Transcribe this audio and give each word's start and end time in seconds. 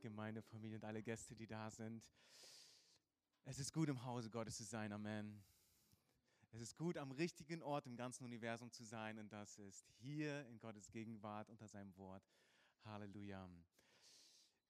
Gemeindefamilie 0.00 0.76
und 0.76 0.84
alle 0.84 1.02
Gäste, 1.04 1.36
die 1.36 1.46
da 1.46 1.70
sind. 1.70 2.02
Es 3.44 3.60
ist 3.60 3.72
gut, 3.72 3.88
im 3.88 4.04
Hause 4.04 4.28
Gottes 4.28 4.56
zu 4.56 4.64
sein. 4.64 4.92
Amen. 4.92 5.40
Es 6.50 6.60
ist 6.60 6.76
gut, 6.76 6.98
am 6.98 7.12
richtigen 7.12 7.62
Ort 7.62 7.86
im 7.86 7.96
ganzen 7.96 8.24
Universum 8.24 8.72
zu 8.72 8.82
sein 8.82 9.20
und 9.20 9.32
das 9.32 9.56
ist 9.58 9.86
hier 10.00 10.44
in 10.48 10.58
Gottes 10.58 10.90
Gegenwart 10.90 11.48
unter 11.48 11.68
seinem 11.68 11.96
Wort. 11.96 12.28
Halleluja. 12.84 13.48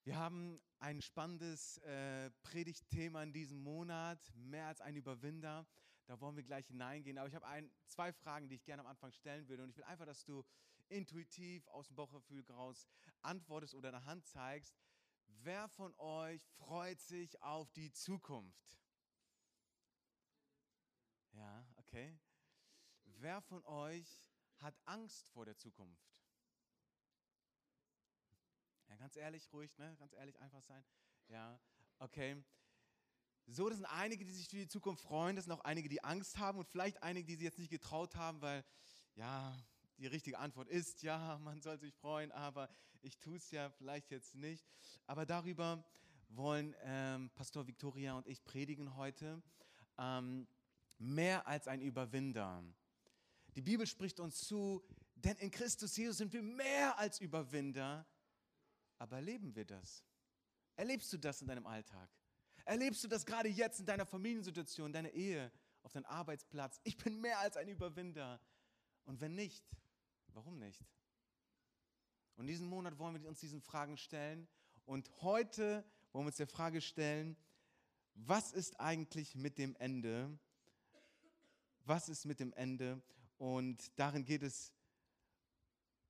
Wir 0.03 0.15
haben 0.15 0.61
ein 0.77 1.01
spannendes 1.01 1.79
äh, 1.79 2.29
Predigtthema 2.43 3.23
in 3.23 3.33
diesem 3.33 3.63
Monat, 3.63 4.19
mehr 4.35 4.67
als 4.67 4.79
ein 4.79 4.95
Überwinder. 4.95 5.65
Da 6.05 6.19
wollen 6.21 6.35
wir 6.35 6.43
gleich 6.43 6.67
hineingehen. 6.67 7.17
Aber 7.17 7.27
ich 7.27 7.33
habe 7.33 7.67
zwei 7.87 8.13
Fragen, 8.13 8.47
die 8.47 8.55
ich 8.55 8.63
gerne 8.63 8.81
am 8.81 8.87
Anfang 8.87 9.11
stellen 9.11 9.47
würde. 9.47 9.63
Und 9.63 9.69
ich 9.69 9.77
will 9.77 9.85
einfach, 9.85 10.05
dass 10.05 10.23
du 10.23 10.43
intuitiv 10.91 11.67
aus 11.69 11.87
dem 11.87 11.95
Bauchgefühl 11.95 12.45
heraus 12.47 12.87
antwortest 13.21 13.73
oder 13.73 13.89
eine 13.89 14.05
Hand 14.05 14.25
zeigst. 14.27 14.75
Wer 15.43 15.67
von 15.69 15.93
euch 15.97 16.45
freut 16.57 16.99
sich 17.01 17.41
auf 17.41 17.71
die 17.71 17.91
Zukunft? 17.91 18.79
Ja, 21.31 21.65
okay. 21.77 22.19
Wer 23.03 23.41
von 23.41 23.63
euch 23.65 24.27
hat 24.57 24.75
Angst 24.85 25.29
vor 25.29 25.45
der 25.45 25.57
Zukunft? 25.57 26.11
Ja, 28.89 28.95
ganz 28.97 29.15
ehrlich, 29.15 29.51
ruhig, 29.53 29.77
ne? 29.77 29.95
Ganz 29.97 30.13
ehrlich, 30.13 30.39
einfach 30.41 30.61
sein. 30.61 30.83
Ja, 31.27 31.59
okay. 31.99 32.43
So, 33.47 33.69
das 33.69 33.77
sind 33.77 33.85
einige, 33.87 34.25
die 34.25 34.33
sich 34.33 34.47
für 34.47 34.57
die 34.57 34.67
Zukunft 34.67 35.03
freuen. 35.03 35.35
Das 35.35 35.45
sind 35.45 35.53
auch 35.53 35.61
einige, 35.61 35.89
die 35.89 36.03
Angst 36.03 36.37
haben 36.37 36.59
und 36.59 36.67
vielleicht 36.67 37.01
einige, 37.01 37.25
die 37.25 37.35
sich 37.35 37.43
jetzt 37.43 37.57
nicht 37.57 37.71
getraut 37.71 38.15
haben, 38.15 38.41
weil, 38.41 38.63
ja, 39.15 39.57
die 40.01 40.07
richtige 40.07 40.39
Antwort 40.39 40.67
ist, 40.67 41.03
ja, 41.03 41.37
man 41.43 41.61
soll 41.61 41.77
sich 41.77 41.93
freuen, 41.93 42.31
aber 42.31 42.69
ich 43.03 43.19
tue 43.19 43.37
es 43.37 43.51
ja 43.51 43.69
vielleicht 43.69 44.09
jetzt 44.09 44.33
nicht. 44.33 44.65
Aber 45.05 45.27
darüber 45.27 45.85
wollen 46.29 46.75
ähm, 46.81 47.29
Pastor 47.35 47.67
Victoria 47.67 48.17
und 48.17 48.27
ich 48.27 48.43
predigen 48.43 48.95
heute. 48.95 49.43
Ähm, 49.99 50.47
mehr 50.97 51.45
als 51.47 51.67
ein 51.67 51.81
Überwinder. 51.81 52.63
Die 53.55 53.61
Bibel 53.61 53.85
spricht 53.85 54.19
uns 54.19 54.41
zu, 54.41 54.83
denn 55.13 55.37
in 55.37 55.51
Christus 55.51 55.95
Jesus 55.95 56.17
sind 56.17 56.33
wir 56.33 56.41
mehr 56.41 56.97
als 56.97 57.21
Überwinder. 57.21 58.07
Aber 58.97 59.17
erleben 59.17 59.55
wir 59.55 59.65
das? 59.65 60.03
Erlebst 60.75 61.13
du 61.13 61.17
das 61.17 61.41
in 61.41 61.47
deinem 61.47 61.67
Alltag? 61.67 62.09
Erlebst 62.65 63.03
du 63.03 63.07
das 63.07 63.23
gerade 63.23 63.49
jetzt 63.49 63.79
in 63.79 63.85
deiner 63.85 64.07
Familiensituation, 64.07 64.87
in 64.87 64.93
deiner 64.93 65.11
Ehe, 65.11 65.51
auf 65.83 65.91
deinem 65.91 66.05
Arbeitsplatz? 66.05 66.79
Ich 66.83 66.97
bin 66.97 67.21
mehr 67.21 67.37
als 67.37 67.55
ein 67.55 67.67
Überwinder. 67.67 68.41
Und 69.05 69.19
wenn 69.21 69.35
nicht, 69.35 69.63
warum 70.33 70.59
nicht? 70.59 70.85
Und 72.35 72.47
diesen 72.47 72.67
Monat 72.67 72.97
wollen 72.97 73.21
wir 73.21 73.29
uns 73.29 73.39
diesen 73.39 73.61
Fragen 73.61 73.97
stellen. 73.97 74.47
Und 74.85 75.11
heute 75.21 75.83
wollen 76.11 76.25
wir 76.25 76.27
uns 76.27 76.37
der 76.37 76.47
Frage 76.47 76.81
stellen, 76.81 77.37
was 78.15 78.51
ist 78.51 78.79
eigentlich 78.79 79.35
mit 79.35 79.57
dem 79.57 79.75
Ende? 79.75 80.37
Was 81.85 82.09
ist 82.09 82.25
mit 82.25 82.39
dem 82.39 82.53
Ende? 82.53 83.01
Und 83.37 83.91
darin 83.97 84.23
geht 84.23 84.43
es 84.43 84.73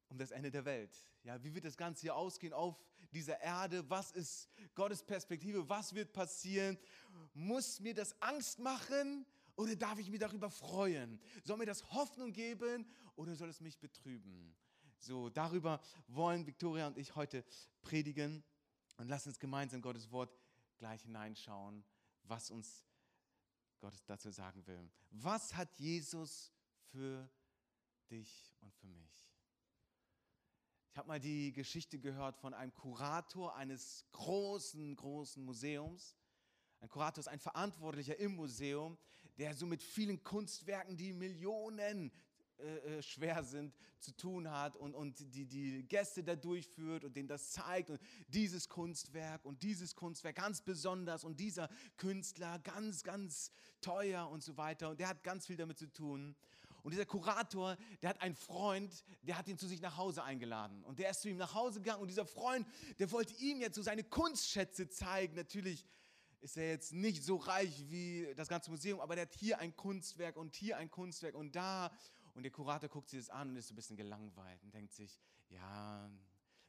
um 0.07 0.17
das 0.17 0.31
Ende 0.31 0.51
der 0.51 0.65
Welt. 0.65 0.95
Ja, 1.23 1.41
wie 1.43 1.53
wird 1.53 1.65
das 1.65 1.77
Ganze 1.77 2.01
hier 2.01 2.15
ausgehen 2.15 2.53
auf 2.53 2.83
dieser 3.11 3.39
Erde? 3.39 3.89
Was 3.89 4.11
ist 4.11 4.49
Gottes 4.73 5.03
Perspektive? 5.03 5.67
Was 5.69 5.93
wird 5.93 6.11
passieren? 6.11 6.77
Muss 7.33 7.79
mir 7.79 7.93
das 7.93 8.19
Angst 8.21 8.59
machen 8.59 9.25
oder 9.61 9.75
darf 9.75 9.99
ich 9.99 10.09
mich 10.09 10.19
darüber 10.19 10.49
freuen? 10.49 11.19
Soll 11.43 11.57
mir 11.57 11.67
das 11.67 11.91
Hoffnung 11.91 12.33
geben 12.33 12.85
oder 13.15 13.35
soll 13.35 13.49
es 13.49 13.61
mich 13.61 13.79
betrüben? 13.79 14.55
So, 14.97 15.29
darüber 15.29 15.79
wollen 16.07 16.47
Viktoria 16.47 16.87
und 16.87 16.97
ich 16.97 17.15
heute 17.15 17.45
predigen 17.81 18.43
und 18.97 19.07
lass 19.07 19.27
uns 19.27 19.39
gemeinsam 19.39 19.81
Gottes 19.81 20.11
Wort 20.11 20.35
gleich 20.77 21.03
hineinschauen, 21.03 21.83
was 22.23 22.49
uns 22.49 22.85
Gott 23.79 23.93
dazu 24.07 24.31
sagen 24.31 24.65
will. 24.65 24.89
Was 25.11 25.55
hat 25.55 25.77
Jesus 25.77 26.51
für 26.91 27.29
dich 28.09 28.55
und 28.61 28.73
für 28.73 28.87
mich? 28.87 29.29
Ich 30.91 30.97
habe 30.97 31.07
mal 31.07 31.19
die 31.19 31.53
Geschichte 31.53 31.99
gehört 31.99 32.35
von 32.35 32.53
einem 32.55 32.73
Kurator 32.73 33.55
eines 33.55 34.05
großen, 34.11 34.95
großen 34.95 35.43
Museums. 35.43 36.15
Ein 36.79 36.89
Kurator 36.89 37.19
ist 37.19 37.27
ein 37.27 37.39
Verantwortlicher 37.39 38.17
im 38.17 38.35
Museum, 38.35 38.97
der 39.37 39.53
so 39.53 39.65
mit 39.65 39.81
vielen 39.83 40.23
Kunstwerken, 40.23 40.97
die 40.97 41.13
Millionen 41.13 42.11
äh, 42.61 42.97
äh, 42.97 43.01
schwer 43.01 43.43
sind, 43.43 43.73
zu 43.99 44.15
tun 44.15 44.49
hat 44.49 44.75
und, 44.75 44.93
und 44.93 45.19
die, 45.33 45.45
die 45.45 45.83
Gäste 45.87 46.23
da 46.23 46.35
durchführt 46.35 47.03
und 47.03 47.15
denen 47.15 47.27
das 47.27 47.51
zeigt 47.51 47.89
und 47.89 47.99
dieses 48.27 48.69
Kunstwerk 48.69 49.45
und 49.45 49.63
dieses 49.63 49.95
Kunstwerk 49.95 50.35
ganz 50.35 50.61
besonders 50.61 51.23
und 51.23 51.39
dieser 51.39 51.69
Künstler 51.97 52.59
ganz, 52.59 53.03
ganz 53.03 53.51
teuer 53.79 54.29
und 54.29 54.43
so 54.43 54.57
weiter 54.57 54.89
und 54.89 54.99
der 54.99 55.07
hat 55.07 55.23
ganz 55.23 55.47
viel 55.47 55.57
damit 55.57 55.77
zu 55.77 55.91
tun. 55.91 56.35
Und 56.83 56.91
dieser 56.91 57.05
Kurator, 57.05 57.77
der 58.01 58.09
hat 58.09 58.21
einen 58.21 58.35
Freund, 58.35 59.03
der 59.21 59.37
hat 59.37 59.47
ihn 59.47 59.57
zu 59.57 59.67
sich 59.67 59.81
nach 59.81 59.97
Hause 59.97 60.23
eingeladen. 60.23 60.83
Und 60.83 60.97
der 60.97 61.11
ist 61.11 61.21
zu 61.21 61.29
ihm 61.29 61.37
nach 61.37 61.53
Hause 61.53 61.79
gegangen. 61.79 62.01
Und 62.01 62.07
dieser 62.07 62.25
Freund, 62.25 62.67
der 62.97 63.11
wollte 63.11 63.35
ihm 63.35 63.61
jetzt 63.61 63.75
so 63.75 63.83
seine 63.83 64.03
Kunstschätze 64.03 64.89
zeigen. 64.89 65.35
Natürlich 65.35 65.85
ist 66.41 66.57
er 66.57 66.69
jetzt 66.69 66.91
nicht 66.91 67.23
so 67.23 67.37
reich 67.37 67.89
wie 67.89 68.33
das 68.35 68.47
ganze 68.47 68.71
Museum, 68.71 68.99
aber 68.99 69.15
der 69.15 69.25
hat 69.25 69.33
hier 69.35 69.59
ein 69.59 69.75
Kunstwerk 69.75 70.35
und 70.37 70.55
hier 70.55 70.77
ein 70.77 70.89
Kunstwerk 70.89 71.35
und 71.35 71.55
da. 71.55 71.91
Und 72.33 72.43
der 72.43 72.51
Kurator 72.51 72.89
guckt 72.89 73.09
sich 73.09 73.19
das 73.19 73.29
an 73.29 73.49
und 73.49 73.55
ist 73.57 73.67
so 73.67 73.73
ein 73.73 73.75
bisschen 73.75 73.97
gelangweilt 73.97 74.63
und 74.63 74.73
denkt 74.73 74.93
sich, 74.93 75.19
ja, 75.49 76.09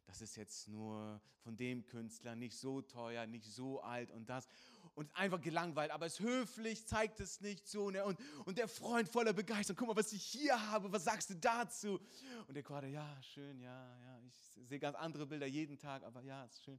das 0.06 0.20
ist 0.20 0.36
jetzt 0.36 0.68
nur 0.68 1.22
von 1.38 1.56
dem 1.56 1.86
Künstler 1.86 2.34
nicht 2.34 2.56
so 2.56 2.82
teuer, 2.82 3.26
nicht 3.26 3.46
so 3.46 3.80
alt 3.80 4.10
und 4.10 4.28
das. 4.28 4.46
Und 4.94 5.14
einfach 5.16 5.40
gelangweilt, 5.40 5.90
aber 5.90 6.06
ist 6.06 6.20
höflich, 6.20 6.86
zeigt 6.86 7.20
es 7.20 7.40
nicht 7.40 7.66
so. 7.66 7.90
Ne? 7.90 8.04
Und, 8.04 8.18
und 8.44 8.58
der 8.58 8.68
Freund 8.68 9.08
voller 9.08 9.32
Begeisterung, 9.32 9.78
guck 9.78 9.88
mal, 9.88 9.96
was 9.96 10.12
ich 10.12 10.22
hier 10.22 10.70
habe, 10.70 10.92
was 10.92 11.04
sagst 11.04 11.30
du 11.30 11.36
dazu? 11.36 11.98
Und 12.46 12.54
der 12.54 12.62
Kurator, 12.62 12.90
ja, 12.90 13.22
schön, 13.22 13.58
ja, 13.60 13.98
ja, 14.00 14.20
ich 14.26 14.68
sehe 14.68 14.78
ganz 14.78 14.96
andere 14.96 15.26
Bilder 15.26 15.46
jeden 15.46 15.78
Tag, 15.78 16.02
aber 16.02 16.22
ja, 16.22 16.44
ist 16.44 16.62
schön. 16.62 16.78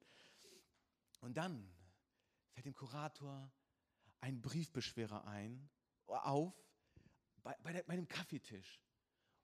Und 1.22 1.38
dann 1.38 1.68
fällt 2.54 2.66
dem 2.66 2.74
Kurator 2.74 3.52
ein 4.22 4.42
Briefbeschwerer 4.42 5.26
ein, 5.26 5.70
auf, 6.08 6.54
bei, 7.44 7.56
bei, 7.62 7.74
der, 7.74 7.84
bei 7.84 7.96
dem 7.96 8.08
Kaffeetisch. 8.08 8.82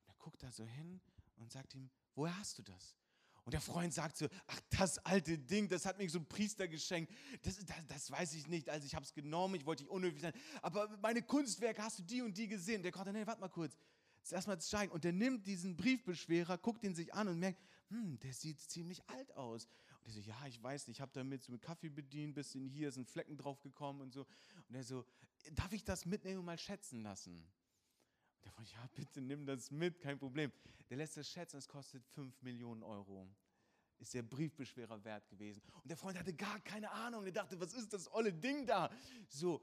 Und 0.05 0.13
er 0.13 0.15
guckt 0.17 0.41
da 0.41 0.51
so 0.51 0.65
hin 0.65 1.01
und 1.35 1.51
sagt 1.51 1.75
ihm, 1.75 1.89
woher 2.15 2.37
hast 2.37 2.57
du 2.57 2.63
das? 2.63 2.95
Und 3.43 3.53
der 3.53 3.61
Freund 3.61 3.93
sagt 3.93 4.17
so, 4.17 4.27
ach, 4.47 4.59
das 4.69 4.99
alte 4.99 5.37
Ding, 5.37 5.67
das 5.67 5.85
hat 5.85 5.97
mir 5.97 6.07
so 6.09 6.19
ein 6.19 6.27
Priester 6.27 6.67
geschenkt. 6.67 7.11
Das, 7.41 7.57
das, 7.65 7.87
das 7.87 8.11
weiß 8.11 8.33
ich 8.35 8.47
nicht, 8.47 8.69
also 8.69 8.85
ich 8.85 8.93
habe 8.93 9.03
es 9.03 9.13
genommen, 9.13 9.55
ich 9.55 9.65
wollte 9.65 9.83
nicht 9.83 9.91
unhöflich 9.91 10.21
sein. 10.21 10.33
Aber 10.61 10.87
meine 11.01 11.23
Kunstwerke, 11.23 11.81
hast 11.81 11.99
du 11.99 12.03
die 12.03 12.21
und 12.21 12.37
die 12.37 12.47
gesehen? 12.47 12.83
Der 12.83 12.91
kommt, 12.91 13.11
nee, 13.11 13.25
warte 13.25 13.41
mal 13.41 13.49
kurz. 13.49 13.75
Erstmal 14.29 14.61
zeigen. 14.61 14.91
Und 14.91 15.03
der 15.03 15.13
nimmt 15.13 15.47
diesen 15.47 15.75
Briefbeschwerer, 15.75 16.59
guckt 16.59 16.83
ihn 16.83 16.93
sich 16.93 17.13
an 17.13 17.27
und 17.27 17.39
merkt, 17.39 17.59
hm, 17.87 18.19
der 18.19 18.33
sieht 18.33 18.59
ziemlich 18.59 19.01
alt 19.09 19.35
aus. 19.35 19.67
Er 20.09 20.13
so, 20.13 20.21
ja, 20.21 20.47
ich 20.47 20.61
weiß 20.61 20.87
nicht, 20.87 20.97
ich 20.97 21.01
habe 21.01 21.11
damit 21.13 21.43
so 21.43 21.51
mit 21.51 21.61
Kaffee 21.61 21.89
bedient, 21.89 22.33
bisschen 22.33 22.65
hier 22.65 22.91
sind 22.91 23.07
Flecken 23.07 23.37
drauf 23.37 23.61
gekommen 23.61 24.01
und 24.01 24.11
so. 24.11 24.25
Und 24.67 24.75
er 24.75 24.83
so, 24.83 25.05
darf 25.53 25.71
ich 25.71 25.83
das 25.83 26.05
mitnehmen 26.05 26.39
und 26.39 26.45
mal 26.45 26.57
schätzen 26.57 27.03
lassen? 27.03 27.35
Und 27.35 28.45
der 28.45 28.51
Freund, 28.51 28.71
ja, 28.71 28.89
bitte 28.95 29.21
nimm 29.21 29.45
das 29.45 29.69
mit, 29.69 29.99
kein 29.99 30.17
Problem. 30.17 30.51
Der 30.89 30.97
lässt 30.97 31.15
das 31.15 31.29
schätzen, 31.29 31.57
es 31.57 31.67
kostet 31.67 32.03
5 32.07 32.41
Millionen 32.41 32.81
Euro. 32.81 33.29
Ist 33.99 34.15
der 34.15 34.23
Briefbeschwerer 34.23 35.03
wert 35.03 35.27
gewesen. 35.29 35.61
Und 35.83 35.89
der 35.89 35.97
Freund 35.97 36.17
hatte 36.17 36.33
gar 36.33 36.59
keine 36.61 36.89
Ahnung. 36.89 37.25
Er 37.25 37.31
dachte, 37.31 37.59
was 37.59 37.73
ist 37.73 37.93
das 37.93 38.11
olle 38.11 38.33
Ding 38.33 38.65
da? 38.65 38.89
So, 39.27 39.61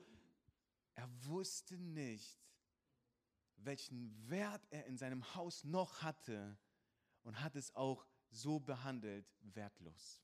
er 0.95 1.09
wusste 1.25 1.77
nicht, 1.77 2.39
welchen 3.57 4.31
Wert 4.31 4.65
er 4.71 4.87
in 4.87 4.97
seinem 4.97 5.35
Haus 5.35 5.65
noch 5.65 6.03
hatte 6.03 6.57
und 7.25 7.41
hat 7.41 7.57
es 7.57 7.75
auch 7.75 8.07
so 8.31 8.61
behandelt, 8.61 9.27
wertlos. 9.41 10.23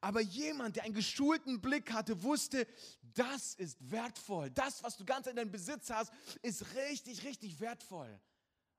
Aber 0.00 0.20
jemand, 0.20 0.76
der 0.76 0.84
einen 0.84 0.94
geschulten 0.94 1.60
Blick 1.60 1.92
hatte, 1.92 2.22
wusste, 2.22 2.66
das 3.02 3.54
ist 3.54 3.78
wertvoll. 3.90 4.50
Das, 4.50 4.82
was 4.82 4.96
du 4.96 5.04
ganz 5.04 5.26
in 5.26 5.36
deinem 5.36 5.50
Besitz 5.50 5.90
hast, 5.90 6.12
ist 6.42 6.74
richtig, 6.74 7.24
richtig 7.24 7.60
wertvoll. 7.60 8.20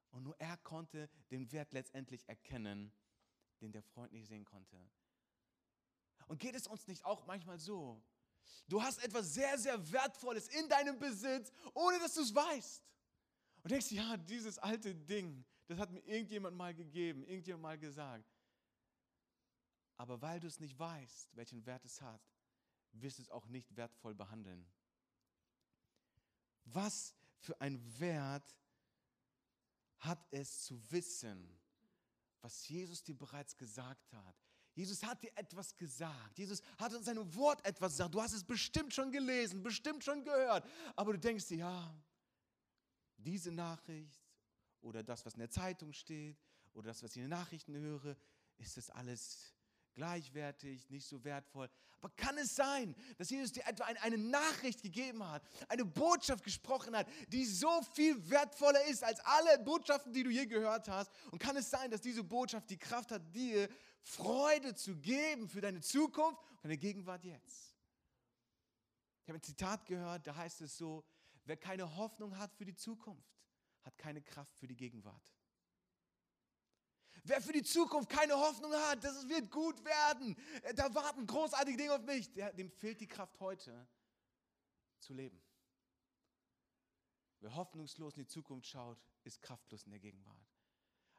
Und 0.10 0.24
nur 0.24 0.36
er 0.40 0.58
konnte 0.58 1.10
den 1.30 1.52
Wert 1.52 1.74
letztendlich 1.74 2.28
erkennen, 2.28 2.92
den 3.62 3.72
der 3.72 3.84
Freund 3.84 4.12
nicht 4.12 4.28
sehen 4.28 4.46
konnte. 4.46 4.78
Und 6.28 6.40
geht 6.40 6.56
es 6.56 6.68
uns 6.68 6.88
nicht 6.88 7.06
auch 7.06 7.26
manchmal 7.26 7.60
so? 7.60 8.02
Du 8.68 8.82
hast 8.82 9.04
etwas 9.04 9.34
sehr, 9.34 9.58
sehr 9.58 9.92
Wertvolles 9.92 10.48
in 10.48 10.68
deinem 10.70 10.98
Besitz, 10.98 11.52
ohne 11.74 12.00
dass 12.00 12.16
du 12.16 12.22
es 12.22 12.34
weißt. 12.34 12.84
Und 13.64 13.72
denkst, 13.72 13.92
ja, 13.92 14.18
dieses 14.18 14.58
alte 14.58 14.96
Ding, 14.96 15.46
das 15.68 15.78
hat 15.78 15.92
mir 15.92 16.00
irgendjemand 16.00 16.58
mal 16.58 16.74
gegeben, 16.74 17.24
irgendjemand 17.24 17.62
mal 17.62 17.78
gesagt. 17.78 18.26
Aber 20.02 20.20
weil 20.20 20.40
du 20.40 20.48
es 20.48 20.60
nicht 20.60 20.80
weißt, 20.80 21.36
welchen 21.36 21.64
Wert 21.68 21.86
es 21.86 22.02
hat, 22.02 22.28
wirst 22.94 23.20
du 23.20 23.22
es 23.22 23.30
auch 23.30 23.46
nicht 23.46 23.76
wertvoll 23.76 24.16
behandeln. 24.16 24.66
Was 26.64 27.14
für 27.38 27.62
ein 27.62 27.80
Wert 28.00 28.58
hat 30.00 30.26
es 30.32 30.64
zu 30.64 30.82
wissen, 30.92 31.56
was 32.42 32.68
Jesus 32.68 33.04
dir 33.04 33.16
bereits 33.16 33.56
gesagt 33.56 34.12
hat. 34.12 34.36
Jesus 34.74 35.04
hat 35.04 35.22
dir 35.22 35.32
etwas 35.36 35.78
gesagt. 35.78 36.40
Jesus 36.40 36.64
hat 36.80 36.92
uns 36.96 37.06
seinem 37.06 37.36
Wort 37.36 37.64
etwas 37.64 37.92
gesagt. 37.92 38.16
Du 38.16 38.22
hast 38.24 38.34
es 38.34 38.44
bestimmt 38.44 38.96
schon 38.96 39.12
gelesen, 39.12 39.62
bestimmt 39.62 40.04
schon 40.04 40.24
gehört. 40.24 40.68
Aber 40.96 41.14
du 41.14 41.20
denkst 41.20 41.46
dir, 41.46 41.58
ja, 41.58 42.04
diese 43.18 43.52
Nachricht 43.52 44.20
oder 44.80 45.04
das, 45.04 45.24
was 45.28 45.36
in 45.36 45.42
der 45.42 45.52
Zeitung 45.52 45.94
steht 45.94 46.42
oder 46.74 46.88
das, 46.88 47.04
was 47.04 47.12
ich 47.12 47.18
in 47.18 47.30
den 47.30 47.38
Nachrichten 47.38 47.76
höre, 47.76 48.18
ist 48.58 48.78
das 48.78 48.90
alles 48.90 49.54
gleichwertig, 49.94 50.90
nicht 50.90 51.08
so 51.08 51.24
wertvoll. 51.24 51.70
Aber 52.00 52.10
kann 52.16 52.38
es 52.38 52.56
sein, 52.56 52.96
dass 53.18 53.30
Jesus 53.30 53.52
dir 53.52 53.66
etwa 53.68 53.84
eine 53.86 54.18
Nachricht 54.18 54.82
gegeben 54.82 55.24
hat, 55.28 55.44
eine 55.68 55.86
Botschaft 55.86 56.44
gesprochen 56.44 56.96
hat, 56.96 57.08
die 57.28 57.46
so 57.46 57.82
viel 57.94 58.30
wertvoller 58.30 58.84
ist 58.86 59.04
als 59.04 59.20
alle 59.22 59.60
Botschaften, 59.60 60.12
die 60.12 60.24
du 60.24 60.30
je 60.30 60.46
gehört 60.46 60.88
hast? 60.88 61.12
Und 61.32 61.40
kann 61.40 61.56
es 61.58 61.70
sein, 61.70 61.92
dass 61.92 62.02
diese 62.02 62.24
Botschaft 62.24 62.70
die 62.70 62.78
Kraft 62.78 63.12
hat, 63.12 63.36
dir 63.36 63.70
Freude 64.02 64.74
zu 64.74 64.98
geben 64.98 65.48
für 65.48 65.62
deine 65.62 65.82
Zukunft 65.82 66.42
und 66.42 66.64
deine 66.64 66.78
Gegenwart 66.78 67.24
jetzt? 67.24 67.76
Ich 69.24 69.30
habe 69.30 69.38
ein 69.38 69.44
Zitat 69.44 69.86
gehört, 69.86 70.26
da 70.26 70.36
heißt 70.36 70.62
es 70.62 70.78
so, 70.78 71.06
wer 71.46 71.58
keine 71.58 71.96
Hoffnung 71.96 72.38
hat 72.38 72.54
für 72.56 72.66
die 72.66 72.76
Zukunft, 72.76 73.30
hat 73.84 73.98
keine 73.98 74.22
Kraft 74.22 74.58
für 74.58 74.68
die 74.68 74.76
Gegenwart. 74.76 75.32
Wer 77.24 77.42
für 77.42 77.54
die 77.54 77.64
Zukunft 77.64 78.10
keine 78.10 78.34
Hoffnung 78.34 78.74
hat, 78.74 79.04
dass 79.04 79.16
es 79.16 79.30
wird 79.30 79.52
gut 79.52 79.84
werden, 79.86 80.36
äh, 80.64 80.74
da 80.74 80.94
warten 80.94 81.26
großartige 81.28 81.78
Dinge 81.78 81.94
auf 81.94 82.04
mich, 82.04 82.32
dem 82.34 82.72
fehlt 82.72 83.00
die 83.00 83.08
Kraft 83.08 83.40
heute 83.40 83.88
zu 85.00 85.14
leben. 85.14 85.42
Wer 87.40 87.56
hoffnungslos 87.56 88.18
in 88.18 88.24
die 88.24 88.28
Zukunft 88.28 88.68
schaut, 88.68 89.00
ist 89.24 89.42
kraftlos 89.42 89.84
in 89.84 89.92
der 89.92 90.00
Gegenwart. 90.00 90.48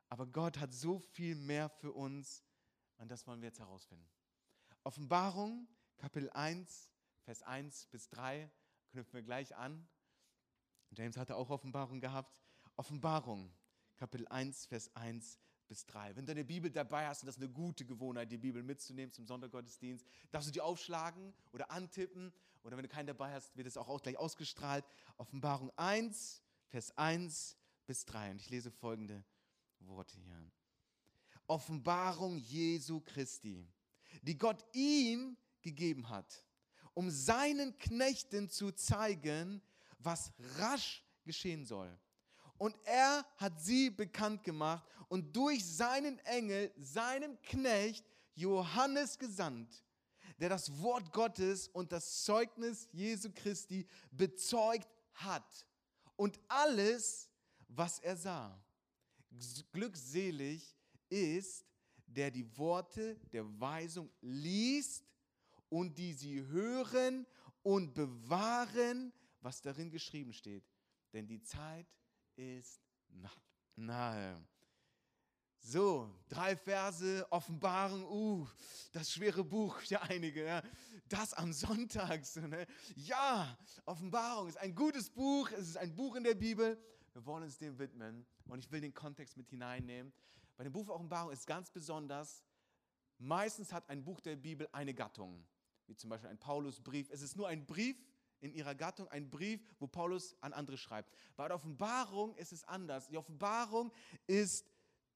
Aber 0.09 0.27
Gott 0.27 0.59
hat 0.59 0.73
so 0.73 0.99
viel 0.99 1.35
mehr 1.37 1.69
für 1.69 1.93
uns 1.93 2.45
und 2.99 3.09
das 3.09 3.27
wollen 3.27 3.41
wir 3.41 3.49
jetzt 3.49 3.61
herausfinden. 3.61 4.09
Offenbarung, 4.85 5.69
Kapitel 5.97 6.31
1, 6.31 6.91
Vers 7.23 7.43
1 7.43 7.87
bis 7.87 8.09
3, 8.09 8.51
knüpfen 8.91 9.15
wir 9.15 9.23
gleich 9.23 9.55
an. 9.57 9.89
James 10.91 11.17
hatte 11.17 11.37
auch 11.37 11.51
Offenbarung 11.51 12.01
gehabt. 12.01 12.43
Offenbarung, 12.77 13.55
Kapitel 13.97 14.27
1, 14.29 14.67
Vers 14.67 14.95
1 14.95 15.39
bis 15.73 15.87
3. 15.87 16.15
Wenn 16.15 16.27
du 16.27 16.35
deine 16.35 16.45
Bibel 16.45 16.71
dabei 16.71 17.07
hast, 17.07 17.23
und 17.23 17.29
das 17.29 17.37
ist 17.37 17.43
eine 17.43 17.51
gute 17.51 17.87
Gewohnheit, 17.87 18.31
die 18.31 18.37
Bibel 18.37 18.63
mitzunehmen 18.63 19.11
zum 19.11 19.25
Sonntaggottesdienst, 19.25 20.07
darfst 20.31 20.49
du 20.49 20.53
die 20.53 20.61
aufschlagen 20.61 21.33
oder 21.51 21.71
antippen. 21.71 22.31
Oder 22.63 22.77
wenn 22.77 22.83
du 22.83 22.91
keinen 22.91 23.07
dabei 23.07 23.33
hast, 23.33 23.57
wird 23.57 23.67
es 23.67 23.79
auch 23.79 24.03
gleich 24.03 24.19
ausgestrahlt. 24.19 24.85
Offenbarung 25.17 25.71
1, 25.79 26.43
Vers 26.67 26.95
1 26.99 27.57
bis 27.87 28.05
3. 28.05 28.33
Und 28.33 28.43
ich 28.43 28.51
lese 28.51 28.71
folgende 28.71 29.25
Worte 29.79 30.19
hier. 30.19 30.53
Offenbarung 31.47 32.37
Jesu 32.37 33.01
Christi, 33.01 33.67
die 34.21 34.37
Gott 34.37 34.63
ihm 34.75 35.39
gegeben 35.63 36.11
hat, 36.11 36.47
um 36.93 37.09
seinen 37.09 37.79
Knechten 37.79 38.51
zu 38.51 38.73
zeigen, 38.73 39.63
was 39.99 40.35
rasch 40.59 41.03
geschehen 41.25 41.65
soll. 41.65 41.99
Und 42.63 42.77
er 42.85 43.27
hat 43.39 43.61
sie 43.61 43.91
bekannt 43.91 44.45
gemacht 44.45 44.89
und 45.09 45.35
durch 45.35 45.67
seinen 45.67 46.21
Engel, 46.21 46.73
seinem 46.77 47.37
Knecht 47.43 48.05
Johannes 48.37 49.19
gesandt, 49.19 49.83
der 50.39 50.49
das 50.49 50.81
Wort 50.81 51.13
Gottes 51.13 51.67
und 51.67 51.91
das 51.91 52.23
Zeugnis 52.23 52.89
Jesu 52.93 53.31
Christi 53.35 53.85
bezeugt 54.13 54.89
hat. 55.15 55.67
Und 56.15 56.39
alles, 56.47 57.29
was 57.67 57.99
er 57.99 58.17
sah. 58.17 58.65
Glückselig 59.73 60.77
ist, 61.09 61.67
der 62.07 62.31
die 62.31 62.57
Worte 62.57 63.17
der 63.33 63.45
Weisung 63.61 64.09
liest 64.21 65.05
und 65.69 65.99
die 65.99 66.13
sie 66.13 66.41
hören 66.47 67.27
und 67.65 67.93
bewahren, 67.93 69.13
was 69.41 69.61
darin 69.63 69.91
geschrieben 69.91 70.33
steht. 70.33 70.71
Denn 71.13 71.27
die 71.27 71.43
Zeit 71.43 71.89
ist 72.43 72.81
nahe. 73.77 74.45
So, 75.65 76.11
drei 76.29 76.57
Verse, 76.57 77.25
Offenbarung, 77.31 78.05
uh, 78.05 78.49
das 78.91 79.13
schwere 79.13 79.45
Buch 79.45 79.79
für 79.79 80.01
einige. 80.03 80.45
Ja. 80.45 80.63
Das 81.09 81.33
am 81.35 81.53
Sonntag. 81.53 82.25
So, 82.27 82.41
ne? 82.41 82.67
Ja, 82.97 83.57
Offenbarung 83.85 84.49
ist 84.49 84.59
ein 84.59 84.75
gutes 84.75 85.09
Buch, 85.09 85.51
es 85.53 85.69
ist 85.69 85.77
ein 85.77 85.95
Buch 85.95 86.17
in 86.17 86.25
der 86.25 86.35
Bibel. 86.35 86.83
Wir 87.13 87.25
wollen 87.27 87.45
uns 87.45 87.59
dem 87.59 87.79
widmen 87.79 88.27
und 88.47 88.59
ich 88.59 88.73
will 88.73 88.81
den 88.81 88.93
Kontext 88.93 89.37
mit 89.37 89.49
hineinnehmen. 89.51 90.13
Bei 90.57 90.65
dem 90.65 90.73
Buch 90.73 90.89
Offenbarung 90.89 91.31
ist 91.31 91.47
ganz 91.47 91.71
besonders, 91.71 92.43
meistens 93.19 93.73
hat 93.73 93.89
ein 93.89 94.03
Buch 94.03 94.21
der 94.21 94.37
Bibel 94.37 94.69
eine 94.73 94.95
Gattung, 94.95 95.47
wie 95.87 95.95
zum 95.95 96.11
Beispiel 96.11 96.31
ein 96.31 96.39
Paulusbrief. 96.39 97.09
Es 97.11 97.23
ist 97.23 97.37
nur 97.37 97.47
ein 97.47 97.67
Brief 97.67 97.97
in 98.43 98.53
ihrer 98.53 98.75
Gattung, 98.75 99.09
ein 99.09 99.31
Brief, 99.31 99.61
wo 99.79 99.87
Paulus 99.87 100.37
an 100.41 100.53
andere 100.53 100.77
schreibt. 100.77 101.15
Bei 101.37 101.49
der 101.49 101.57
Offenbarung 101.57 102.35
ist 102.37 102.53
es 102.53 102.65
anders. 102.65 103.09
Die 103.09 103.17
Offenbarung 103.17 103.93
ist 104.27 104.67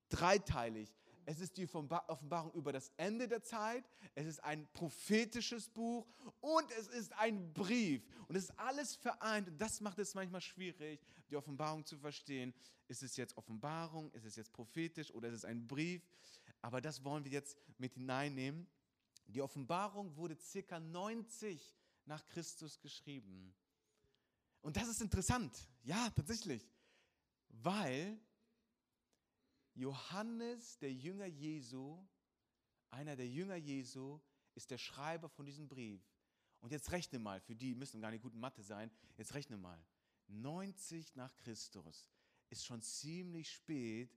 dreiteilig. 0.08 0.94
Es 1.28 1.40
ist 1.40 1.56
die 1.56 1.68
Offenbarung 1.68 2.52
über 2.52 2.72
das 2.72 2.92
Ende 2.96 3.26
der 3.26 3.42
Zeit, 3.42 3.84
es 4.14 4.26
ist 4.26 4.44
ein 4.44 4.68
prophetisches 4.72 5.68
Buch 5.68 6.06
und 6.40 6.70
es 6.78 6.86
ist 6.86 7.12
ein 7.14 7.52
Brief. 7.52 8.00
Und 8.28 8.36
es 8.36 8.44
ist 8.44 8.58
alles 8.58 8.94
vereint 8.94 9.48
und 9.48 9.60
das 9.60 9.80
macht 9.80 9.98
es 9.98 10.14
manchmal 10.14 10.40
schwierig, 10.40 11.00
die 11.28 11.34
Offenbarung 11.34 11.84
zu 11.84 11.98
verstehen. 11.98 12.54
Ist 12.86 13.02
es 13.02 13.16
jetzt 13.16 13.36
Offenbarung, 13.36 14.12
ist 14.12 14.24
es 14.24 14.36
jetzt 14.36 14.52
prophetisch 14.52 15.12
oder 15.12 15.26
ist 15.28 15.34
es 15.34 15.44
ein 15.44 15.66
Brief? 15.66 16.00
Aber 16.62 16.80
das 16.80 17.02
wollen 17.02 17.24
wir 17.24 17.32
jetzt 17.32 17.58
mit 17.76 17.94
hineinnehmen. 17.94 18.68
Die 19.26 19.42
Offenbarung 19.42 20.16
wurde 20.16 20.36
circa 20.36 20.78
90 20.78 21.76
nach 22.06 22.24
Christus 22.26 22.78
geschrieben. 22.80 23.54
Und 24.60 24.76
das 24.76 24.88
ist 24.88 25.00
interessant, 25.00 25.52
ja, 25.84 26.10
tatsächlich, 26.10 26.68
weil 27.48 28.18
Johannes, 29.74 30.78
der 30.78 30.92
Jünger 30.92 31.26
Jesu, 31.26 32.04
einer 32.90 33.14
der 33.14 33.28
Jünger 33.28 33.56
Jesu, 33.56 34.20
ist 34.54 34.70
der 34.70 34.78
Schreiber 34.78 35.28
von 35.28 35.46
diesem 35.46 35.68
Brief. 35.68 36.02
Und 36.60 36.72
jetzt 36.72 36.90
rechne 36.90 37.18
mal, 37.18 37.40
für 37.40 37.54
die 37.54 37.74
müssen 37.74 38.00
gar 38.00 38.10
nicht 38.10 38.22
gut 38.22 38.32
in 38.32 38.40
Mathe 38.40 38.62
sein, 38.62 38.90
jetzt 39.16 39.34
rechne 39.34 39.56
mal. 39.56 39.84
90 40.28 41.14
nach 41.14 41.34
Christus 41.36 42.10
ist 42.50 42.64
schon 42.64 42.82
ziemlich 42.82 43.50
spät 43.50 44.10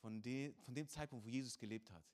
von, 0.00 0.22
von 0.60 0.74
dem 0.74 0.88
Zeitpunkt, 0.88 1.24
wo 1.24 1.28
Jesus 1.28 1.58
gelebt 1.58 1.90
hat. 1.90 2.04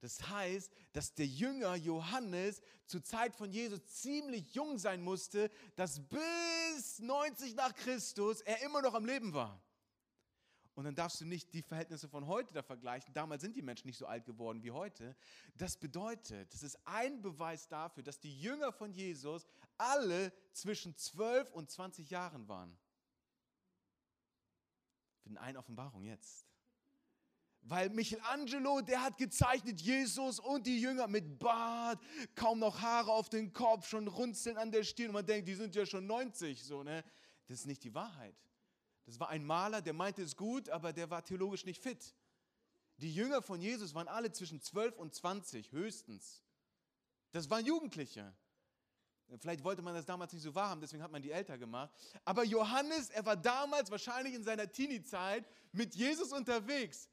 Das 0.00 0.28
heißt, 0.28 0.72
dass 0.92 1.14
der 1.14 1.26
Jünger 1.26 1.74
Johannes 1.74 2.60
zur 2.86 3.02
Zeit 3.02 3.34
von 3.34 3.50
Jesus 3.50 3.84
ziemlich 3.86 4.54
jung 4.54 4.78
sein 4.78 5.02
musste, 5.02 5.50
dass 5.74 6.00
bis 6.08 6.98
90 6.98 7.54
nach 7.54 7.74
Christus 7.74 8.40
er 8.42 8.62
immer 8.62 8.82
noch 8.82 8.94
am 8.94 9.06
Leben 9.06 9.32
war. 9.32 9.60
Und 10.76 10.84
dann 10.84 10.94
darfst 10.94 11.22
du 11.22 11.24
nicht 11.24 11.54
die 11.54 11.62
Verhältnisse 11.62 12.06
von 12.06 12.26
heute 12.26 12.52
da 12.52 12.62
vergleichen. 12.62 13.14
Damals 13.14 13.40
sind 13.40 13.56
die 13.56 13.62
Menschen 13.62 13.86
nicht 13.86 13.96
so 13.96 14.04
alt 14.04 14.26
geworden 14.26 14.62
wie 14.62 14.70
heute. 14.70 15.16
Das 15.56 15.78
bedeutet, 15.78 16.52
das 16.52 16.62
ist 16.62 16.78
ein 16.84 17.22
Beweis 17.22 17.66
dafür, 17.66 18.02
dass 18.02 18.20
die 18.20 18.38
Jünger 18.38 18.72
von 18.72 18.92
Jesus 18.92 19.46
alle 19.78 20.34
zwischen 20.52 20.94
12 20.94 21.50
und 21.52 21.70
20 21.70 22.10
Jahren 22.10 22.46
waren. 22.46 22.76
Für 25.22 25.30
den 25.30 25.38
einen 25.38 25.56
Offenbarung 25.56 26.04
jetzt. 26.04 26.46
Weil 27.68 27.90
Michelangelo, 27.90 28.80
der 28.80 29.02
hat 29.02 29.18
gezeichnet 29.18 29.80
Jesus 29.80 30.38
und 30.38 30.68
die 30.68 30.80
Jünger 30.80 31.08
mit 31.08 31.38
Bart, 31.40 32.00
kaum 32.36 32.60
noch 32.60 32.80
Haare 32.80 33.10
auf 33.10 33.28
den 33.28 33.52
Kopf, 33.52 33.88
schon 33.88 34.06
runzeln 34.06 34.56
an 34.56 34.70
der 34.70 34.84
Stirn. 34.84 35.08
Und 35.08 35.14
man 35.14 35.26
denkt, 35.26 35.48
die 35.48 35.54
sind 35.54 35.74
ja 35.74 35.84
schon 35.84 36.06
90, 36.06 36.62
so, 36.62 36.84
ne? 36.84 37.02
Das 37.48 37.60
ist 37.60 37.66
nicht 37.66 37.82
die 37.82 37.92
Wahrheit. 37.92 38.36
Das 39.04 39.18
war 39.18 39.30
ein 39.30 39.44
Maler, 39.44 39.82
der 39.82 39.94
meinte 39.94 40.22
es 40.22 40.36
gut, 40.36 40.68
aber 40.68 40.92
der 40.92 41.10
war 41.10 41.24
theologisch 41.24 41.64
nicht 41.64 41.82
fit. 41.82 42.14
Die 42.98 43.12
Jünger 43.12 43.42
von 43.42 43.60
Jesus 43.60 43.94
waren 43.94 44.08
alle 44.08 44.30
zwischen 44.30 44.60
12 44.60 44.96
und 44.96 45.14
20 45.14 45.72
höchstens. 45.72 46.44
Das 47.32 47.50
waren 47.50 47.66
Jugendliche. 47.66 48.32
Vielleicht 49.40 49.64
wollte 49.64 49.82
man 49.82 49.92
das 49.92 50.06
damals 50.06 50.32
nicht 50.32 50.42
so 50.42 50.54
wahrhaben, 50.54 50.80
deswegen 50.80 51.02
hat 51.02 51.10
man 51.10 51.20
die 51.20 51.32
älter 51.32 51.58
gemacht. 51.58 51.90
Aber 52.24 52.44
Johannes, 52.44 53.10
er 53.10 53.26
war 53.26 53.36
damals 53.36 53.90
wahrscheinlich 53.90 54.34
in 54.34 54.44
seiner 54.44 54.70
Teenie-Zeit 54.70 55.44
mit 55.72 55.96
Jesus 55.96 56.30
unterwegs. 56.30 57.08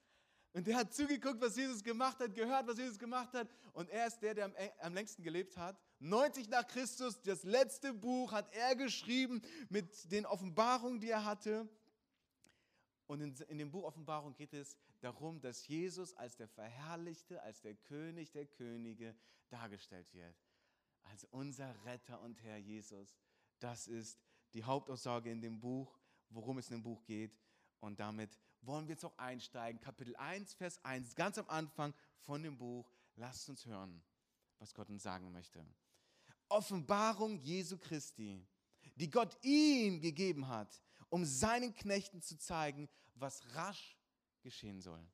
Und 0.53 0.67
der 0.67 0.77
hat 0.77 0.93
zugeguckt, 0.93 1.41
was 1.41 1.55
Jesus 1.55 1.83
gemacht 1.83 2.19
hat, 2.19 2.35
gehört, 2.35 2.67
was 2.67 2.77
Jesus 2.77 2.99
gemacht 2.99 3.33
hat. 3.33 3.49
Und 3.73 3.89
er 3.89 4.05
ist 4.05 4.19
der, 4.19 4.35
der 4.35 4.45
am, 4.45 4.53
am, 4.81 4.93
längsten 4.93 5.23
gelebt 5.23 5.57
hat. 5.57 5.75
90 5.99 6.47
nach 6.49 6.67
Christus, 6.67 7.19
das 7.21 7.43
letzte 7.43 7.91
Buch 7.91 8.31
hat 8.31 8.53
er 8.53 8.75
geschrieben 8.75 9.41
mit 9.69 10.11
den 10.11 10.27
Offenbarungen, 10.27 10.99
die 10.99 11.09
er 11.09 11.25
hatte. 11.25 11.67
Und 13.07 13.21
in, 13.21 13.35
in 13.47 13.57
dem 13.57 13.71
Buch 13.71 13.83
Offenbarung 13.83 14.35
geht 14.35 14.53
es 14.53 14.77
darum, 14.99 15.41
dass 15.41 15.67
Jesus 15.67 16.13
als 16.15 16.35
der 16.35 16.47
Verherrlichte, 16.47 17.41
als 17.41 17.61
der 17.61 17.73
König 17.73 18.31
der 18.31 18.45
Könige 18.45 19.15
dargestellt 19.49 20.13
wird. 20.13 20.35
Als 21.03 21.25
unser 21.25 21.73
Retter 21.83 22.21
und 22.21 22.41
Herr 22.43 22.57
Jesus. 22.57 23.17
Das 23.57 23.87
ist 23.87 24.19
die 24.53 24.63
Hauptaussage 24.63 25.31
in 25.31 25.41
dem 25.41 25.59
Buch, 25.59 25.99
worum 26.29 26.59
es 26.59 26.69
in 26.69 26.77
dem 26.77 26.83
Buch 26.83 27.03
geht. 27.05 27.39
Und 27.79 27.99
damit 27.99 28.39
wollen 28.65 28.87
wir 28.87 28.93
jetzt 28.93 29.05
auch 29.05 29.17
einsteigen. 29.17 29.79
Kapitel 29.81 30.15
1, 30.15 30.53
Vers 30.53 30.83
1, 30.83 31.15
ganz 31.15 31.37
am 31.37 31.49
Anfang 31.49 31.93
von 32.19 32.41
dem 32.43 32.57
Buch. 32.57 32.89
Lasst 33.15 33.49
uns 33.49 33.65
hören, 33.65 34.01
was 34.59 34.73
Gott 34.73 34.89
uns 34.89 35.03
sagen 35.03 35.31
möchte. 35.31 35.65
Offenbarung 36.49 37.37
Jesu 37.39 37.77
Christi, 37.77 38.45
die 38.95 39.09
Gott 39.09 39.37
ihm 39.43 40.01
gegeben 40.01 40.47
hat, 40.47 40.81
um 41.09 41.25
seinen 41.25 41.73
Knechten 41.73 42.21
zu 42.21 42.37
zeigen, 42.37 42.89
was 43.15 43.55
rasch 43.55 43.97
geschehen 44.41 44.81
soll. 44.81 45.05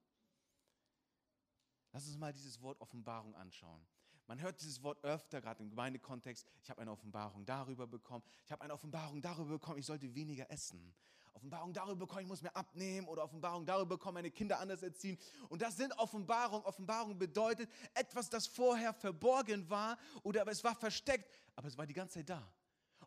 Lass 1.91 2.07
uns 2.07 2.17
mal 2.17 2.33
dieses 2.33 2.61
Wort 2.61 2.79
Offenbarung 2.81 3.35
anschauen. 3.35 3.85
Man 4.27 4.39
hört 4.39 4.61
dieses 4.61 4.83
Wort 4.83 5.03
öfter, 5.03 5.41
gerade 5.41 5.63
im 5.63 5.69
Gemeindekontext. 5.69 6.45
Ich 6.61 6.69
habe 6.69 6.81
eine 6.81 6.91
Offenbarung 6.91 7.45
darüber 7.45 7.87
bekommen. 7.87 8.23
Ich 8.45 8.51
habe 8.51 8.61
eine 8.61 8.73
Offenbarung 8.73 9.21
darüber 9.21 9.53
bekommen, 9.53 9.79
ich 9.79 9.87
sollte 9.87 10.13
weniger 10.13 10.51
essen. 10.51 10.93
Offenbarung 11.39 11.73
darüber 11.73 11.95
bekommen, 11.95 12.21
ich 12.21 12.27
muss 12.27 12.41
mehr 12.41 12.55
abnehmen. 12.55 13.07
Oder 13.07 13.23
Offenbarung 13.23 13.65
darüber 13.65 13.95
bekommen, 13.95 14.15
meine 14.15 14.31
Kinder 14.31 14.59
anders 14.59 14.83
erziehen. 14.83 15.17
Und 15.47 15.61
das 15.61 15.77
sind 15.77 15.97
Offenbarungen. 15.97 16.65
Offenbarung 16.65 17.17
bedeutet 17.17 17.69
etwas, 17.93 18.29
das 18.29 18.45
vorher 18.45 18.93
verborgen 18.93 19.69
war 19.69 19.97
oder 20.23 20.45
es 20.47 20.63
war 20.63 20.75
versteckt, 20.75 21.29
aber 21.55 21.67
es 21.67 21.77
war 21.77 21.87
die 21.87 21.93
ganze 21.93 22.15
Zeit 22.15 22.29
da. 22.29 22.53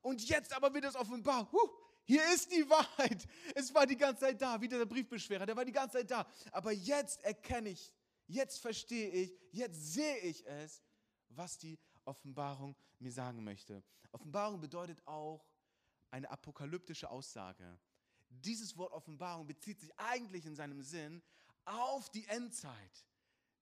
Und 0.01 0.27
jetzt 0.27 0.53
aber 0.55 0.73
wird 0.73 0.85
es 0.85 0.97
offenbar. 0.97 1.51
Huh, 1.53 1.69
hier 2.05 2.23
ist 2.33 2.51
die 2.51 2.69
Wahrheit. 2.69 3.27
Es 3.55 3.73
war 3.75 3.87
die 3.87 3.97
ganze 3.97 4.23
Zeit 4.23 4.41
da, 4.41 4.61
wie 4.61 4.69
der 4.69 4.87
Briefbeschwerer, 4.87 5.47
der 5.47 5.57
war 5.57 5.65
die 5.65 5.73
ganze 5.73 5.99
Zeit 5.99 6.11
da. 6.11 6.27
Aber 6.51 6.73
jetzt 6.73 7.23
erkenne 7.23 7.69
ich, 7.69 7.93
jetzt 8.27 8.61
verstehe 8.61 9.11
ich, 9.11 9.39
jetzt 9.53 9.93
sehe 9.93 10.17
ich 10.19 10.47
es 10.47 10.83
was 11.37 11.59
die 11.59 11.79
Offenbarung 12.05 12.77
mir 12.99 13.13
sagen 13.13 13.43
möchte. 13.45 13.83
Offenbarung 14.11 14.61
bedeutet 14.61 15.07
auch 15.07 15.47
eine 16.11 16.31
apokalyptische 16.31 17.09
Aussage. 17.11 17.79
Dieses 18.41 18.77
Wort 18.77 18.93
Offenbarung 18.93 19.47
bezieht 19.47 19.81
sich 19.81 19.97
eigentlich 19.99 20.47
in 20.47 20.57
seinem 20.57 20.83
Sinn 20.83 21.23
auf 21.65 22.11
die 22.11 22.27
Endzeit, 22.27 23.07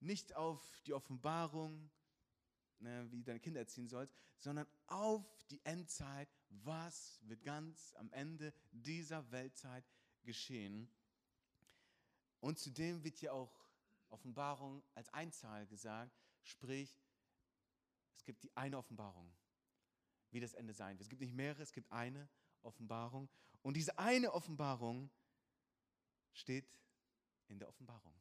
nicht 0.00 0.34
auf 0.34 0.80
die 0.86 0.94
Offenbarung, 0.94 1.90
ne, 2.78 3.06
wie 3.10 3.18
du 3.18 3.24
deine 3.24 3.40
Kinder 3.40 3.60
erziehen 3.60 3.88
sollst, 3.88 4.14
sondern 4.38 4.66
auf 4.86 5.26
die 5.50 5.60
Endzeit, 5.64 6.28
was 6.48 7.20
wird 7.22 7.42
ganz 7.42 7.94
am 7.96 8.10
Ende 8.12 8.54
dieser 8.70 9.30
Weltzeit 9.30 9.84
geschehen. 10.22 10.90
Und 12.40 12.58
zudem 12.58 13.04
wird 13.04 13.18
hier 13.18 13.34
auch 13.34 13.52
Offenbarung 14.08 14.82
als 14.94 15.12
Einzahl 15.12 15.66
gesagt, 15.66 16.16
sprich 16.42 16.98
es 18.16 18.24
gibt 18.24 18.42
die 18.42 18.54
eine 18.56 18.76
Offenbarung, 18.76 19.32
wie 20.30 20.40
das 20.40 20.54
Ende 20.54 20.74
sein 20.74 20.98
wird. 20.98 21.02
Es 21.02 21.08
gibt 21.08 21.22
nicht 21.22 21.34
mehrere, 21.34 21.62
es 21.62 21.72
gibt 21.72 21.90
eine 21.90 22.28
Offenbarung. 22.62 23.28
Und 23.62 23.74
diese 23.74 23.98
eine 23.98 24.32
Offenbarung 24.32 25.10
steht 26.32 26.66
in 27.48 27.58
der 27.58 27.68
Offenbarung. 27.68 28.14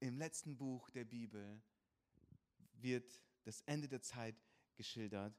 Im 0.00 0.18
letzten 0.18 0.56
Buch 0.56 0.90
der 0.90 1.04
Bibel 1.04 1.62
wird 2.74 3.20
das 3.44 3.62
Ende 3.62 3.88
der 3.88 4.02
Zeit 4.02 4.36
geschildert. 4.76 5.34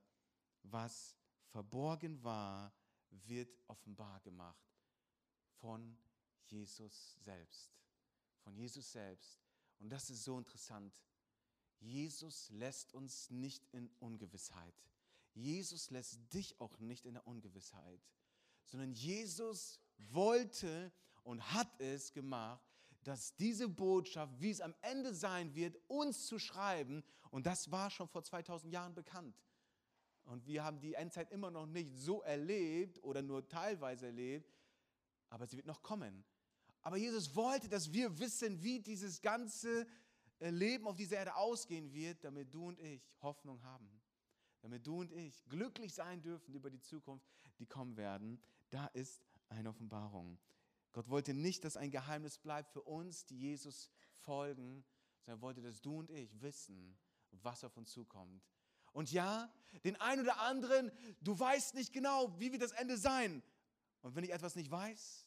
Was 0.64 1.16
verborgen 1.46 2.24
war, 2.24 2.74
wird 3.10 3.56
offenbar 3.68 4.20
gemacht 4.22 4.66
von 5.60 5.98
Jesus 6.46 7.16
selbst. 7.22 7.72
Von 8.44 8.56
Jesus 8.56 8.92
selbst. 8.92 9.40
Und 9.80 9.90
das 9.90 10.10
ist 10.10 10.24
so 10.24 10.38
interessant. 10.38 11.00
Jesus 11.80 12.50
lässt 12.50 12.94
uns 12.94 13.30
nicht 13.30 13.68
in 13.72 13.90
Ungewissheit. 14.00 14.74
Jesus 15.34 15.90
lässt 15.90 16.34
dich 16.34 16.60
auch 16.60 16.80
nicht 16.80 17.06
in 17.06 17.16
der 17.16 17.28
Ungewissheit, 17.28 18.02
sondern 18.66 18.92
Jesus 18.92 19.80
wollte 19.98 20.92
und 21.24 21.54
hat 21.54 21.80
es 21.80 22.12
gemacht, 22.12 22.64
dass 23.04 23.36
diese 23.36 23.70
Botschaft, 23.70 24.34
wie 24.40 24.50
es 24.50 24.62
am 24.62 24.74
Ende 24.82 25.14
sein 25.14 25.54
wird, 25.54 25.78
uns 25.88 26.26
zu 26.26 26.40
schreiben, 26.40 27.04
und 27.30 27.46
das 27.46 27.72
war 27.72 27.90
schon 27.92 28.08
vor 28.08 28.24
2000 28.24 28.72
Jahren 28.72 28.96
bekannt. 28.96 29.36
Und 30.24 30.48
wir 30.48 30.64
haben 30.64 30.80
die 30.80 30.96
Endzeit 30.96 31.32
immer 31.32 31.52
noch 31.52 31.68
nicht 31.68 31.96
so 31.96 32.22
erlebt 32.22 33.04
oder 33.04 33.22
nur 33.22 33.48
teilweise 33.48 34.08
erlebt, 34.08 34.52
aber 35.30 35.46
sie 35.46 35.58
wird 35.58 35.68
noch 35.68 35.84
kommen. 35.84 36.24
Aber 36.82 36.98
Jesus 36.98 37.36
wollte, 37.36 37.70
dass 37.70 37.92
wir 37.94 38.18
wissen, 38.20 38.62
wie 38.64 38.80
dieses 38.80 39.22
ganze 39.22 39.86
äh, 40.40 40.50
Leben 40.50 40.88
auf 40.88 40.96
dieser 40.96 41.18
Erde 41.18 41.36
ausgehen 41.36 41.94
wird, 41.94 42.24
damit 42.24 42.54
du 42.54 42.68
und 42.68 42.80
ich 42.80 43.02
Hoffnung 43.22 43.62
haben. 43.64 43.90
Damit 44.62 44.86
du 44.86 45.02
und 45.02 45.12
ich 45.12 45.44
glücklich 45.46 45.94
sein 45.94 46.22
dürfen 46.22 46.54
über 46.56 46.70
die 46.70 46.80
Zukunft, 46.80 47.28
die 47.60 47.66
kommen 47.66 47.98
werden. 47.98 48.42
Da 48.76 48.88
ist 48.88 49.24
eine 49.48 49.70
Offenbarung. 49.70 50.38
Gott 50.92 51.10
wollte 51.10 51.34
nicht, 51.34 51.64
dass 51.64 51.78
ein 51.78 51.92
Geheimnis 51.92 52.38
bleibt 52.38 52.74
für 52.74 52.82
uns, 52.82 53.26
die 53.26 53.40
Jesus 53.40 53.90
folgen, 54.12 54.84
sondern 55.22 55.40
er 55.40 55.42
wollte, 55.42 55.62
dass 55.62 55.80
du 55.80 56.00
und 56.00 56.12
ich 56.12 56.42
wissen, 56.42 56.98
was 57.32 57.64
auf 57.64 57.78
uns 57.78 57.94
zukommt. 57.94 58.46
Und 58.92 59.14
ja, 59.14 59.50
den 59.86 59.96
einen 60.02 60.24
oder 60.24 60.42
anderen, 60.42 60.92
du 61.22 61.40
weißt 61.40 61.74
nicht 61.76 61.94
genau, 61.94 62.38
wie 62.38 62.52
wird 62.52 62.64
das 62.64 62.74
Ende 62.74 62.98
sein. 62.98 63.42
Und 64.02 64.14
wenn 64.18 64.26
ich 64.26 64.34
etwas 64.34 64.58
nicht 64.58 64.70
weiß, 64.70 65.26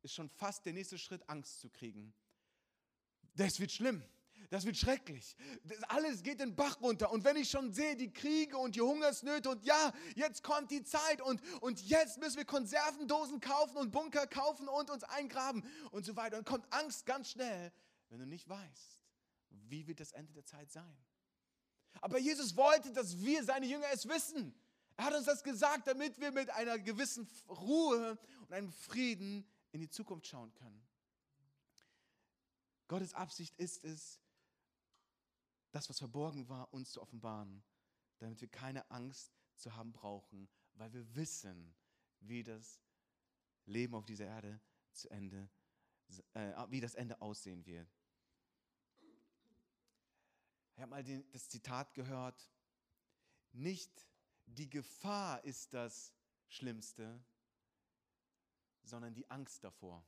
ist 0.00 0.14
schon 0.14 0.30
fast 0.30 0.64
der 0.64 0.72
nächste 0.72 0.96
Schritt, 0.96 1.28
Angst 1.28 1.60
zu 1.60 1.68
kriegen. 1.68 2.14
Das 3.34 3.60
wird 3.60 3.70
schlimm. 3.70 4.02
Das 4.52 4.66
wird 4.66 4.76
schrecklich. 4.76 5.34
Das 5.64 5.82
alles 5.84 6.22
geht 6.22 6.38
den 6.38 6.54
Bach 6.54 6.78
runter. 6.82 7.10
Und 7.10 7.24
wenn 7.24 7.36
ich 7.36 7.48
schon 7.48 7.72
sehe, 7.72 7.96
die 7.96 8.12
Kriege 8.12 8.58
und 8.58 8.76
die 8.76 8.82
Hungersnöte 8.82 9.48
und 9.48 9.64
ja, 9.64 9.94
jetzt 10.14 10.42
kommt 10.42 10.70
die 10.70 10.84
Zeit 10.84 11.22
und, 11.22 11.40
und 11.62 11.80
jetzt 11.88 12.18
müssen 12.18 12.36
wir 12.36 12.44
Konservendosen 12.44 13.40
kaufen 13.40 13.78
und 13.78 13.92
Bunker 13.92 14.26
kaufen 14.26 14.68
und 14.68 14.90
uns 14.90 15.04
eingraben 15.04 15.64
und 15.90 16.04
so 16.04 16.16
weiter. 16.16 16.36
Und 16.36 16.44
kommt 16.44 16.70
Angst 16.70 17.06
ganz 17.06 17.30
schnell, 17.30 17.72
wenn 18.10 18.18
du 18.18 18.26
nicht 18.26 18.46
weißt, 18.46 19.00
wie 19.70 19.86
wird 19.86 20.00
das 20.00 20.12
Ende 20.12 20.34
der 20.34 20.44
Zeit 20.44 20.70
sein. 20.70 20.98
Aber 22.02 22.18
Jesus 22.18 22.54
wollte, 22.54 22.92
dass 22.92 23.22
wir, 23.22 23.42
seine 23.44 23.64
Jünger, 23.64 23.86
es 23.90 24.06
wissen. 24.06 24.54
Er 24.98 25.06
hat 25.06 25.14
uns 25.14 25.24
das 25.24 25.42
gesagt, 25.42 25.86
damit 25.86 26.20
wir 26.20 26.30
mit 26.30 26.50
einer 26.50 26.78
gewissen 26.78 27.26
Ruhe 27.48 28.18
und 28.42 28.52
einem 28.52 28.70
Frieden 28.70 29.50
in 29.70 29.80
die 29.80 29.88
Zukunft 29.88 30.26
schauen 30.26 30.52
können. 30.52 30.86
Gottes 32.86 33.14
Absicht 33.14 33.56
ist 33.56 33.82
es, 33.82 34.20
das, 35.72 35.88
was 35.88 35.98
verborgen 35.98 36.48
war, 36.48 36.72
uns 36.72 36.92
zu 36.92 37.02
offenbaren, 37.02 37.62
damit 38.18 38.40
wir 38.40 38.48
keine 38.48 38.88
Angst 38.90 39.32
zu 39.56 39.74
haben 39.74 39.92
brauchen, 39.92 40.48
weil 40.74 40.92
wir 40.92 41.14
wissen, 41.14 41.74
wie 42.20 42.42
das 42.42 42.80
Leben 43.64 43.94
auf 43.94 44.04
dieser 44.04 44.26
Erde 44.26 44.60
zu 44.92 45.10
Ende, 45.10 45.48
äh, 46.34 46.52
wie 46.68 46.80
das 46.80 46.94
Ende 46.94 47.20
aussehen 47.20 47.64
wird. 47.66 47.88
Ich 50.74 50.80
habe 50.80 50.90
mal 50.90 51.02
den, 51.04 51.28
das 51.32 51.48
Zitat 51.48 51.94
gehört, 51.94 52.50
nicht 53.52 54.08
die 54.46 54.68
Gefahr 54.68 55.42
ist 55.44 55.74
das 55.74 56.12
Schlimmste, 56.48 57.22
sondern 58.82 59.14
die 59.14 59.30
Angst 59.30 59.62
davor. 59.64 60.04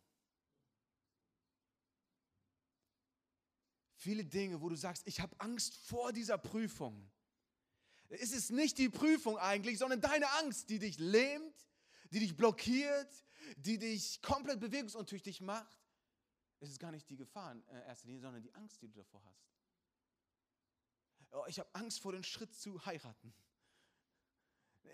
Viele 4.04 4.24
Dinge, 4.24 4.60
wo 4.60 4.68
du 4.68 4.76
sagst, 4.76 5.02
ich 5.06 5.20
habe 5.20 5.34
Angst 5.40 5.76
vor 5.76 6.12
dieser 6.12 6.36
Prüfung. 6.36 7.10
Es 8.10 8.32
ist 8.32 8.50
nicht 8.50 8.76
die 8.76 8.90
Prüfung 8.90 9.38
eigentlich, 9.38 9.78
sondern 9.78 10.00
deine 10.00 10.30
Angst, 10.34 10.68
die 10.68 10.78
dich 10.78 10.98
lähmt, 10.98 11.54
die 12.10 12.20
dich 12.20 12.36
blockiert, 12.36 13.24
die 13.56 13.78
dich 13.78 14.20
komplett 14.20 14.60
bewegungsuntüchtig 14.60 15.40
macht. 15.40 15.78
Es 16.60 16.68
ist 16.68 16.78
gar 16.78 16.92
nicht 16.92 17.08
die 17.08 17.16
Gefahr 17.16 17.52
in 17.52 17.64
erster 17.66 18.06
Linie, 18.06 18.20
sondern 18.20 18.42
die 18.42 18.54
Angst, 18.54 18.80
die 18.82 18.88
du 18.88 18.94
davor 18.94 19.22
hast. 19.24 19.50
Oh, 21.32 21.44
ich 21.48 21.58
habe 21.58 21.68
Angst 21.74 22.00
vor 22.00 22.12
dem 22.12 22.22
Schritt 22.22 22.54
zu 22.54 22.84
heiraten. 22.84 23.34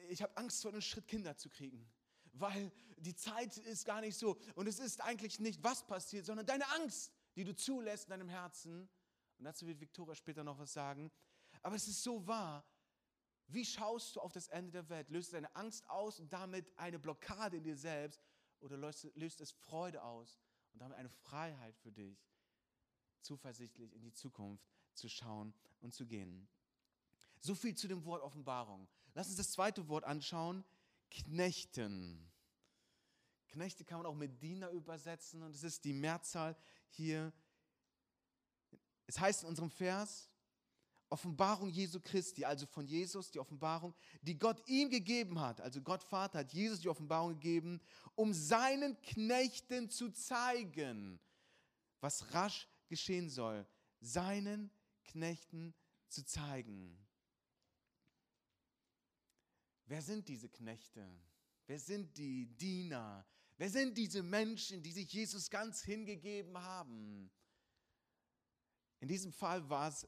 Ich 0.08 0.22
habe 0.22 0.34
Angst 0.36 0.62
vor 0.62 0.72
dem 0.72 0.80
Schritt, 0.80 1.06
Kinder 1.06 1.36
zu 1.36 1.50
kriegen. 1.50 1.84
Weil 2.32 2.72
die 2.96 3.14
Zeit 3.14 3.58
ist 3.58 3.84
gar 3.84 4.00
nicht 4.00 4.16
so. 4.16 4.38
Und 4.54 4.68
es 4.68 4.78
ist 4.78 5.00
eigentlich 5.00 5.40
nicht, 5.40 5.62
was 5.62 5.84
passiert, 5.86 6.26
sondern 6.26 6.46
deine 6.46 6.66
Angst, 6.70 7.12
die 7.34 7.44
du 7.44 7.54
zulässt 7.54 8.04
in 8.04 8.10
deinem 8.10 8.28
Herzen, 8.28 8.88
und 9.40 9.44
dazu 9.44 9.66
wird 9.66 9.80
Viktoria 9.80 10.14
später 10.14 10.44
noch 10.44 10.58
was 10.58 10.74
sagen. 10.74 11.10
Aber 11.62 11.74
es 11.74 11.88
ist 11.88 12.02
so 12.02 12.26
wahr. 12.26 12.62
Wie 13.46 13.64
schaust 13.64 14.14
du 14.14 14.20
auf 14.20 14.32
das 14.32 14.48
Ende 14.48 14.70
der 14.70 14.88
Welt? 14.90 15.08
Löst 15.08 15.28
es 15.28 15.32
deine 15.32 15.56
Angst 15.56 15.88
aus 15.88 16.20
und 16.20 16.30
damit 16.30 16.70
eine 16.78 16.98
Blockade 16.98 17.56
in 17.56 17.64
dir 17.64 17.76
selbst 17.76 18.22
oder 18.60 18.76
löst, 18.76 19.40
es 19.40 19.50
Freude 19.50 20.02
aus 20.02 20.38
und 20.74 20.80
damit 20.80 20.98
eine 20.98 21.08
Freiheit 21.08 21.74
für 21.78 21.90
dich, 21.90 22.22
zuversichtlich 23.22 23.94
in 23.94 24.02
die 24.02 24.12
Zukunft 24.12 24.70
zu 24.92 25.08
schauen 25.08 25.54
und 25.80 25.94
zu 25.94 26.06
gehen. 26.06 26.46
So 27.40 27.54
viel 27.54 27.74
zu 27.74 27.88
dem 27.88 28.04
Wort 28.04 28.22
Offenbarung. 28.22 28.88
Lass 29.14 29.28
uns 29.28 29.38
das 29.38 29.52
zweite 29.52 29.88
Wort 29.88 30.04
anschauen. 30.04 30.64
Knechten. 31.10 32.30
Knechte 33.48 33.86
kann 33.86 34.00
man 34.00 34.06
auch 34.06 34.14
mit 34.14 34.42
Diener 34.42 34.68
übersetzen 34.68 35.42
und 35.42 35.56
es 35.56 35.62
ist 35.62 35.84
die 35.86 35.94
Mehrzahl 35.94 36.54
hier. 36.90 37.32
Es 39.10 39.18
heißt 39.18 39.42
in 39.42 39.48
unserem 39.48 39.70
Vers, 39.70 40.30
Offenbarung 41.08 41.68
Jesu 41.68 41.98
Christi, 41.98 42.44
also 42.44 42.64
von 42.64 42.86
Jesus, 42.86 43.28
die 43.32 43.40
Offenbarung, 43.40 43.92
die 44.22 44.38
Gott 44.38 44.62
ihm 44.68 44.88
gegeben 44.88 45.40
hat. 45.40 45.60
Also 45.60 45.82
Gott 45.82 46.04
Vater 46.04 46.38
hat 46.38 46.52
Jesus 46.52 46.78
die 46.78 46.88
Offenbarung 46.88 47.32
gegeben, 47.32 47.80
um 48.14 48.32
seinen 48.32 49.02
Knechten 49.02 49.90
zu 49.90 50.10
zeigen, 50.10 51.18
was 51.98 52.32
rasch 52.32 52.68
geschehen 52.86 53.28
soll. 53.28 53.66
Seinen 54.00 54.70
Knechten 55.02 55.74
zu 56.06 56.24
zeigen. 56.24 56.96
Wer 59.86 60.02
sind 60.02 60.28
diese 60.28 60.48
Knechte? 60.48 61.04
Wer 61.66 61.80
sind 61.80 62.16
die 62.16 62.46
Diener? 62.46 63.26
Wer 63.56 63.70
sind 63.70 63.98
diese 63.98 64.22
Menschen, 64.22 64.84
die 64.84 64.92
sich 64.92 65.12
Jesus 65.12 65.50
ganz 65.50 65.82
hingegeben 65.82 66.56
haben? 66.56 67.28
In 69.00 69.08
diesem 69.08 69.32
Fall 69.32 69.68
war 69.68 69.88
es 69.88 70.06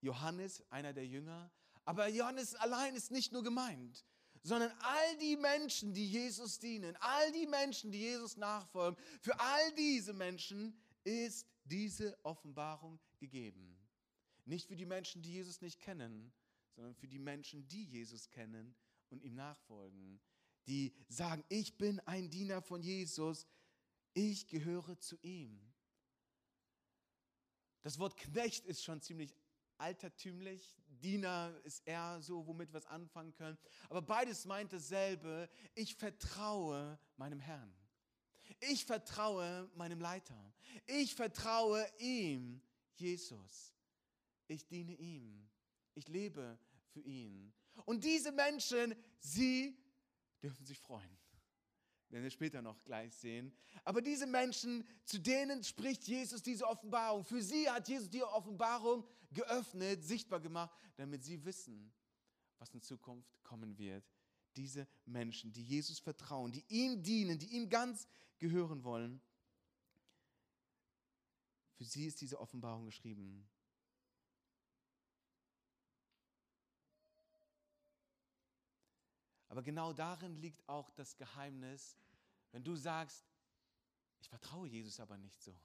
Johannes, 0.00 0.62
einer 0.70 0.92
der 0.92 1.06
Jünger. 1.06 1.50
Aber 1.84 2.08
Johannes 2.08 2.54
allein 2.54 2.94
ist 2.94 3.10
nicht 3.10 3.32
nur 3.32 3.42
gemeint, 3.42 4.04
sondern 4.42 4.70
all 4.80 5.18
die 5.18 5.36
Menschen, 5.36 5.92
die 5.92 6.06
Jesus 6.06 6.58
dienen, 6.58 6.96
all 7.00 7.32
die 7.32 7.46
Menschen, 7.46 7.90
die 7.90 7.98
Jesus 7.98 8.36
nachfolgen, 8.36 9.02
für 9.20 9.38
all 9.40 9.72
diese 9.74 10.12
Menschen 10.12 10.78
ist 11.04 11.46
diese 11.64 12.16
Offenbarung 12.24 13.00
gegeben. 13.18 13.76
Nicht 14.44 14.68
für 14.68 14.76
die 14.76 14.86
Menschen, 14.86 15.22
die 15.22 15.32
Jesus 15.32 15.60
nicht 15.60 15.80
kennen, 15.80 16.32
sondern 16.74 16.94
für 16.94 17.08
die 17.08 17.18
Menschen, 17.18 17.66
die 17.66 17.84
Jesus 17.84 18.30
kennen 18.30 18.76
und 19.08 19.22
ihm 19.22 19.34
nachfolgen, 19.34 20.20
die 20.66 20.94
sagen, 21.08 21.44
ich 21.48 21.76
bin 21.76 22.00
ein 22.00 22.30
Diener 22.30 22.60
von 22.60 22.82
Jesus, 22.82 23.46
ich 24.14 24.46
gehöre 24.46 24.98
zu 24.98 25.16
ihm. 25.22 25.60
Das 27.86 28.00
Wort 28.00 28.16
Knecht 28.16 28.66
ist 28.66 28.82
schon 28.82 29.00
ziemlich 29.00 29.32
altertümlich, 29.78 30.76
Diener 30.88 31.54
ist 31.62 31.86
eher 31.86 32.20
so, 32.20 32.44
womit 32.44 32.72
wir 32.72 32.78
es 32.78 32.86
anfangen 32.86 33.32
können. 33.32 33.56
Aber 33.88 34.02
beides 34.02 34.44
meint 34.44 34.72
dasselbe, 34.72 35.48
ich 35.72 35.94
vertraue 35.94 36.98
meinem 37.16 37.38
Herrn. 37.38 37.72
Ich 38.58 38.84
vertraue 38.84 39.70
meinem 39.76 40.00
Leiter. 40.00 40.52
Ich 40.84 41.14
vertraue 41.14 41.88
ihm, 41.98 42.60
Jesus. 42.96 43.72
Ich 44.48 44.66
diene 44.66 44.94
ihm. 44.94 45.48
Ich 45.94 46.08
lebe 46.08 46.58
für 46.88 47.02
ihn. 47.02 47.54
Und 47.84 48.02
diese 48.02 48.32
Menschen, 48.32 48.96
sie 49.20 49.78
dürfen 50.42 50.66
sich 50.66 50.80
freuen. 50.80 51.16
Werden 52.08 52.22
wir 52.22 52.30
später 52.30 52.62
noch 52.62 52.82
gleich 52.84 53.14
sehen. 53.14 53.52
Aber 53.84 54.00
diese 54.00 54.26
Menschen, 54.26 54.86
zu 55.04 55.18
denen 55.18 55.64
spricht 55.64 56.06
Jesus 56.06 56.42
diese 56.42 56.66
Offenbarung. 56.66 57.24
Für 57.24 57.42
sie 57.42 57.68
hat 57.68 57.88
Jesus 57.88 58.08
die 58.08 58.22
Offenbarung 58.22 59.04
geöffnet, 59.32 60.04
sichtbar 60.04 60.40
gemacht, 60.40 60.74
damit 60.96 61.24
sie 61.24 61.44
wissen, 61.44 61.92
was 62.58 62.72
in 62.72 62.80
Zukunft 62.80 63.42
kommen 63.42 63.76
wird. 63.76 64.04
Diese 64.56 64.86
Menschen, 65.04 65.52
die 65.52 65.64
Jesus 65.64 65.98
vertrauen, 65.98 66.52
die 66.52 66.64
ihm 66.68 67.02
dienen, 67.02 67.38
die 67.38 67.48
ihm 67.56 67.68
ganz 67.68 68.06
gehören 68.38 68.84
wollen. 68.84 69.20
Für 71.74 71.84
sie 71.84 72.06
ist 72.06 72.20
diese 72.20 72.40
Offenbarung 72.40 72.86
geschrieben. 72.86 73.46
Aber 79.56 79.62
genau 79.62 79.94
darin 79.94 80.36
liegt 80.36 80.68
auch 80.68 80.90
das 80.90 81.16
Geheimnis, 81.16 81.96
wenn 82.52 82.62
du 82.62 82.76
sagst, 82.76 83.24
ich 84.20 84.28
vertraue 84.28 84.68
Jesus 84.68 85.00
aber 85.00 85.16
nicht 85.16 85.42
so. 85.42 85.58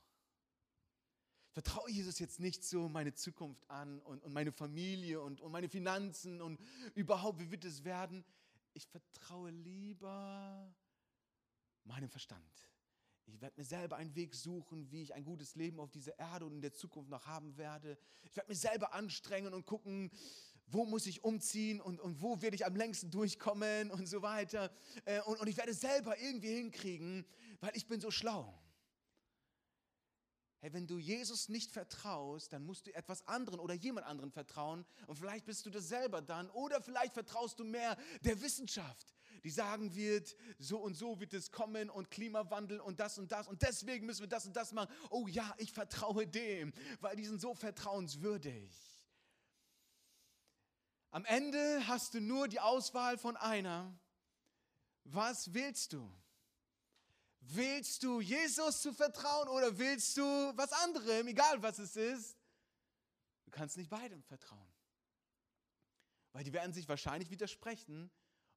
Ich 1.48 1.52
vertraue 1.52 1.92
Jesus 1.92 2.18
jetzt 2.18 2.40
nicht 2.40 2.64
so 2.64 2.88
meine 2.88 3.14
Zukunft 3.14 3.70
an 3.70 4.00
und, 4.04 4.24
und 4.24 4.32
meine 4.32 4.54
Familie 4.54 5.20
und, 5.20 5.42
und 5.42 5.52
meine 5.52 5.68
Finanzen 5.68 6.42
und 6.42 6.58
überhaupt, 6.96 7.42
wie 7.42 7.52
wird 7.52 7.66
es 7.66 7.84
werden. 7.84 8.24
Ich 8.72 8.88
vertraue 8.88 9.50
lieber 9.50 10.74
meinem 11.84 12.10
Verstand. 12.10 12.72
Ich 13.26 13.42
werde 13.42 13.60
mir 13.60 13.66
selber 13.66 13.98
einen 13.98 14.16
Weg 14.16 14.36
suchen, 14.36 14.90
wie 14.90 15.02
ich 15.02 15.14
ein 15.14 15.26
gutes 15.26 15.56
Leben 15.56 15.82
auf 15.82 15.92
dieser 15.92 16.18
Erde 16.18 16.46
und 16.46 16.54
in 16.54 16.62
der 16.62 16.72
Zukunft 16.72 17.10
noch 17.10 17.26
haben 17.26 17.58
werde. 17.58 17.98
Ich 18.24 18.38
werde 18.38 18.48
mich 18.48 18.60
selber 18.60 18.94
anstrengen 18.94 19.54
und 19.54 19.66
gucken, 19.66 20.12
wo 20.72 20.86
muss 20.86 21.06
ich 21.06 21.24
umziehen 21.24 21.82
und, 21.82 22.00
und 22.00 22.22
wo 22.22 22.42
werde 22.42 22.56
ich 22.56 22.66
am 22.66 22.76
längsten 22.76 23.12
durchkommen 23.12 23.92
und 23.92 24.08
so 24.08 24.22
weiter. 24.22 24.72
Äh, 25.06 25.22
und, 25.22 25.40
und 25.40 25.48
ich 25.48 25.58
werde 25.58 25.72
es 25.72 25.82
selber 25.82 26.18
irgendwie 26.20 26.56
hinkriegen, 26.56 27.26
weil 27.60 27.72
ich 27.76 27.88
bin 27.88 28.00
so 28.00 28.12
schlau. 28.12 28.58
Hey, 30.64 30.72
wenn 30.74 30.86
du 30.86 31.00
Jesus 31.00 31.50
nicht 31.50 31.72
vertraust, 31.72 32.54
dann 32.54 32.64
musst 32.64 32.86
du 32.86 32.94
etwas 32.94 33.28
anderen 33.28 33.60
oder 33.60 33.74
jemand 33.74 34.06
anderen 34.06 34.32
vertrauen 34.32 34.86
und 35.08 35.16
vielleicht 35.16 35.46
bist 35.46 35.66
du 35.66 35.72
das 35.72 35.88
selber 35.90 36.22
dann 36.22 36.52
oder 36.52 36.80
vielleicht 36.84 37.16
vertraust 37.16 37.60
du 37.60 37.64
mehr 37.64 37.98
der 38.24 38.40
Wissenschaft, 38.44 39.16
die 39.44 39.50
sagen 39.50 39.96
wird, 39.96 40.36
so 40.60 40.78
und 40.78 40.94
so 40.94 41.20
wird 41.20 41.34
es 41.34 41.52
kommen 41.52 41.90
und 41.90 42.12
Klimawandel 42.12 42.80
und 42.80 43.00
das 43.00 43.18
und 43.18 43.32
das 43.32 43.48
und 43.48 43.64
deswegen 43.64 44.06
müssen 44.06 44.22
wir 44.22 44.28
das 44.28 44.46
und 44.46 44.56
das 44.56 44.72
machen. 44.72 44.94
Oh 45.10 45.26
ja, 45.28 45.52
ich 45.58 45.72
vertraue 45.74 46.28
dem, 46.28 46.74
weil 47.00 47.16
die 47.16 47.26
sind 47.26 47.42
so 47.42 47.56
vertrauenswürdig. 47.56 48.91
Am 51.12 51.26
Ende 51.26 51.86
hast 51.88 52.14
du 52.14 52.22
nur 52.22 52.48
die 52.48 52.62
Auswahl 52.62 53.18
von 53.18 53.36
einer. 53.36 53.94
Was 55.04 55.54
willst 55.54 55.92
du? 55.92 56.10
Willst 57.42 58.04
du 58.04 58.22
Jesus 58.22 58.82
zu 58.82 58.94
vertrauen 58.94 59.50
oder 59.50 59.78
willst 59.78 60.16
du 60.16 60.24
was 60.56 60.72
anderem, 60.72 61.28
egal 61.28 61.62
was 61.62 61.80
es 61.80 61.98
ist? 61.98 62.38
Du 63.44 63.52
kannst 63.52 63.76
nicht 63.76 63.90
beidem 63.90 64.24
vertrauen. 64.24 64.72
Weil 66.32 66.46
die 66.46 66.54
werden 66.54 66.72
sich 66.72 66.88
wahrscheinlich 66.88 67.30
widersprechen. 67.30 68.10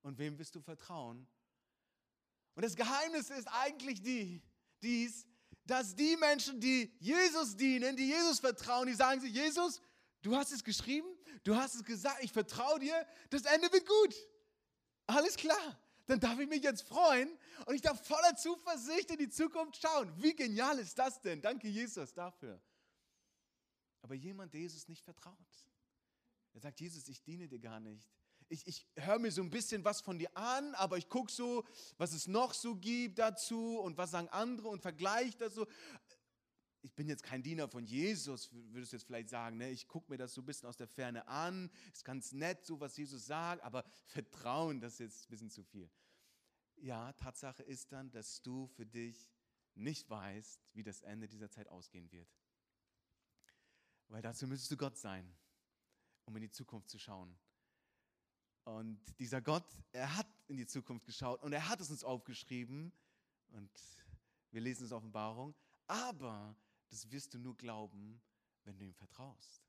Und 0.03 0.19
wem 0.19 0.39
wirst 0.39 0.55
du 0.55 0.61
vertrauen? 0.61 1.27
Und 2.55 2.63
das 2.63 2.77
Geheimnis 2.77 3.31
ist 3.31 3.49
eigentlich 3.49 4.01
die, 4.01 4.43
dies, 4.81 5.27
dass 5.65 5.97
die 5.97 6.17
Menschen, 6.17 6.61
die 6.61 6.95
Jesus 7.01 7.57
dienen, 7.57 7.97
die 7.97 8.07
Jesus 8.07 8.39
vertrauen, 8.39 8.87
die 8.87 8.95
sagen 8.95 9.21
sich, 9.21 9.33
Jesus, 9.33 9.81
du 10.23 10.37
hast 10.37 10.53
es 10.53 10.63
geschrieben, 10.63 11.09
du 11.43 11.57
hast 11.57 11.75
es 11.75 11.85
gesagt, 11.85 12.23
ich 12.23 12.33
vertraue 12.33 12.79
dir, 12.79 13.07
das 13.31 13.43
Ende 13.45 13.73
wird 13.73 13.87
gut. 13.87 14.15
Alles 15.07 15.37
klar. 15.37 15.81
Dann 16.07 16.21
darf 16.21 16.39
ich 16.39 16.49
mich 16.49 16.63
jetzt 16.63 16.83
freuen 16.83 17.31
und 17.67 17.75
ich 17.75 17.81
darf 17.81 18.07
voller 18.07 18.37
Zuversicht 18.37 19.11
in 19.11 19.19
die 19.19 19.31
Zukunft 19.31 19.81
schauen. 19.81 20.13
Wie 20.23 20.37
genial 20.37 20.79
ist 20.79 20.99
das 20.99 21.21
denn? 21.21 21.41
Danke, 21.41 21.67
Jesus, 21.69 22.13
dafür. 22.13 22.61
Aber 24.03 24.15
jemand, 24.15 24.53
der 24.53 24.61
Jesus 24.61 24.87
nicht 24.87 25.03
vertraut, 25.03 25.35
der 26.53 26.61
sagt, 26.61 26.79
Jesus, 26.81 27.09
ich 27.09 27.23
diene 27.23 27.49
dir 27.49 27.59
gar 27.59 27.81
nicht. 27.81 28.07
Ich, 28.51 28.67
ich 28.67 28.87
höre 28.97 29.19
mir 29.19 29.33
so 29.33 29.41
ein 29.41 29.49
bisschen 29.49 29.83
was 29.83 30.03
von 30.03 30.19
dir 30.19 30.37
an, 30.37 30.75
aber 30.75 30.99
ich 30.99 31.09
gucke 31.09 31.33
so, 31.33 31.65
was 31.97 32.13
es 32.13 32.27
noch 32.27 32.53
so 32.53 32.77
gibt 32.77 33.19
dazu 33.19 33.79
und 33.81 33.97
was 33.97 34.11
sagen 34.11 34.29
andere 34.29 34.69
und 34.69 34.83
vergleiche 34.83 35.39
das 35.39 35.55
so 35.55 35.67
ich 36.85 36.95
bin 36.95 37.09
jetzt 37.09 37.23
kein 37.23 37.43
Diener 37.43 37.67
von 37.67 37.87
Jesus, 37.87 38.53
würdest 38.53 38.93
du 38.93 38.97
jetzt 38.97 39.07
vielleicht 39.07 39.31
sagen, 39.31 39.57
ne? 39.57 39.71
ich 39.71 39.89
gucke 39.89 40.13
mir 40.13 40.19
das 40.19 40.35
so 40.35 40.43
ein 40.43 40.45
bisschen 40.45 40.69
aus 40.69 40.77
der 40.77 40.87
Ferne 40.87 41.27
an, 41.27 41.71
ist 41.91 42.05
ganz 42.05 42.33
nett, 42.33 42.63
so 42.67 42.79
was 42.79 42.95
Jesus 42.99 43.25
sagt, 43.25 43.63
aber 43.63 43.85
Vertrauen, 44.05 44.81
das 44.81 44.95
ist 44.95 44.99
jetzt 44.99 45.25
ein 45.25 45.31
bisschen 45.31 45.51
zu 45.51 45.65
viel. 45.65 45.91
Ja, 46.77 47.13
Tatsache 47.15 47.63
ist 47.63 47.91
dann, 47.91 48.11
dass 48.11 48.43
du 48.43 48.67
für 48.67 48.85
dich 48.85 49.33
nicht 49.75 50.11
weißt, 50.11 50.61
wie 50.75 50.83
das 50.83 51.01
Ende 51.01 51.27
dieser 51.27 51.51
Zeit 51.51 51.69
ausgehen 51.69 52.13
wird. 52.13 52.29
Weil 54.09 54.21
dazu 54.21 54.47
müsstest 54.47 54.71
du 54.73 54.77
Gott 54.77 54.99
sein, 54.99 55.35
um 56.27 56.37
in 56.37 56.43
die 56.43 56.51
Zukunft 56.51 56.91
zu 56.91 56.99
schauen. 56.99 57.35
Und 58.65 59.01
dieser 59.19 59.41
Gott, 59.41 59.67
er 59.93 60.15
hat 60.17 60.29
in 60.49 60.59
die 60.59 60.67
Zukunft 60.67 61.07
geschaut 61.07 61.43
und 61.43 61.55
er 61.55 61.67
hat 61.67 61.81
es 61.81 61.91
uns 61.91 62.05
aufgeschrieben 62.05 62.93
und 63.49 63.71
wir 64.51 64.61
lesen 64.61 64.85
es 64.85 64.93
Offenbarung, 64.93 65.55
aber 65.87 66.55
das 66.89 67.11
wirst 67.11 67.35
du 67.35 67.39
nur 67.39 67.57
glauben, 67.57 68.23
wenn 68.65 68.79
du 68.79 68.85
ihm 68.85 68.95
vertraust. 68.95 69.65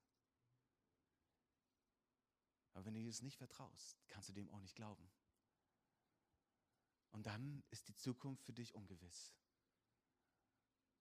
Aber 2.74 2.86
wenn 2.86 2.94
du 2.94 3.00
Jesus 3.00 3.22
nicht 3.22 3.38
vertraust, 3.38 3.98
kannst 4.08 4.30
du 4.30 4.34
dem 4.34 4.50
auch 4.50 4.60
nicht 4.60 4.76
glauben. 4.76 5.10
Und 7.12 7.26
dann 7.26 7.64
ist 7.70 7.88
die 7.88 7.96
Zukunft 7.96 8.44
für 8.44 8.52
dich 8.52 8.76
ungewiss. 8.76 9.34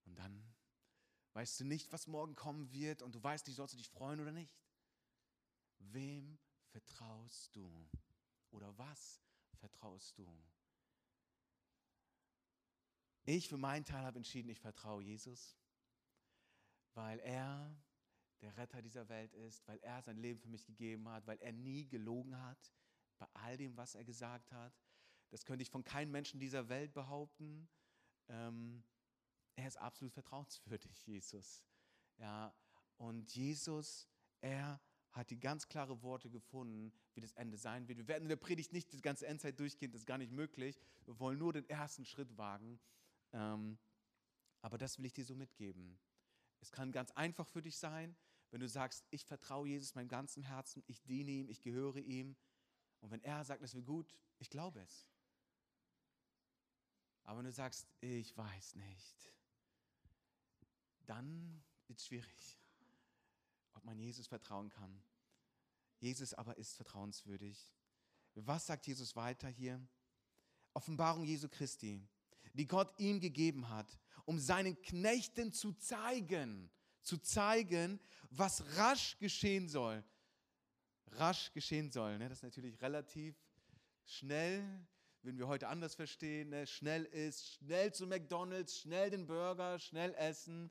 Und 0.05 0.17
dann 0.17 0.55
weißt 1.33 1.59
du 1.59 1.65
nicht, 1.65 1.93
was 1.93 2.07
morgen 2.07 2.37
kommen 2.37 2.71
wird 2.71 3.03
und 3.03 3.15
du 3.15 3.23
weißt 3.23 3.47
nicht, 3.49 3.57
sollst 3.57 3.75
du 3.75 3.79
dich 3.79 3.89
freuen 3.89 4.21
oder 4.21 4.31
nicht. 4.31 4.57
Wem 5.79 6.39
vertraust 6.69 7.57
du? 7.57 7.91
Oder 8.51 8.77
was 8.79 9.21
vertraust 9.59 10.17
du? 10.17 10.29
Ich 13.25 13.49
für 13.49 13.57
meinen 13.57 13.85
Teil 13.85 14.05
habe 14.05 14.19
entschieden, 14.19 14.51
ich 14.51 14.61
vertraue 14.61 15.03
Jesus, 15.03 15.57
weil 16.95 17.19
er 17.21 17.77
der 18.41 18.57
Retter 18.57 18.83
dieser 18.83 19.09
Welt 19.09 19.33
ist, 19.35 19.67
weil 19.67 19.79
er 19.79 20.03
sein 20.03 20.17
Leben 20.17 20.41
für 20.41 20.49
mich 20.49 20.67
gegeben 20.67 21.09
hat, 21.09 21.27
weil 21.27 21.39
er 21.41 21.53
nie 21.53 21.87
gelogen 21.87 22.41
hat 22.41 22.73
bei 23.19 23.27
all 23.35 23.57
dem, 23.57 23.77
was 23.77 23.95
er 23.95 24.05
gesagt 24.05 24.53
hat. 24.53 24.73
Das 25.31 25.45
könnte 25.45 25.63
ich 25.63 25.71
von 25.71 25.85
keinem 25.85 26.13
Menschen 26.13 26.39
dieser 26.39 26.69
Welt 26.69 26.93
behaupten. 26.93 27.69
Ähm, 28.29 28.85
er 29.57 29.67
ist 29.67 29.77
absolut 29.79 30.13
vertrauenswürdig, 30.13 31.03
Jesus. 31.07 31.65
Ja, 32.19 32.55
und 32.97 33.35
Jesus, 33.35 34.09
er 34.41 34.81
hat 35.11 35.31
die 35.31 35.39
ganz 35.39 35.69
klare 35.69 36.03
Worte 36.03 36.29
gefunden, 36.29 36.93
wie 37.15 37.21
das 37.21 37.33
Ende 37.33 37.57
sein 37.57 37.87
wird. 37.89 37.99
Wir 37.99 38.09
werden 38.09 38.25
in 38.25 38.29
der 38.29 38.37
Predigt 38.37 38.73
nicht 38.73 38.93
die 38.93 39.01
ganze 39.01 39.27
Endzeit 39.27 39.59
durchgehen, 39.59 39.93
das 39.93 40.03
ist 40.03 40.07
gar 40.07 40.19
nicht 40.19 40.33
möglich. 40.33 40.81
Wir 41.05 41.19
wollen 41.21 41.39
nur 41.39 41.53
den 41.53 41.69
ersten 41.69 42.05
Schritt 42.05 42.37
wagen. 42.37 42.81
Ähm, 43.33 43.79
aber 44.61 44.77
das 44.77 44.99
will 44.99 45.07
ich 45.07 45.13
dir 45.13 45.25
so 45.25 45.35
mitgeben. 45.35 45.99
Es 46.65 46.73
kann 46.73 46.93
ganz 46.93 47.11
einfach 47.11 47.47
für 47.47 47.61
dich 47.61 47.77
sein, 47.77 48.17
wenn 48.51 48.61
du 48.61 48.69
sagst, 48.71 49.05
ich 49.11 49.27
vertraue 49.27 49.69
Jesus 49.69 49.95
meinem 49.95 50.09
ganzen 50.09 50.43
Herzen, 50.43 50.83
ich 50.87 51.03
diene 51.03 51.31
ihm, 51.31 51.51
ich 51.51 51.61
gehöre 51.61 51.99
ihm. 51.99 52.37
Und 53.01 53.11
wenn 53.11 53.23
er 53.23 53.45
sagt, 53.45 53.61
es 53.63 53.75
wird 53.75 53.85
gut, 53.85 54.17
ich 54.39 54.49
glaube 54.49 54.81
es. 54.81 55.07
Aber 57.25 57.41
wenn 57.41 57.45
du 57.45 57.53
sagst, 57.53 57.87
ich 58.01 58.35
weiß 58.35 58.77
nicht, 58.77 59.35
dann 61.05 61.63
wird 61.87 61.99
es 61.99 62.07
schwierig, 62.07 62.59
ob 63.75 63.85
man 63.85 63.99
Jesus 63.99 64.27
vertrauen 64.27 64.71
kann. 64.71 65.03
Jesus 66.01 66.33
aber 66.33 66.57
ist 66.57 66.77
vertrauenswürdig. 66.77 67.75
Was 68.37 68.65
sagt 68.65 68.87
Jesus 68.87 69.15
weiter 69.15 69.51
hier? 69.51 69.87
Offenbarung 70.73 71.25
Jesu 71.25 71.47
Christi, 71.51 72.09
die 72.55 72.67
Gott 72.67 72.99
ihm 72.99 73.21
gegeben 73.21 73.69
hat, 73.69 73.99
um 74.25 74.39
seinen 74.39 74.81
Knechten 74.83 75.53
zu 75.53 75.73
zeigen, 75.73 76.71
zu 77.03 77.19
zeigen, 77.19 78.01
was 78.31 78.65
rasch 78.77 79.19
geschehen 79.19 79.69
soll. 79.69 80.03
Rasch 81.13 81.53
geschehen 81.53 81.91
soll. 81.91 82.19
Ne? 82.19 82.29
Das 82.29 82.39
ist 82.39 82.45
natürlich 82.45 82.81
relativ 82.81 83.37
schnell, 84.05 84.65
würden 85.23 85.39
wir 85.39 85.49
heute 85.49 85.69
anders 85.69 85.95
verstehen. 85.95 86.51
Ne? 86.51 86.67
Schnell 86.67 87.05
ist, 87.05 87.55
schnell 87.55 87.93
zu 87.93 88.07
McDonald's, 88.07 88.79
schnell 88.79 89.11
den 89.11 89.27
Burger, 89.27 89.79
schnell 89.79 90.15
essen. 90.15 90.71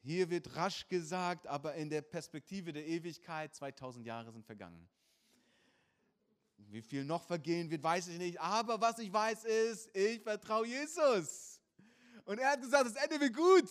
Hier 0.00 0.30
wird 0.30 0.56
rasch 0.56 0.88
gesagt, 0.88 1.46
aber 1.46 1.74
in 1.74 1.88
der 1.88 2.02
Perspektive 2.02 2.72
der 2.72 2.86
Ewigkeit, 2.86 3.54
2000 3.54 4.06
Jahre 4.06 4.32
sind 4.32 4.44
vergangen. 4.44 4.88
Wie 6.56 6.82
viel 6.82 7.04
noch 7.04 7.24
vergehen 7.24 7.70
wird, 7.70 7.82
weiß 7.82 8.08
ich 8.08 8.18
nicht. 8.18 8.40
Aber 8.40 8.80
was 8.80 8.98
ich 8.98 9.12
weiß 9.12 9.44
ist, 9.44 9.94
ich 9.94 10.22
vertraue 10.22 10.66
Jesus. 10.66 11.51
Und 12.32 12.38
er 12.38 12.52
hat 12.52 12.62
gesagt, 12.62 12.86
das 12.86 12.94
Ende 12.94 13.20
wird 13.20 13.34
gut. 13.34 13.68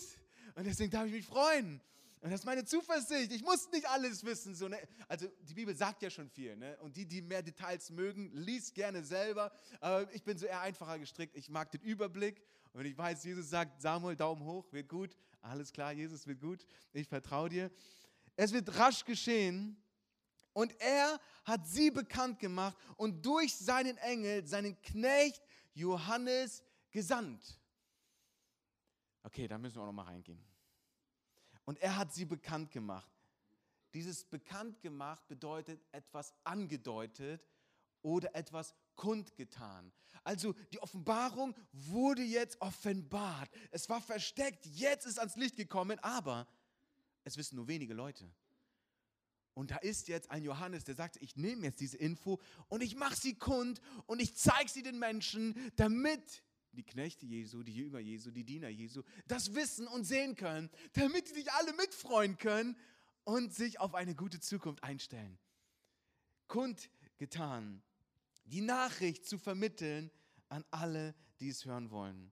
Und 0.54 0.68
deswegen 0.68 0.92
darf 0.92 1.08
ich 1.08 1.14
mich 1.14 1.26
freuen. 1.26 1.82
Und 2.20 2.30
das 2.30 2.42
ist 2.42 2.46
meine 2.46 2.64
Zuversicht. 2.64 3.32
Ich 3.32 3.42
muss 3.42 3.72
nicht 3.72 3.90
alles 3.90 4.24
wissen. 4.24 4.54
So, 4.54 4.68
ne? 4.68 4.78
Also 5.08 5.28
die 5.42 5.56
Bibel 5.56 5.76
sagt 5.76 6.04
ja 6.04 6.12
schon 6.12 6.30
viel. 6.30 6.56
Ne? 6.56 6.78
Und 6.82 6.96
die, 6.96 7.08
die 7.08 7.24
mehr 7.24 7.42
Details 7.42 7.90
mögen, 7.90 8.30
liest 8.34 8.76
gerne 8.76 9.04
selber. 9.04 9.52
Aber 9.80 10.14
ich 10.14 10.24
bin 10.24 10.38
so 10.38 10.46
eher 10.46 10.62
einfacher 10.62 11.00
gestrickt. 11.00 11.36
Ich 11.36 11.50
mag 11.50 11.72
den 11.72 11.82
Überblick. 11.82 12.44
Und 12.74 12.86
ich 12.86 12.96
weiß, 12.96 13.24
Jesus 13.24 13.50
sagt, 13.50 13.82
Samuel, 13.82 14.16
Daumen 14.16 14.44
hoch, 14.46 14.72
wird 14.72 14.88
gut. 14.88 15.18
Alles 15.42 15.74
klar, 15.74 15.92
Jesus 15.92 16.28
wird 16.28 16.40
gut. 16.40 16.64
Ich 16.94 17.08
vertraue 17.08 17.50
dir. 17.50 17.72
Es 18.36 18.54
wird 18.54 18.78
rasch 18.78 19.04
geschehen. 19.06 19.76
Und 20.54 20.80
er 20.80 21.20
hat 21.46 21.68
sie 21.68 21.90
bekannt 21.90 22.38
gemacht 22.38 22.78
und 22.96 23.26
durch 23.26 23.56
seinen 23.56 23.98
Engel, 23.98 24.46
seinen 24.46 24.80
Knecht 24.84 25.42
Johannes 25.74 26.64
gesandt. 26.92 27.58
Okay, 29.24 29.48
da 29.48 29.58
müssen 29.58 29.76
wir 29.76 29.84
auch 29.84 29.88
noch 29.88 29.94
mal 29.94 30.04
reingehen. 30.04 30.44
Und 31.66 31.80
er 31.80 31.96
hat 31.98 32.14
sie 32.14 32.26
bekannt 32.26 32.72
gemacht. 32.72 33.12
Dieses 33.94 34.24
bekannt 34.24 34.82
gemacht 34.82 35.28
bedeutet 35.28 35.82
etwas 35.92 36.34
angedeutet 36.44 37.46
oder 38.02 38.34
etwas 38.36 38.74
kundgetan. 38.96 39.92
Also 40.24 40.54
die 40.72 40.80
Offenbarung 40.80 41.56
wurde 41.72 42.24
jetzt 42.24 42.60
offenbart. 42.62 43.50
Es 43.72 43.90
war 43.90 44.02
versteckt, 44.02 44.66
jetzt 44.66 45.06
ist 45.06 45.20
ans 45.20 45.36
Licht 45.36 45.56
gekommen, 45.56 46.00
aber 46.00 46.48
es 47.24 47.38
wissen 47.38 47.56
nur 47.56 47.68
wenige 47.68 47.94
Leute. 47.94 48.32
Und 49.54 49.72
da 49.72 49.78
ist 49.78 50.08
jetzt 50.08 50.32
ein 50.32 50.44
Johannes, 50.44 50.86
der 50.86 50.96
sagt, 50.96 51.18
ich 51.18 51.36
nehme 51.36 51.66
jetzt 51.66 51.82
diese 51.82 51.98
Info 51.98 52.40
und 52.70 52.82
ich 52.82 52.96
mache 52.96 53.16
sie 53.16 53.36
kund 53.36 53.82
und 54.06 54.22
ich 54.22 54.36
zeige 54.36 54.70
sie 54.70 54.82
den 54.82 54.98
Menschen, 54.98 55.56
damit 55.76 56.44
die 56.74 56.84
Knechte 56.84 57.26
Jesu, 57.26 57.64
die 57.64 57.76
Jünger 57.76 58.00
Jesu, 58.00 58.32
die 58.32 58.44
Diener 58.44 58.70
Jesu, 58.70 59.04
das 59.28 59.54
wissen 59.54 59.88
und 59.88 60.06
sehen 60.06 60.36
können, 60.36 60.70
damit 60.94 61.28
sie 61.28 61.36
sich 61.36 61.52
alle 61.52 61.74
mitfreuen 61.74 62.38
können 62.38 62.78
und 63.24 63.54
sich 63.54 63.80
auf 63.80 63.94
eine 63.94 64.16
gute 64.16 64.40
Zukunft 64.40 64.84
einstellen. 64.84 65.38
Kundgetan, 66.48 67.82
die 68.46 68.62
Nachricht 68.62 69.26
zu 69.26 69.38
vermitteln 69.38 70.12
an 70.50 70.66
alle, 70.72 71.16
die 71.40 71.50
es 71.50 71.66
hören 71.66 71.92
wollen. 71.92 72.32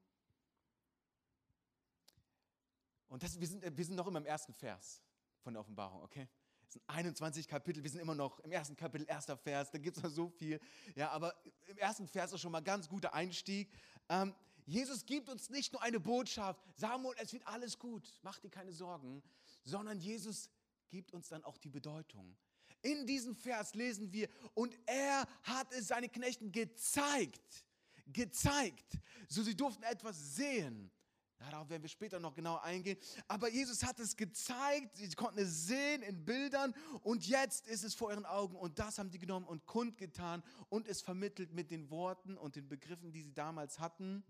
Und 3.08 3.24
das, 3.24 3.40
wir, 3.40 3.48
sind, 3.48 3.64
wir 3.78 3.86
sind 3.86 3.96
noch 3.96 4.08
immer 4.08 4.20
im 4.20 4.26
ersten 4.26 4.54
Vers 4.54 5.02
von 5.42 5.54
der 5.54 5.62
Offenbarung, 5.62 6.02
okay? 6.04 6.28
Es 6.68 6.74
sind 6.74 6.84
21 6.88 7.48
Kapitel, 7.48 7.82
wir 7.82 7.90
sind 7.90 8.00
immer 8.00 8.14
noch 8.14 8.40
im 8.42 8.52
ersten 8.52 8.76
Kapitel, 8.76 9.08
erster 9.10 9.36
Vers, 9.36 9.72
da 9.72 9.80
gibt 9.80 9.98
es 9.98 10.04
noch 10.04 10.12
so 10.12 10.30
viel. 10.30 10.60
Ja, 10.96 11.10
aber 11.10 11.34
im 11.66 11.78
ersten 11.80 12.08
Vers 12.08 12.32
ist 12.32 12.42
schon 12.42 12.52
mal 12.52 12.62
ganz 12.62 12.88
guter 12.88 13.12
Einstieg. 13.16 13.72
Ähm, 14.10 14.34
Jesus 14.66 15.06
gibt 15.06 15.30
uns 15.30 15.50
nicht 15.50 15.74
nur 15.74 15.82
eine 15.82 16.00
Botschaft, 16.00 16.62
Samuel, 16.76 17.16
es 17.20 17.34
wird 17.34 17.48
alles 17.48 17.80
gut, 17.80 18.20
mach 18.22 18.40
dir 18.40 18.50
keine 18.50 18.72
Sorgen, 18.72 19.24
sondern 19.64 20.00
Jesus 20.00 20.50
gibt 20.90 21.12
uns 21.14 21.30
dann 21.30 21.44
auch 21.44 21.58
die 21.58 21.70
Bedeutung. 21.70 22.36
In 22.82 23.06
diesem 23.06 23.36
Vers 23.36 23.74
lesen 23.74 24.12
wir, 24.14 24.30
und 24.54 24.78
er 24.86 25.28
hat 25.44 25.72
es 25.74 25.88
seinen 25.88 26.12
Knechten 26.12 26.52
gezeigt, 26.52 27.66
gezeigt, 28.08 29.00
so 29.28 29.44
sie 29.44 29.56
durften 29.56 29.84
etwas 29.84 30.36
sehen. 30.36 30.92
Darauf 31.40 31.70
werden 31.70 31.82
wir 31.82 31.90
später 31.90 32.20
noch 32.20 32.36
genauer 32.36 32.64
eingehen. 32.64 33.00
Aber 33.30 33.50
Jesus 33.50 33.84
hat 33.84 33.98
es 34.00 34.18
gezeigt, 34.18 34.98
sie 34.98 35.10
konnten 35.12 35.40
es 35.40 35.68
sehen 35.68 36.02
in 36.04 36.26
Bildern 36.26 36.76
und 37.02 37.26
jetzt 37.26 37.66
ist 37.68 37.84
es 37.86 37.96
vor 37.96 38.12
ihren 38.12 38.26
Augen 38.26 38.58
und 38.58 38.78
das 38.78 39.00
haben 39.00 39.10
die 39.10 39.20
genommen 39.20 39.48
und 39.48 39.66
kundgetan 39.66 40.44
und 40.68 40.86
es 40.88 41.02
vermittelt 41.02 41.54
mit 41.54 41.72
den 41.72 41.90
Worten 41.90 42.38
und 42.38 42.58
den 42.58 42.68
Begriffen, 42.68 43.14
die 43.14 43.22
sie 43.22 43.34
damals 43.34 43.80
hatten. 43.80 44.24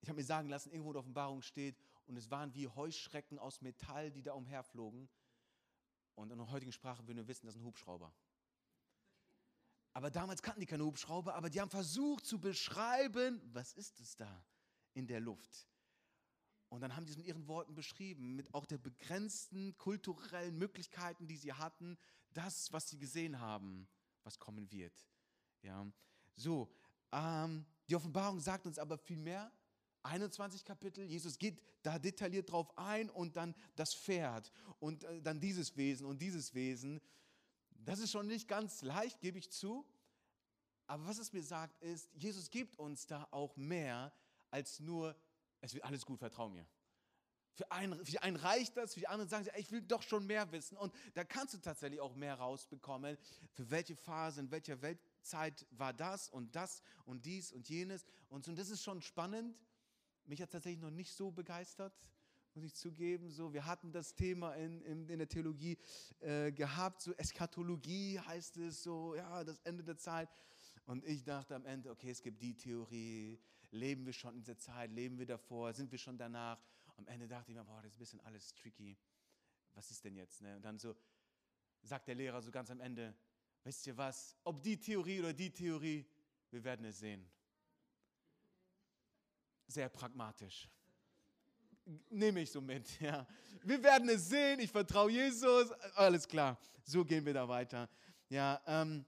Ich 0.00 0.08
habe 0.08 0.18
mir 0.18 0.26
sagen 0.26 0.48
lassen, 0.48 0.70
irgendwo 0.70 0.90
in 0.90 0.94
der 0.94 1.00
Offenbarung 1.00 1.40
steht 1.40 1.78
und 2.06 2.16
es 2.16 2.30
waren 2.30 2.52
wie 2.54 2.66
Heuschrecken 2.66 3.38
aus 3.38 3.60
Metall, 3.62 4.10
die 4.10 4.22
da 4.22 4.32
umherflogen. 4.32 5.08
Und 6.16 6.30
in 6.30 6.38
der 6.38 6.50
heutigen 6.50 6.72
Sprache 6.72 7.06
würden 7.06 7.18
wir 7.18 7.28
wissen, 7.28 7.46
das 7.46 7.54
ist 7.54 7.60
ein 7.60 7.64
Hubschrauber. 7.64 8.12
Aber 9.92 10.10
damals 10.10 10.42
kannten 10.42 10.60
die 10.60 10.66
keine 10.66 10.84
Hubschrauber, 10.84 11.36
aber 11.36 11.48
die 11.48 11.60
haben 11.60 11.70
versucht 11.70 12.26
zu 12.26 12.40
beschreiben, 12.40 13.40
was 13.52 13.72
ist 13.72 14.00
es 14.00 14.16
da? 14.16 14.44
In 14.94 15.06
der 15.06 15.20
Luft. 15.20 15.68
Und 16.68 16.80
dann 16.80 16.96
haben 16.96 17.06
die 17.06 17.12
es 17.12 17.18
mit 17.18 17.26
ihren 17.26 17.46
Worten 17.46 17.74
beschrieben, 17.74 18.34
mit 18.34 18.52
auch 18.52 18.66
der 18.66 18.78
begrenzten 18.78 19.76
kulturellen 19.78 20.58
Möglichkeiten, 20.58 21.28
die 21.28 21.36
sie 21.36 21.52
hatten, 21.52 21.96
das, 22.32 22.72
was 22.72 22.88
sie 22.88 22.98
gesehen 22.98 23.38
haben, 23.38 23.86
was 24.24 24.38
kommen 24.38 24.70
wird. 24.72 25.06
Ja. 25.62 25.86
So, 26.34 26.72
ähm, 27.12 27.64
die 27.88 27.94
Offenbarung 27.94 28.40
sagt 28.40 28.66
uns 28.66 28.78
aber 28.78 28.98
viel 28.98 29.18
mehr. 29.18 29.52
21 30.02 30.64
Kapitel, 30.64 31.04
Jesus 31.04 31.38
geht 31.38 31.62
da 31.82 31.98
detailliert 31.98 32.50
drauf 32.50 32.76
ein 32.76 33.08
und 33.08 33.36
dann 33.36 33.54
das 33.76 33.94
Pferd 33.94 34.52
und 34.78 35.04
äh, 35.04 35.22
dann 35.22 35.40
dieses 35.40 35.76
Wesen 35.76 36.06
und 36.06 36.20
dieses 36.20 36.54
Wesen. 36.54 37.00
Das 37.70 38.00
ist 38.00 38.10
schon 38.10 38.26
nicht 38.26 38.48
ganz 38.48 38.82
leicht, 38.82 39.20
gebe 39.20 39.38
ich 39.38 39.50
zu. 39.50 39.86
Aber 40.86 41.06
was 41.06 41.18
es 41.18 41.32
mir 41.32 41.42
sagt, 41.42 41.80
ist, 41.82 42.10
Jesus 42.14 42.50
gibt 42.50 42.78
uns 42.78 43.06
da 43.06 43.26
auch 43.30 43.56
mehr, 43.56 44.12
als 44.54 44.78
nur, 44.78 45.16
es 45.60 45.74
wird 45.74 45.82
alles 45.84 46.06
gut, 46.06 46.20
vertrau 46.20 46.48
mir. 46.48 46.64
Für 47.54 47.70
einen, 47.72 48.04
für 48.04 48.22
einen 48.22 48.36
reicht 48.36 48.76
das, 48.76 48.94
für 48.94 49.00
die 49.00 49.08
anderen 49.08 49.28
sagen 49.28 49.44
sie, 49.44 49.50
ich 49.56 49.70
will 49.72 49.82
doch 49.82 50.02
schon 50.02 50.26
mehr 50.26 50.50
wissen. 50.52 50.76
Und 50.76 50.94
da 51.14 51.24
kannst 51.24 51.54
du 51.54 51.58
tatsächlich 51.58 52.00
auch 52.00 52.14
mehr 52.14 52.36
rausbekommen, 52.36 53.18
für 53.52 53.70
welche 53.70 53.96
Phase, 53.96 54.40
in 54.40 54.50
welcher 54.52 54.80
Weltzeit 54.80 55.66
war 55.72 55.92
das 55.92 56.28
und 56.28 56.54
das 56.54 56.82
und 57.04 57.26
dies 57.26 57.52
und 57.52 57.68
jenes. 57.68 58.04
Und, 58.28 58.44
so. 58.44 58.52
und 58.52 58.58
das 58.58 58.70
ist 58.70 58.82
schon 58.82 59.02
spannend. 59.02 59.60
Mich 60.24 60.40
hat 60.40 60.52
tatsächlich 60.52 60.80
noch 60.80 60.90
nicht 60.90 61.12
so 61.12 61.32
begeistert, 61.32 61.94
muss 62.54 62.64
ich 62.64 62.74
zugeben. 62.74 63.30
So, 63.30 63.52
wir 63.52 63.66
hatten 63.66 63.90
das 63.90 64.14
Thema 64.14 64.54
in, 64.54 64.82
in, 64.82 65.08
in 65.08 65.18
der 65.18 65.28
Theologie 65.28 65.78
äh, 66.20 66.52
gehabt, 66.52 67.02
so 67.02 67.12
Eschatologie 67.14 68.20
heißt 68.20 68.56
es, 68.58 68.84
so, 68.84 69.16
ja, 69.16 69.42
das 69.42 69.58
Ende 69.64 69.82
der 69.82 69.96
Zeit. 69.96 70.28
Und 70.86 71.04
ich 71.04 71.24
dachte 71.24 71.56
am 71.56 71.66
Ende, 71.66 71.90
okay, 71.90 72.10
es 72.10 72.22
gibt 72.22 72.40
die 72.42 72.56
Theorie, 72.56 73.40
Leben 73.74 74.06
wir 74.06 74.12
schon 74.12 74.34
in 74.34 74.40
dieser 74.40 74.56
Zeit? 74.56 74.92
Leben 74.92 75.18
wir 75.18 75.26
davor? 75.26 75.72
Sind 75.72 75.90
wir 75.90 75.98
schon 75.98 76.16
danach? 76.16 76.62
Am 76.96 77.06
Ende 77.08 77.26
dachte 77.26 77.50
ich 77.50 77.56
mir, 77.56 77.64
boah, 77.64 77.82
das 77.82 77.90
ist 77.92 77.96
ein 77.96 77.98
bisschen 77.98 78.20
alles 78.20 78.54
tricky. 78.54 78.96
Was 79.74 79.90
ist 79.90 80.04
denn 80.04 80.14
jetzt? 80.14 80.42
Ne? 80.42 80.56
Und 80.56 80.62
dann 80.62 80.78
so 80.78 80.94
sagt 81.82 82.06
der 82.06 82.14
Lehrer 82.14 82.40
so 82.40 82.50
ganz 82.50 82.70
am 82.70 82.80
Ende, 82.80 83.14
wisst 83.64 83.86
ihr 83.86 83.96
was? 83.96 84.36
Ob 84.44 84.62
die 84.62 84.78
Theorie 84.78 85.18
oder 85.18 85.32
die 85.32 85.50
Theorie, 85.50 86.06
wir 86.50 86.62
werden 86.62 86.86
es 86.86 86.98
sehen. 87.00 87.28
sehr 89.66 89.88
pragmatisch. 89.88 90.68
Nehme 92.10 92.40
ich 92.42 92.50
so 92.50 92.60
mit, 92.60 93.00
ja. 93.00 93.26
Wir 93.64 93.82
werden 93.82 94.08
es 94.08 94.28
sehen, 94.28 94.60
ich 94.60 94.70
vertraue 94.70 95.10
Jesus, 95.10 95.72
alles 95.96 96.28
klar. 96.28 96.58
So 96.84 97.04
gehen 97.04 97.24
wir 97.26 97.34
da 97.34 97.48
weiter. 97.48 97.88
Ja, 98.28 98.62
ähm, 98.66 99.04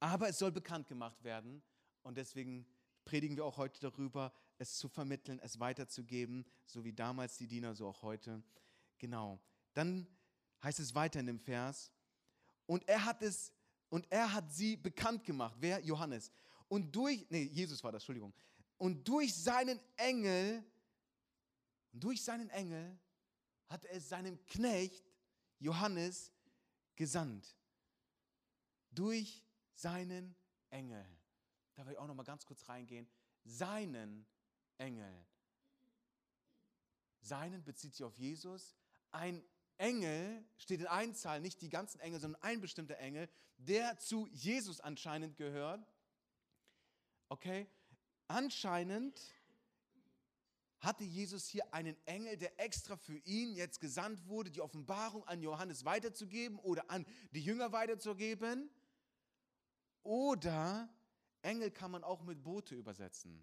aber 0.00 0.28
es 0.28 0.38
soll 0.38 0.50
bekannt 0.50 0.88
gemacht 0.88 1.22
werden 1.22 1.62
und 2.02 2.16
deswegen 2.16 2.66
predigen 3.06 3.36
wir 3.36 3.46
auch 3.46 3.56
heute 3.56 3.80
darüber, 3.80 4.32
es 4.58 4.76
zu 4.76 4.88
vermitteln, 4.88 5.40
es 5.42 5.58
weiterzugeben, 5.58 6.44
so 6.66 6.84
wie 6.84 6.92
damals 6.92 7.38
die 7.38 7.46
Diener, 7.46 7.74
so 7.74 7.86
auch 7.86 8.02
heute. 8.02 8.42
Genau. 8.98 9.40
Dann 9.72 10.06
heißt 10.62 10.80
es 10.80 10.94
weiter 10.94 11.20
in 11.20 11.26
dem 11.26 11.40
Vers, 11.40 11.90
und 12.66 12.86
er 12.88 13.04
hat 13.04 13.22
es, 13.22 13.52
und 13.88 14.10
er 14.10 14.32
hat 14.32 14.52
sie 14.52 14.76
bekannt 14.76 15.24
gemacht. 15.24 15.56
Wer? 15.60 15.80
Johannes. 15.80 16.30
Und 16.68 16.94
durch, 16.94 17.24
nee, 17.30 17.44
Jesus 17.44 17.82
war 17.82 17.92
das, 17.92 18.02
Entschuldigung. 18.02 18.34
Und 18.76 19.06
durch 19.06 19.34
seinen 19.34 19.80
Engel, 19.96 20.64
durch 21.92 22.22
seinen 22.22 22.50
Engel 22.50 22.98
hat 23.68 23.84
er 23.84 24.00
seinem 24.00 24.44
Knecht 24.46 25.04
Johannes 25.58 26.32
gesandt. 26.96 27.56
Durch 28.90 29.44
seinen 29.74 30.34
Engel. 30.70 31.06
Da 31.76 31.86
will 31.86 31.92
ich 31.92 31.98
auch 31.98 32.06
noch 32.06 32.14
mal 32.14 32.24
ganz 32.24 32.44
kurz 32.44 32.68
reingehen. 32.68 33.08
Seinen 33.44 34.26
Engel. 34.78 35.26
Seinen 37.20 37.62
bezieht 37.62 37.94
sich 37.94 38.04
auf 38.04 38.16
Jesus. 38.18 38.76
Ein 39.10 39.44
Engel 39.76 40.44
steht 40.56 40.80
in 40.80 40.86
Einzahl, 40.86 41.40
nicht 41.40 41.60
die 41.60 41.68
ganzen 41.68 42.00
Engel, 42.00 42.18
sondern 42.18 42.42
ein 42.42 42.60
bestimmter 42.60 42.98
Engel, 42.98 43.28
der 43.58 43.98
zu 43.98 44.26
Jesus 44.28 44.80
anscheinend 44.80 45.36
gehört. 45.36 45.86
Okay? 47.28 47.68
Anscheinend 48.26 49.20
hatte 50.80 51.04
Jesus 51.04 51.46
hier 51.46 51.72
einen 51.74 51.96
Engel, 52.06 52.36
der 52.36 52.58
extra 52.60 52.96
für 52.96 53.18
ihn 53.18 53.54
jetzt 53.54 53.80
gesandt 53.80 54.26
wurde, 54.26 54.50
die 54.50 54.60
Offenbarung 54.60 55.26
an 55.26 55.42
Johannes 55.42 55.84
weiterzugeben 55.84 56.58
oder 56.58 56.90
an 56.90 57.04
die 57.32 57.42
Jünger 57.42 57.72
weiterzugeben. 57.72 58.70
Oder 60.02 60.88
Engel 61.46 61.70
kann 61.70 61.90
man 61.90 62.04
auch 62.04 62.22
mit 62.22 62.42
Boote 62.42 62.74
übersetzen. 62.74 63.42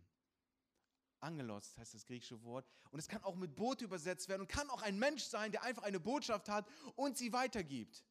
Angelos 1.20 1.78
heißt 1.78 1.94
das 1.94 2.06
griechische 2.06 2.44
Wort. 2.44 2.70
Und 2.92 3.00
es 3.00 3.08
kann 3.08 3.24
auch 3.24 3.36
mit 3.36 3.56
Boote 3.56 3.86
übersetzt 3.86 4.28
werden 4.28 4.42
und 4.42 4.48
kann 4.50 4.70
auch 4.70 4.82
ein 4.82 5.00
Mensch 5.00 5.24
sein, 5.24 5.52
der 5.52 5.64
einfach 5.64 5.84
eine 5.84 6.00
Botschaft 6.00 6.50
hat 6.50 6.68
und 6.96 7.18
sie 7.18 7.32
weitergibt. 7.32 8.04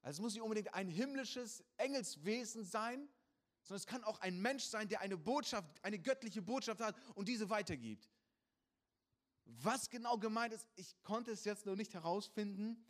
Also 0.00 0.18
es 0.18 0.22
muss 0.22 0.34
nicht 0.34 0.42
unbedingt 0.42 0.72
ein 0.74 0.88
himmlisches 0.88 1.64
Engelswesen 1.76 2.64
sein, 2.64 3.08
sondern 3.62 3.80
es 3.80 3.86
kann 3.86 4.04
auch 4.04 4.20
ein 4.20 4.40
Mensch 4.40 4.64
sein, 4.64 4.88
der 4.88 5.00
eine 5.00 5.18
Botschaft, 5.18 5.84
eine 5.84 5.98
göttliche 5.98 6.40
Botschaft 6.40 6.80
hat 6.80 6.96
und 7.16 7.26
diese 7.26 7.50
weitergibt. 7.50 8.08
Was 9.44 9.90
genau 9.90 10.18
gemeint 10.18 10.54
ist, 10.54 10.68
ich 10.76 11.02
konnte 11.02 11.32
es 11.32 11.44
jetzt 11.44 11.66
noch 11.66 11.74
nicht 11.74 11.94
herausfinden, 11.94 12.84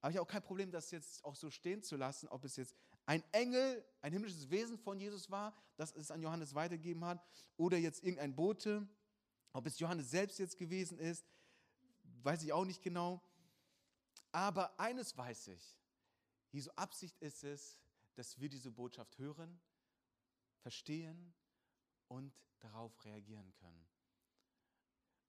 aber 0.00 0.10
ich 0.10 0.16
habe 0.16 0.26
auch 0.26 0.30
kein 0.30 0.42
Problem, 0.42 0.70
das 0.70 0.90
jetzt 0.90 1.24
auch 1.24 1.34
so 1.34 1.50
stehen 1.50 1.82
zu 1.82 1.96
lassen, 1.96 2.28
ob 2.28 2.44
es 2.44 2.56
jetzt 2.56 2.74
ein 3.06 3.22
Engel, 3.32 3.84
ein 4.00 4.12
himmlisches 4.12 4.50
Wesen 4.50 4.78
von 4.78 4.98
Jesus 4.98 5.30
war, 5.30 5.54
das 5.76 5.92
es 5.92 6.10
an 6.10 6.22
Johannes 6.22 6.54
weitergegeben 6.54 7.04
hat, 7.04 7.22
oder 7.56 7.76
jetzt 7.76 8.02
irgendein 8.02 8.34
Bote, 8.34 8.86
ob 9.52 9.66
es 9.66 9.78
Johannes 9.78 10.10
selbst 10.10 10.38
jetzt 10.38 10.58
gewesen 10.58 10.98
ist, 10.98 11.26
weiß 12.22 12.42
ich 12.42 12.52
auch 12.52 12.64
nicht 12.64 12.82
genau. 12.82 13.22
Aber 14.32 14.78
eines 14.80 15.16
weiß 15.16 15.48
ich, 15.48 15.78
Jesu 16.50 16.70
Absicht 16.72 17.16
ist 17.20 17.44
es, 17.44 17.78
dass 18.14 18.38
wir 18.40 18.48
diese 18.48 18.70
Botschaft 18.70 19.18
hören, 19.18 19.60
verstehen 20.60 21.34
und 22.08 22.32
darauf 22.60 23.04
reagieren 23.04 23.52
können. 23.54 23.86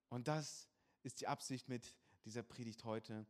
Und 0.09 0.27
das 0.27 0.69
ist 1.03 1.19
die 1.21 1.27
Absicht 1.27 1.67
mit 1.67 1.95
dieser 2.23 2.43
Predigt 2.43 2.83
heute, 2.83 3.25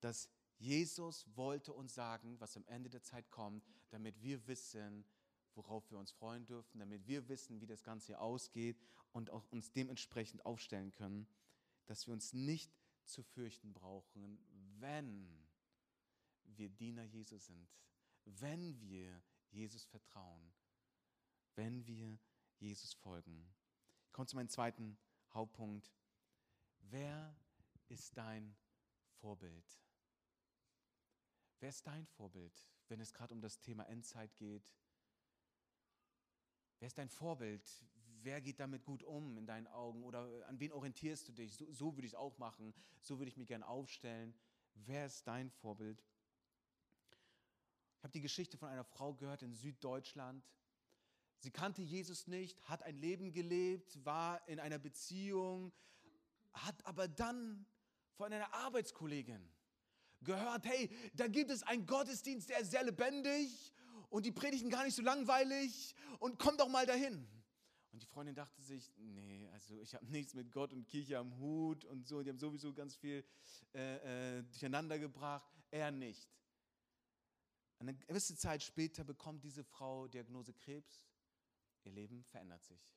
dass 0.00 0.28
Jesus 0.58 1.26
wollte 1.36 1.72
uns 1.72 1.94
sagen, 1.94 2.40
was 2.40 2.56
am 2.56 2.66
Ende 2.66 2.90
der 2.90 3.02
Zeit 3.02 3.30
kommt, 3.30 3.64
damit 3.90 4.20
wir 4.22 4.46
wissen, 4.48 5.04
worauf 5.54 5.90
wir 5.90 5.98
uns 5.98 6.10
freuen 6.10 6.46
dürfen, 6.46 6.78
damit 6.78 7.06
wir 7.06 7.28
wissen, 7.28 7.60
wie 7.60 7.66
das 7.66 7.82
Ganze 7.82 8.18
ausgeht 8.20 8.80
und 9.12 9.30
auch 9.30 9.46
uns 9.50 9.72
dementsprechend 9.72 10.44
aufstellen 10.44 10.92
können, 10.92 11.28
dass 11.86 12.06
wir 12.06 12.14
uns 12.14 12.32
nicht 12.32 12.72
zu 13.04 13.22
fürchten 13.22 13.72
brauchen, 13.72 14.38
wenn 14.78 15.48
wir 16.44 16.68
Diener 16.68 17.04
Jesus 17.04 17.46
sind, 17.46 17.68
wenn 18.24 18.80
wir 18.80 19.22
Jesus 19.50 19.84
vertrauen, 19.84 20.52
wenn 21.54 21.86
wir 21.86 22.18
Jesus 22.58 22.94
folgen. 22.94 23.48
Ich 24.06 24.12
komme 24.12 24.26
zu 24.26 24.36
meinem 24.36 24.48
zweiten 24.48 24.98
Hauptpunkt. 25.32 25.92
Wer 26.80 27.34
ist 27.88 28.16
dein 28.16 28.56
Vorbild? 29.20 29.87
Wer 31.60 31.70
ist 31.70 31.86
dein 31.86 32.06
Vorbild, 32.06 32.52
wenn 32.88 33.00
es 33.00 33.12
gerade 33.12 33.34
um 33.34 33.40
das 33.40 33.58
Thema 33.60 33.84
Endzeit 33.84 34.36
geht? 34.36 34.72
Wer 36.78 36.86
ist 36.86 36.98
dein 36.98 37.08
Vorbild? 37.08 37.68
Wer 38.22 38.40
geht 38.40 38.60
damit 38.60 38.84
gut 38.84 39.02
um 39.02 39.36
in 39.36 39.46
deinen 39.46 39.66
Augen? 39.66 40.04
Oder 40.04 40.46
an 40.46 40.60
wen 40.60 40.72
orientierst 40.72 41.28
du 41.28 41.32
dich? 41.32 41.56
So, 41.56 41.70
so 41.72 41.96
würde 41.96 42.06
ich 42.06 42.12
es 42.12 42.18
auch 42.18 42.38
machen. 42.38 42.74
So 43.00 43.18
würde 43.18 43.28
ich 43.28 43.36
mich 43.36 43.48
gerne 43.48 43.66
aufstellen. 43.66 44.34
Wer 44.74 45.06
ist 45.06 45.26
dein 45.26 45.50
Vorbild? 45.50 46.04
Ich 47.96 48.04
habe 48.04 48.12
die 48.12 48.20
Geschichte 48.20 48.56
von 48.56 48.68
einer 48.68 48.84
Frau 48.84 49.14
gehört 49.14 49.42
in 49.42 49.52
Süddeutschland. 49.52 50.48
Sie 51.40 51.50
kannte 51.50 51.82
Jesus 51.82 52.28
nicht, 52.28 52.60
hat 52.68 52.82
ein 52.82 52.96
Leben 52.96 53.32
gelebt, 53.32 54.04
war 54.04 54.46
in 54.48 54.60
einer 54.60 54.78
Beziehung, 54.78 55.72
hat 56.52 56.84
aber 56.86 57.08
dann 57.08 57.66
von 58.16 58.32
einer 58.32 58.52
Arbeitskollegin 58.54 59.48
gehört, 60.24 60.66
hey, 60.66 60.90
da 61.14 61.26
gibt 61.28 61.50
es 61.50 61.62
einen 61.62 61.86
Gottesdienst, 61.86 62.48
der 62.48 62.60
ist 62.60 62.70
sehr 62.70 62.84
lebendig 62.84 63.72
und 64.10 64.26
die 64.26 64.32
predigen 64.32 64.70
gar 64.70 64.84
nicht 64.84 64.94
so 64.94 65.02
langweilig 65.02 65.94
und 66.18 66.38
komm 66.38 66.56
doch 66.56 66.68
mal 66.68 66.86
dahin. 66.86 67.26
Und 67.92 68.02
die 68.02 68.06
Freundin 68.06 68.34
dachte 68.34 68.60
sich, 68.62 68.92
nee, 68.96 69.48
also 69.52 69.80
ich 69.80 69.94
habe 69.94 70.06
nichts 70.06 70.34
mit 70.34 70.52
Gott 70.52 70.72
und 70.72 70.86
Kirche 70.86 71.18
am 71.18 71.36
Hut 71.38 71.84
und 71.84 72.06
so, 72.06 72.22
die 72.22 72.30
haben 72.30 72.38
sowieso 72.38 72.72
ganz 72.72 72.96
viel 72.96 73.24
äh, 73.74 74.38
äh, 74.38 74.42
durcheinander 74.42 74.98
gebracht, 74.98 75.50
er 75.70 75.90
nicht. 75.90 76.28
Eine 77.78 77.94
gewisse 77.94 78.36
Zeit 78.36 78.62
später 78.62 79.04
bekommt 79.04 79.44
diese 79.44 79.64
Frau 79.64 80.08
Diagnose 80.08 80.52
Krebs, 80.52 81.06
ihr 81.84 81.92
Leben 81.92 82.24
verändert 82.24 82.64
sich. 82.64 82.92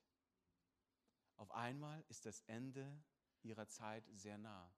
Auf 1.37 1.51
einmal 1.51 2.03
ist 2.09 2.25
das 2.25 2.41
Ende 2.41 3.03
ihrer 3.43 3.67
Zeit 3.67 4.03
sehr 4.13 4.37
nah. 4.37 4.71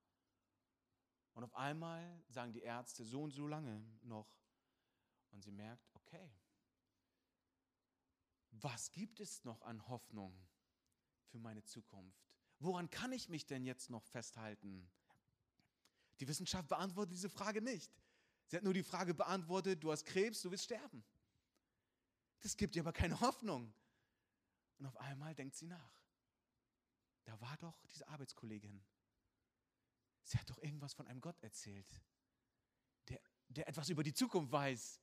Und 1.33 1.43
auf 1.43 1.55
einmal 1.55 2.23
sagen 2.29 2.53
die 2.53 2.61
Ärzte 2.61 3.03
so 3.03 3.23
und 3.23 3.31
so 3.31 3.47
lange 3.47 3.83
noch. 4.03 4.27
Und 5.31 5.41
sie 5.43 5.51
merkt, 5.51 5.89
okay, 5.93 6.31
was 8.51 8.91
gibt 8.91 9.19
es 9.19 9.43
noch 9.43 9.61
an 9.63 9.87
Hoffnung 9.87 10.37
für 11.25 11.39
meine 11.39 11.63
Zukunft? 11.63 12.23
Woran 12.59 12.89
kann 12.89 13.11
ich 13.11 13.29
mich 13.29 13.45
denn 13.45 13.65
jetzt 13.65 13.89
noch 13.89 14.05
festhalten? 14.05 14.89
Die 16.19 16.27
Wissenschaft 16.27 16.69
beantwortet 16.69 17.13
diese 17.13 17.29
Frage 17.29 17.61
nicht. 17.61 17.91
Sie 18.45 18.55
hat 18.55 18.63
nur 18.63 18.73
die 18.73 18.83
Frage 18.83 19.13
beantwortet, 19.13 19.83
du 19.83 19.91
hast 19.91 20.05
Krebs, 20.05 20.41
du 20.41 20.51
wirst 20.51 20.65
sterben. 20.65 21.03
Das 22.41 22.55
gibt 22.55 22.75
ihr 22.75 22.83
aber 22.83 22.93
keine 22.93 23.19
Hoffnung. 23.19 23.73
Und 24.77 24.85
auf 24.85 24.97
einmal 24.97 25.33
denkt 25.33 25.55
sie 25.55 25.65
nach. 25.65 26.03
Da 27.23 27.39
war 27.41 27.57
doch 27.57 27.85
diese 27.87 28.07
Arbeitskollegin. 28.07 28.83
Sie 30.23 30.37
hat 30.37 30.49
doch 30.49 30.57
irgendwas 30.59 30.93
von 30.93 31.07
einem 31.07 31.21
Gott 31.21 31.41
erzählt, 31.41 32.01
der, 33.09 33.19
der 33.49 33.67
etwas 33.67 33.89
über 33.89 34.03
die 34.03 34.13
Zukunft 34.13 34.51
weiß, 34.51 35.01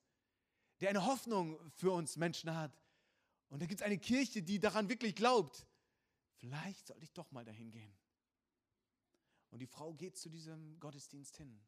der 0.79 0.89
eine 0.89 1.05
Hoffnung 1.05 1.71
für 1.71 1.91
uns 1.91 2.17
Menschen 2.17 2.53
hat. 2.55 2.75
Und 3.49 3.61
da 3.61 3.65
gibt 3.65 3.81
es 3.81 3.85
eine 3.85 3.99
Kirche, 3.99 4.41
die 4.41 4.59
daran 4.59 4.89
wirklich 4.89 5.15
glaubt. 5.15 5.67
Vielleicht 6.37 6.87
sollte 6.87 7.03
ich 7.03 7.13
doch 7.13 7.31
mal 7.31 7.45
dahin 7.45 7.69
gehen. 7.71 7.95
Und 9.51 9.59
die 9.59 9.67
Frau 9.67 9.93
geht 9.93 10.17
zu 10.17 10.29
diesem 10.29 10.79
Gottesdienst 10.79 11.37
hin. 11.37 11.61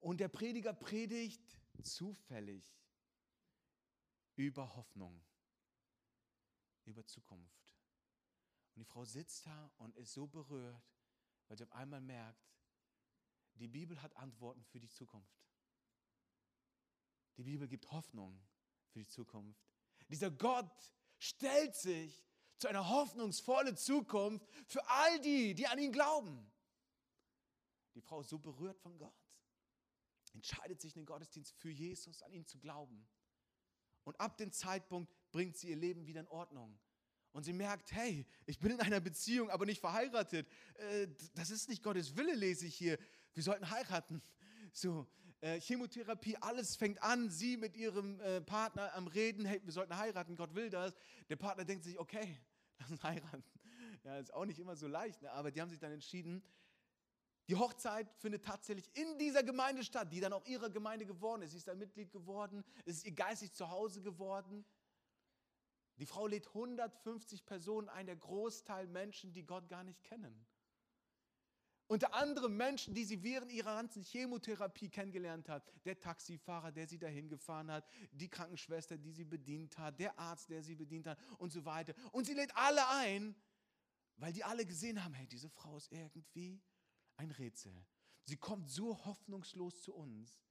Und 0.00 0.18
der 0.18 0.28
Prediger 0.28 0.74
predigt 0.74 1.58
zufällig 1.82 2.64
über 4.34 4.74
Hoffnung, 4.76 5.24
über 6.84 7.06
Zukunft. 7.06 7.74
Und 8.74 8.80
die 8.80 8.84
Frau 8.84 9.04
sitzt 9.04 9.46
da 9.46 9.70
und 9.78 9.96
ist 9.96 10.12
so 10.12 10.26
berührt 10.26 10.95
weil 11.48 11.56
sie 11.56 11.64
auf 11.64 11.72
einmal 11.72 12.00
merkt, 12.00 12.46
die 13.54 13.68
Bibel 13.68 14.00
hat 14.02 14.14
Antworten 14.16 14.64
für 14.64 14.80
die 14.80 14.88
Zukunft. 14.88 15.46
Die 17.36 17.42
Bibel 17.42 17.68
gibt 17.68 17.90
Hoffnung 17.90 18.40
für 18.88 18.98
die 18.98 19.06
Zukunft. 19.06 19.60
Dieser 20.08 20.30
Gott 20.30 20.92
stellt 21.18 21.74
sich 21.74 22.26
zu 22.58 22.68
einer 22.68 22.88
hoffnungsvollen 22.88 23.76
Zukunft 23.76 24.46
für 24.66 24.86
all 24.88 25.20
die, 25.20 25.54
die 25.54 25.66
an 25.66 25.78
ihn 25.78 25.92
glauben. 25.92 26.50
Die 27.94 28.00
Frau 28.00 28.20
ist 28.20 28.28
so 28.28 28.38
berührt 28.38 28.78
von 28.78 28.98
Gott, 28.98 29.14
entscheidet 30.34 30.80
sich 30.80 30.94
in 30.94 31.02
den 31.02 31.06
Gottesdienst 31.06 31.54
für 31.54 31.70
Jesus, 31.70 32.22
an 32.22 32.32
ihn 32.32 32.46
zu 32.46 32.58
glauben. 32.58 33.08
Und 34.04 34.20
ab 34.20 34.36
dem 34.36 34.52
Zeitpunkt 34.52 35.12
bringt 35.32 35.56
sie 35.56 35.70
ihr 35.70 35.76
Leben 35.76 36.06
wieder 36.06 36.20
in 36.20 36.28
Ordnung. 36.28 36.78
Und 37.32 37.44
sie 37.44 37.52
merkt, 37.52 37.92
hey, 37.92 38.26
ich 38.46 38.58
bin 38.58 38.72
in 38.72 38.80
einer 38.80 39.00
Beziehung, 39.00 39.50
aber 39.50 39.66
nicht 39.66 39.80
verheiratet. 39.80 40.48
Äh, 40.74 41.08
das 41.34 41.50
ist 41.50 41.68
nicht 41.68 41.82
Gottes 41.82 42.16
Wille, 42.16 42.34
lese 42.34 42.66
ich 42.66 42.74
hier. 42.74 42.98
Wir 43.34 43.42
sollten 43.42 43.70
heiraten. 43.70 44.22
So, 44.72 45.06
äh, 45.40 45.60
Chemotherapie, 45.60 46.36
alles 46.40 46.76
fängt 46.76 47.02
an, 47.02 47.30
sie 47.30 47.56
mit 47.56 47.76
ihrem 47.76 48.20
äh, 48.20 48.40
Partner 48.40 48.94
am 48.94 49.06
Reden, 49.06 49.44
hey, 49.44 49.60
wir 49.62 49.72
sollten 49.72 49.96
heiraten, 49.96 50.36
Gott 50.36 50.54
will 50.54 50.70
das. 50.70 50.94
Der 51.28 51.36
Partner 51.36 51.64
denkt 51.64 51.84
sich, 51.84 51.98
okay, 51.98 52.38
lass 52.78 52.90
uns 52.90 53.02
heiraten. 53.02 53.44
Ja, 54.04 54.18
ist 54.18 54.32
auch 54.32 54.44
nicht 54.44 54.58
immer 54.58 54.76
so 54.76 54.86
leicht, 54.86 55.22
ne? 55.22 55.30
aber 55.32 55.50
die 55.50 55.60
haben 55.60 55.68
sich 55.68 55.78
dann 55.78 55.92
entschieden, 55.92 56.42
die 57.48 57.54
Hochzeit 57.54 58.08
findet 58.16 58.44
tatsächlich 58.44 58.90
in 58.94 59.18
dieser 59.18 59.42
Gemeinde 59.42 59.84
statt, 59.84 60.12
die 60.12 60.20
dann 60.20 60.32
auch 60.32 60.44
ihre 60.46 60.70
Gemeinde 60.70 61.06
geworden 61.06 61.42
ist. 61.42 61.52
Sie 61.52 61.58
ist 61.58 61.68
ein 61.68 61.78
Mitglied 61.78 62.10
geworden, 62.10 62.64
es 62.84 62.96
ist 62.96 63.06
ihr 63.06 63.12
geistig 63.12 63.52
zu 63.52 63.70
Hause 63.70 64.02
geworden. 64.02 64.64
Die 65.98 66.06
Frau 66.06 66.26
lädt 66.26 66.48
150 66.48 67.46
Personen 67.46 67.88
ein, 67.88 68.06
der 68.06 68.16
Großteil 68.16 68.86
Menschen, 68.86 69.32
die 69.32 69.44
Gott 69.44 69.68
gar 69.68 69.82
nicht 69.82 70.02
kennen. 70.02 70.46
Unter 71.88 72.14
anderem 72.14 72.56
Menschen, 72.56 72.94
die 72.94 73.04
sie 73.04 73.22
während 73.22 73.52
ihrer 73.52 73.76
ganzen 73.76 74.02
Chemotherapie 74.02 74.90
kennengelernt 74.90 75.48
hat. 75.48 75.70
Der 75.84 75.98
Taxifahrer, 75.98 76.72
der 76.72 76.88
sie 76.88 76.98
dahin 76.98 77.28
gefahren 77.28 77.70
hat, 77.70 77.88
die 78.10 78.28
Krankenschwester, 78.28 78.98
die 78.98 79.12
sie 79.12 79.24
bedient 79.24 79.78
hat, 79.78 80.00
der 80.00 80.18
Arzt, 80.18 80.50
der 80.50 80.64
sie 80.64 80.74
bedient 80.74 81.06
hat 81.06 81.18
und 81.38 81.52
so 81.52 81.64
weiter. 81.64 81.94
Und 82.10 82.26
sie 82.26 82.34
lädt 82.34 82.54
alle 82.56 82.88
ein, 82.88 83.36
weil 84.16 84.32
die 84.32 84.42
alle 84.42 84.66
gesehen 84.66 85.02
haben, 85.02 85.14
hey, 85.14 85.28
diese 85.28 85.48
Frau 85.48 85.76
ist 85.76 85.92
irgendwie 85.92 86.60
ein 87.16 87.30
Rätsel. 87.30 87.72
Sie 88.24 88.36
kommt 88.36 88.68
so 88.68 89.04
hoffnungslos 89.04 89.82
zu 89.82 89.94
uns. 89.94 90.45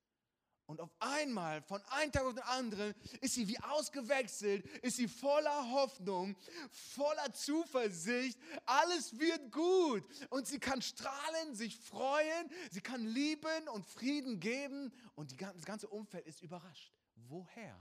Und 0.68 0.82
auf 0.82 0.92
einmal, 1.00 1.62
von 1.62 1.82
einem 1.86 2.12
Tag 2.12 2.24
auf 2.24 2.34
den 2.34 2.44
anderen, 2.44 2.96
ist 3.22 3.36
sie 3.36 3.48
wie 3.48 3.60
ausgewechselt, 3.60 4.66
ist 4.82 4.98
sie 4.98 5.08
voller 5.08 5.72
Hoffnung, 5.72 6.36
voller 6.72 7.32
Zuversicht. 7.34 8.40
Alles 8.66 9.18
wird 9.20 9.52
gut. 9.52 10.04
Und 10.30 10.48
sie 10.48 10.60
kann 10.60 10.82
strahlen, 10.82 11.54
sich 11.54 11.78
freuen, 11.78 12.50
sie 12.72 12.82
kann 12.82 13.06
lieben 13.06 13.68
und 13.74 13.86
Frieden 13.86 14.40
geben. 14.40 14.92
Und 15.14 15.32
die, 15.32 15.38
das 15.38 15.66
ganze 15.66 15.88
Umfeld 15.88 16.26
ist 16.26 16.42
überrascht. 16.42 16.92
Woher 17.16 17.80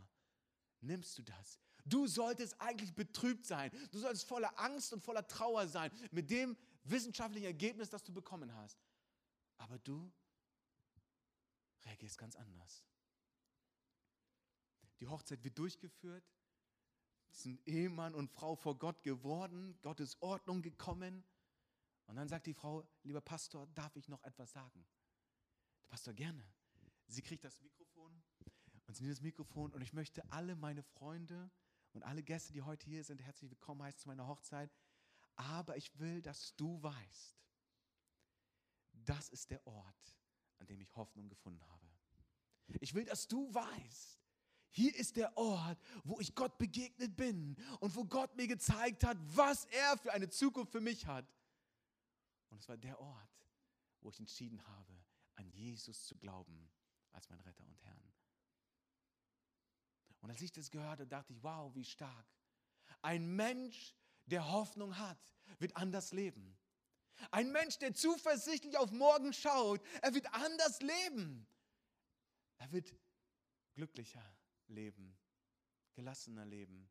nimmst 0.81 1.17
du 1.17 1.23
das? 1.23 1.59
Du 1.87 2.07
solltest 2.07 2.61
eigentlich 2.61 2.95
betrübt 2.95 3.47
sein. 3.47 3.71
Du 3.93 3.99
solltest 3.99 4.27
voller 4.27 4.59
Angst 4.59 4.93
und 4.93 5.03
voller 5.03 5.27
Trauer 5.27 5.69
sein 5.69 5.91
mit 6.11 6.31
dem 6.31 6.57
wissenschaftlichen 6.85 7.47
Ergebnis, 7.47 7.89
das 7.89 8.03
du 8.03 8.13
bekommen 8.13 8.55
hast. 8.55 8.79
Aber 9.57 9.79
du 9.79 10.13
reagierst 11.85 12.19
ganz 12.19 12.37
anders. 12.37 12.85
Die 15.01 15.09
Hochzeit 15.09 15.43
wird 15.45 15.59
durchgeführt. 15.59 16.25
Sind 17.31 17.67
Ehemann 17.67 18.15
und 18.15 18.31
Frau 18.31 18.55
vor 18.55 18.79
Gott 18.79 19.03
geworden, 19.03 19.77
Gottes 19.83 20.21
Ordnung 20.23 20.63
gekommen. 20.63 21.25
Und 22.07 22.17
dann 22.17 22.29
sagt 22.29 22.47
die 22.47 22.55
Frau, 22.55 22.87
lieber 23.03 23.21
Pastor, 23.21 23.67
darf 23.75 23.97
ich 23.97 24.09
noch 24.09 24.23
etwas 24.23 24.53
sagen? 24.53 24.87
Der 25.83 25.89
Pastor, 25.89 26.15
gerne. 26.15 26.45
Sie 27.09 27.23
kriegt 27.23 27.45
das 27.45 27.61
Mikrofon 27.61 28.23
und 28.87 28.95
sie 28.95 29.03
nimmt 29.03 29.17
das 29.17 29.23
Mikrofon 29.23 29.73
und 29.73 29.83
ich 29.83 29.93
möchte 29.93 30.31
alle 30.31 30.55
meine 30.55 30.83
Freunde 30.83 31.51
und 31.93 32.03
alle 32.03 32.23
Gäste, 32.23 32.53
die 32.53 32.63
heute 32.63 32.87
hier 32.87 33.05
sind, 33.05 33.21
herzlich 33.21 33.51
willkommen 33.51 33.83
heißen 33.83 34.01
zu 34.01 34.09
meiner 34.09 34.27
Hochzeit. 34.27 34.71
Aber 35.37 35.77
ich 35.77 35.99
will, 35.99 36.23
dass 36.23 36.55
du 36.57 36.83
weißt, 36.83 37.37
das 38.93 39.29
ist 39.29 39.51
der 39.51 39.67
Ort, 39.67 40.19
an 40.59 40.67
dem 40.67 40.81
ich 40.81 40.95
Hoffnung 40.97 41.29
gefunden 41.29 41.63
habe. 41.69 41.89
Ich 42.81 42.95
will, 42.95 43.05
dass 43.05 43.29
du 43.29 43.53
weißt, 43.53 44.21
hier 44.71 44.95
ist 44.97 45.17
der 45.17 45.37
Ort, 45.37 45.79
wo 46.03 46.19
ich 46.19 46.35
Gott 46.35 46.59
begegnet 46.59 47.17
bin 47.17 47.57
und 47.81 47.95
wo 47.95 48.05
Gott 48.05 48.35
mir 48.37 48.49
gezeigt 48.49 49.05
hat, 49.05 49.17
was 49.37 49.67
er 49.67 49.97
für 49.99 50.13
eine 50.13 50.29
Zukunft 50.29 50.73
für 50.73 50.81
mich 50.81 51.07
hat. 51.07 51.27
Und 52.49 52.59
es 52.59 52.69
war 52.69 52.77
der 52.77 52.99
Ort, 53.01 53.49
wo 54.01 54.11
ich 54.11 54.19
entschieden 54.19 54.67
habe, 54.67 55.05
an 55.37 55.49
Jesus 55.51 56.07
zu 56.07 56.17
glauben 56.17 56.71
als 57.13 57.29
mein 57.29 57.41
Retter 57.41 57.65
und 57.65 57.81
Herrn. 57.85 58.13
Und 60.21 60.31
als 60.31 60.41
ich 60.41 60.53
das 60.53 60.71
gehörte, 60.71 61.07
dachte 61.07 61.33
ich, 61.33 61.43
wow, 61.43 61.75
wie 61.75 61.85
stark. 61.85 62.27
Ein 63.03 63.37
Mensch, 63.37 63.95
der 64.27 64.51
Hoffnung 64.51 64.97
hat, 64.97 65.19
wird 65.59 65.77
anders 65.77 66.13
leben. 66.13 66.57
Ein 67.31 67.53
Mensch, 67.53 67.79
der 67.79 67.95
zuversichtlich 67.95 68.77
auf 68.77 68.91
morgen 68.91 69.33
schaut, 69.33 69.81
er 70.03 70.15
wird 70.15 70.27
anders 70.33 70.81
leben. 70.81 71.47
Er 72.59 72.73
wird 72.73 72.95
glücklicher 73.75 74.25
leben, 74.69 75.17
gelassener 75.95 76.47
leben. 76.47 76.89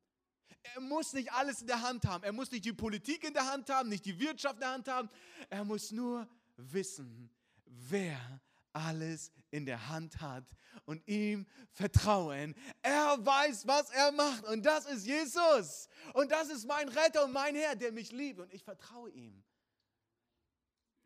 Er 0.62 0.81
muss 0.81 1.13
nicht 1.13 1.31
alles 1.31 1.62
in 1.62 1.67
der 1.67 1.81
Hand 1.81 2.05
haben. 2.05 2.23
Er 2.23 2.31
muss 2.31 2.51
nicht 2.51 2.65
die 2.65 2.73
Politik 2.73 3.23
in 3.23 3.33
der 3.33 3.45
Hand 3.45 3.69
haben, 3.69 3.89
nicht 3.89 4.05
die 4.05 4.19
Wirtschaft 4.19 4.55
in 4.55 4.62
der 4.62 4.71
Hand 4.71 4.88
haben. 4.88 5.09
Er 5.49 5.63
muss 5.63 5.91
nur 5.91 6.27
wissen, 6.55 7.29
wer 7.65 8.41
alles 8.71 9.31
in 9.51 9.65
der 9.65 9.89
Hand 9.89 10.19
hat 10.19 10.45
und 10.86 11.07
ihm 11.07 11.45
vertrauen. 11.71 12.55
Er 12.81 13.23
weiß, 13.23 13.67
was 13.67 13.89
er 13.91 14.12
macht 14.12 14.45
und 14.45 14.65
das 14.65 14.86
ist 14.86 15.05
Jesus. 15.05 15.88
Und 16.13 16.31
das 16.31 16.49
ist 16.49 16.65
mein 16.65 16.89
Retter 16.89 17.25
und 17.25 17.33
mein 17.33 17.55
Herr, 17.55 17.75
der 17.75 17.91
mich 17.91 18.12
liebt 18.12 18.39
und 18.39 18.53
ich 18.53 18.63
vertraue 18.63 19.09
ihm 19.12 19.43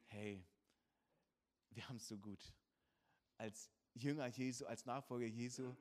hey, 0.08 0.46
wir 1.72 1.88
haben 1.88 1.98
es 1.98 2.08
so 2.08 2.18
gut. 2.18 2.54
Als 3.38 3.70
Jünger 3.94 4.28
Jesu, 4.28 4.66
als 4.66 4.86
Nachfolger 4.86 5.28
Jesu, 5.28 5.76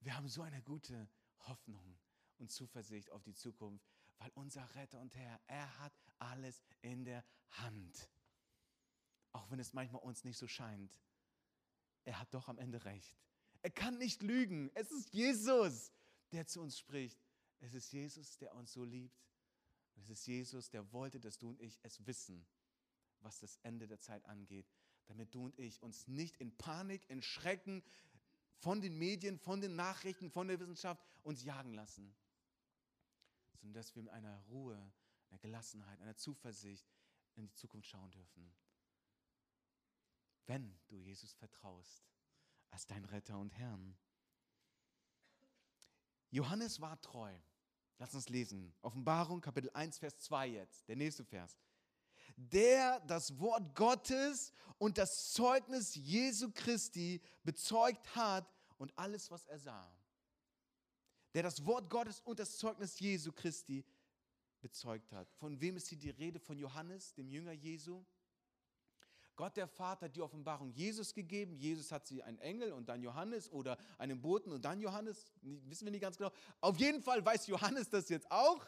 wir 0.00 0.16
haben 0.16 0.28
so 0.28 0.42
eine 0.42 0.62
gute 0.62 1.08
Hoffnung 1.40 1.98
und 2.38 2.50
Zuversicht 2.50 3.10
auf 3.10 3.22
die 3.22 3.34
Zukunft, 3.34 3.86
weil 4.18 4.30
unser 4.34 4.74
Retter 4.74 5.00
und 5.00 5.14
Herr, 5.14 5.40
er 5.46 5.78
hat 5.78 5.92
alles 6.18 6.62
in 6.82 7.04
der 7.04 7.24
Hand. 7.50 8.10
Auch 9.32 9.50
wenn 9.50 9.60
es 9.60 9.72
manchmal 9.72 10.02
uns 10.02 10.24
nicht 10.24 10.38
so 10.38 10.48
scheint. 10.48 11.00
Er 12.04 12.18
hat 12.18 12.32
doch 12.32 12.48
am 12.48 12.58
Ende 12.58 12.84
recht. 12.84 13.16
Er 13.62 13.70
kann 13.70 13.98
nicht 13.98 14.22
lügen. 14.22 14.70
Es 14.74 14.90
ist 14.90 15.12
Jesus, 15.12 15.92
der 16.32 16.46
zu 16.46 16.60
uns 16.60 16.78
spricht. 16.78 17.20
Es 17.60 17.74
ist 17.74 17.92
Jesus, 17.92 18.38
der 18.38 18.54
uns 18.54 18.72
so 18.72 18.84
liebt. 18.84 19.20
es 19.96 20.10
ist 20.10 20.26
Jesus, 20.26 20.70
der 20.70 20.92
wollte, 20.92 21.18
dass 21.20 21.38
du 21.38 21.50
und 21.50 21.60
ich 21.60 21.78
es 21.82 22.06
wissen 22.06 22.46
was 23.20 23.40
das 23.40 23.56
Ende 23.62 23.86
der 23.86 24.00
Zeit 24.00 24.24
angeht, 24.26 24.66
damit 25.06 25.34
du 25.34 25.44
und 25.44 25.58
ich 25.58 25.82
uns 25.82 26.06
nicht 26.06 26.36
in 26.36 26.56
Panik, 26.56 27.08
in 27.08 27.22
Schrecken 27.22 27.82
von 28.58 28.80
den 28.80 28.98
Medien, 28.98 29.38
von 29.38 29.60
den 29.60 29.76
Nachrichten, 29.76 30.30
von 30.30 30.48
der 30.48 30.60
Wissenschaft 30.60 31.02
uns 31.22 31.42
jagen 31.44 31.74
lassen, 31.74 32.14
sondern 33.60 33.74
dass 33.74 33.94
wir 33.94 34.02
mit 34.02 34.12
einer 34.12 34.38
Ruhe, 34.48 34.92
einer 35.30 35.38
Gelassenheit, 35.38 36.00
einer 36.00 36.16
Zuversicht 36.16 36.86
in 37.34 37.46
die 37.46 37.54
Zukunft 37.54 37.88
schauen 37.88 38.10
dürfen. 38.10 38.52
Wenn 40.46 40.78
du 40.88 40.96
Jesus 40.96 41.34
vertraust 41.34 42.08
als 42.70 42.86
dein 42.86 43.04
Retter 43.04 43.38
und 43.38 43.50
Herrn. 43.56 43.96
Johannes 46.30 46.80
war 46.80 47.00
treu. 47.00 47.34
Lass 47.98 48.14
uns 48.14 48.28
lesen. 48.28 48.74
Offenbarung 48.82 49.40
Kapitel 49.40 49.70
1, 49.74 49.98
Vers 49.98 50.18
2 50.18 50.48
jetzt, 50.48 50.88
der 50.88 50.96
nächste 50.96 51.24
Vers 51.24 51.58
der 52.36 53.00
das 53.00 53.38
Wort 53.38 53.74
Gottes 53.74 54.52
und 54.78 54.98
das 54.98 55.32
Zeugnis 55.32 55.94
Jesu 55.94 56.50
Christi 56.52 57.20
bezeugt 57.42 58.14
hat 58.14 58.46
und 58.78 58.92
alles, 58.96 59.30
was 59.30 59.46
er 59.46 59.58
sah. 59.58 59.92
Der 61.34 61.42
das 61.42 61.64
Wort 61.66 61.90
Gottes 61.90 62.20
und 62.20 62.38
das 62.38 62.56
Zeugnis 62.56 62.98
Jesu 62.98 63.32
Christi 63.32 63.84
bezeugt 64.60 65.12
hat. 65.12 65.30
Von 65.32 65.60
wem 65.60 65.76
ist 65.76 65.88
hier 65.88 65.98
die 65.98 66.10
Rede? 66.10 66.38
Von 66.38 66.58
Johannes, 66.58 67.14
dem 67.14 67.28
Jünger 67.30 67.52
Jesu? 67.52 68.04
Gott 69.38 69.56
der 69.56 69.68
Vater 69.68 70.06
hat 70.06 70.16
die 70.16 70.20
Offenbarung 70.20 70.72
Jesus 70.72 71.14
gegeben. 71.14 71.54
Jesus 71.54 71.92
hat 71.92 72.04
sie 72.04 72.24
einen 72.24 72.38
Engel 72.38 72.72
und 72.72 72.88
dann 72.88 73.00
Johannes 73.02 73.48
oder 73.52 73.78
einen 73.96 74.20
Boten 74.20 74.50
und 74.50 74.64
dann 74.64 74.80
Johannes. 74.80 75.32
Wissen 75.42 75.84
wir 75.84 75.92
nicht 75.92 76.00
ganz 76.00 76.16
genau. 76.16 76.32
Auf 76.60 76.76
jeden 76.78 77.00
Fall 77.00 77.24
weiß 77.24 77.46
Johannes 77.46 77.88
das 77.88 78.08
jetzt 78.08 78.28
auch. 78.32 78.66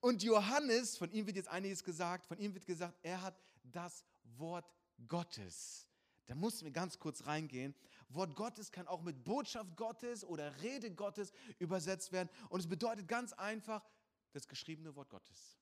Und 0.00 0.22
Johannes, 0.22 0.96
von 0.96 1.10
ihm 1.10 1.26
wird 1.26 1.36
jetzt 1.36 1.48
einiges 1.48 1.82
gesagt. 1.82 2.26
Von 2.26 2.38
ihm 2.38 2.54
wird 2.54 2.66
gesagt, 2.66 2.98
er 3.02 3.22
hat 3.22 3.40
das 3.64 4.04
Wort 4.36 4.70
Gottes. 5.08 5.88
Da 6.26 6.34
mussten 6.34 6.64
wir 6.64 6.72
ganz 6.72 6.98
kurz 6.98 7.26
reingehen. 7.26 7.74
Wort 8.08 8.34
Gottes 8.34 8.70
kann 8.70 8.86
auch 8.86 9.02
mit 9.02 9.24
Botschaft 9.24 9.76
Gottes 9.76 10.24
oder 10.24 10.62
Rede 10.62 10.92
Gottes 10.92 11.32
übersetzt 11.58 12.12
werden. 12.12 12.28
Und 12.48 12.60
es 12.60 12.68
bedeutet 12.68 13.08
ganz 13.08 13.32
einfach 13.32 13.84
das 14.32 14.46
geschriebene 14.48 14.94
Wort 14.96 15.08
Gottes. 15.08 15.58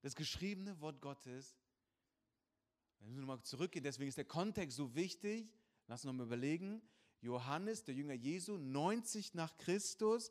Das 0.00 0.14
geschriebene 0.14 0.80
Wort 0.80 1.00
Gottes 1.00 1.56
wir 3.02 3.08
müssen 3.08 3.20
nochmal 3.22 3.42
zurückgehen, 3.42 3.82
deswegen 3.82 4.08
ist 4.08 4.16
der 4.18 4.24
Kontext 4.24 4.76
so 4.76 4.94
wichtig. 4.94 5.52
Lass 5.88 6.04
uns 6.04 6.12
nochmal 6.12 6.26
überlegen. 6.26 6.80
Johannes, 7.20 7.82
der 7.82 7.96
Jünger 7.96 8.14
Jesu, 8.14 8.56
90 8.56 9.34
nach 9.34 9.56
Christus, 9.56 10.30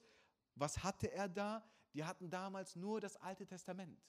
was 0.56 0.82
hatte 0.82 1.12
er 1.12 1.28
da? 1.28 1.70
Die 1.94 2.04
hatten 2.04 2.30
damals 2.30 2.76
nur 2.76 3.02
das 3.02 3.18
Alte 3.18 3.46
Testament. 3.46 4.00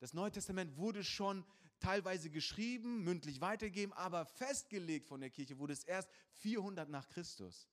Das 0.00 0.14
Neue 0.14 0.30
Testament 0.30 0.76
wurde 0.76 1.02
schon 1.04 1.44
teilweise 1.80 2.30
geschrieben, 2.30 3.02
mündlich 3.04 3.40
weitergegeben, 3.40 3.92
aber 3.92 4.26
festgelegt 4.26 5.06
von 5.06 5.20
der 5.20 5.30
Kirche 5.30 5.58
wurde 5.58 5.72
es 5.72 5.84
erst 5.84 6.10
400 6.34 6.88
nach 6.88 7.08
Christus. 7.08 7.68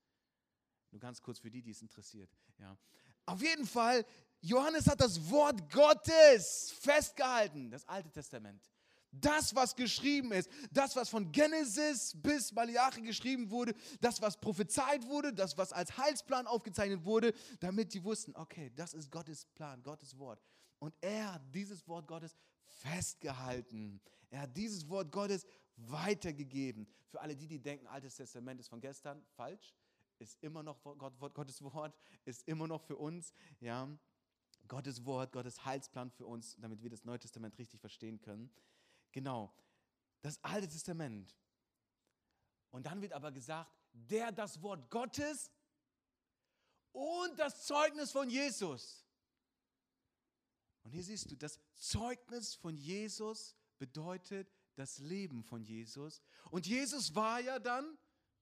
Nur 0.91 0.99
ganz 0.99 1.21
kurz 1.21 1.39
für 1.39 1.51
die, 1.51 1.61
die 1.61 1.71
es 1.71 1.81
interessiert. 1.81 2.29
Ja. 2.57 2.77
Auf 3.25 3.41
jeden 3.41 3.65
Fall, 3.65 4.05
Johannes 4.41 4.87
hat 4.87 5.01
das 5.01 5.29
Wort 5.29 5.71
Gottes 5.71 6.71
festgehalten, 6.79 7.71
das 7.71 7.87
Alte 7.87 8.11
Testament. 8.11 8.63
Das, 9.21 9.55
was 9.55 9.75
geschrieben 9.75 10.31
ist, 10.31 10.49
das, 10.71 10.95
was 10.95 11.09
von 11.09 11.31
Genesis 11.31 12.13
bis 12.15 12.51
Malachi 12.51 13.01
geschrieben 13.01 13.49
wurde, 13.49 13.73
das, 14.01 14.21
was 14.21 14.39
prophezeit 14.39 15.05
wurde, 15.07 15.33
das, 15.33 15.57
was 15.57 15.71
als 15.71 15.97
Heilsplan 15.97 16.47
aufgezeichnet 16.47 17.03
wurde, 17.05 17.33
damit 17.59 17.93
die 17.93 18.03
wussten, 18.03 18.35
okay, 18.35 18.71
das 18.75 18.93
ist 18.93 19.11
Gottes 19.11 19.45
Plan, 19.45 19.81
Gottes 19.83 20.17
Wort. 20.17 20.41
Und 20.79 20.93
er 21.01 21.33
hat 21.33 21.41
dieses 21.53 21.87
Wort 21.87 22.07
Gottes 22.07 22.35
festgehalten. 22.65 24.01
Er 24.29 24.41
hat 24.41 24.57
dieses 24.57 24.87
Wort 24.89 25.11
Gottes 25.11 25.45
weitergegeben. 25.77 26.87
Für 27.07 27.21
alle 27.21 27.35
die, 27.35 27.47
die 27.47 27.59
denken, 27.59 27.87
Altes 27.87 28.15
Testament 28.15 28.59
ist 28.59 28.67
von 28.67 28.81
gestern, 28.81 29.23
falsch. 29.35 29.73
Ist 30.19 30.37
immer 30.41 30.63
noch 30.63 30.81
Gottes 30.81 31.61
Wort, 31.61 31.95
ist 32.23 32.47
immer 32.47 32.67
noch 32.67 32.81
für 32.81 32.95
uns. 32.95 33.33
Ja. 33.59 33.89
Gottes 34.67 35.05
Wort, 35.05 35.31
Gottes 35.31 35.63
Heilsplan 35.63 36.09
für 36.09 36.25
uns, 36.25 36.55
damit 36.59 36.81
wir 36.81 36.89
das 36.89 37.03
Neue 37.03 37.19
Testament 37.19 37.57
richtig 37.57 37.79
verstehen 37.79 38.19
können. 38.19 38.49
Genau, 39.15 39.55
das 40.21 40.43
Alte 40.43 40.67
Testament. 40.67 41.33
Und 42.69 42.85
dann 42.85 43.01
wird 43.01 43.13
aber 43.13 43.31
gesagt, 43.31 43.71
der 43.93 44.33
das 44.33 44.61
Wort 44.61 44.91
Gottes 44.91 45.49
und 46.91 47.39
das 47.39 47.65
Zeugnis 47.65 48.11
von 48.11 48.29
Jesus. 48.29 49.05
Und 50.83 50.91
hier 50.91 51.01
siehst 51.01 51.31
du, 51.31 51.37
das 51.37 51.57
Zeugnis 51.75 52.55
von 52.55 52.75
Jesus 52.75 53.55
bedeutet 53.77 54.53
das 54.75 54.97
Leben 54.97 55.45
von 55.45 55.63
Jesus. 55.63 56.21
Und 56.51 56.67
Jesus 56.67 57.15
war 57.15 57.39
ja 57.39 57.57
dann, 57.57 57.97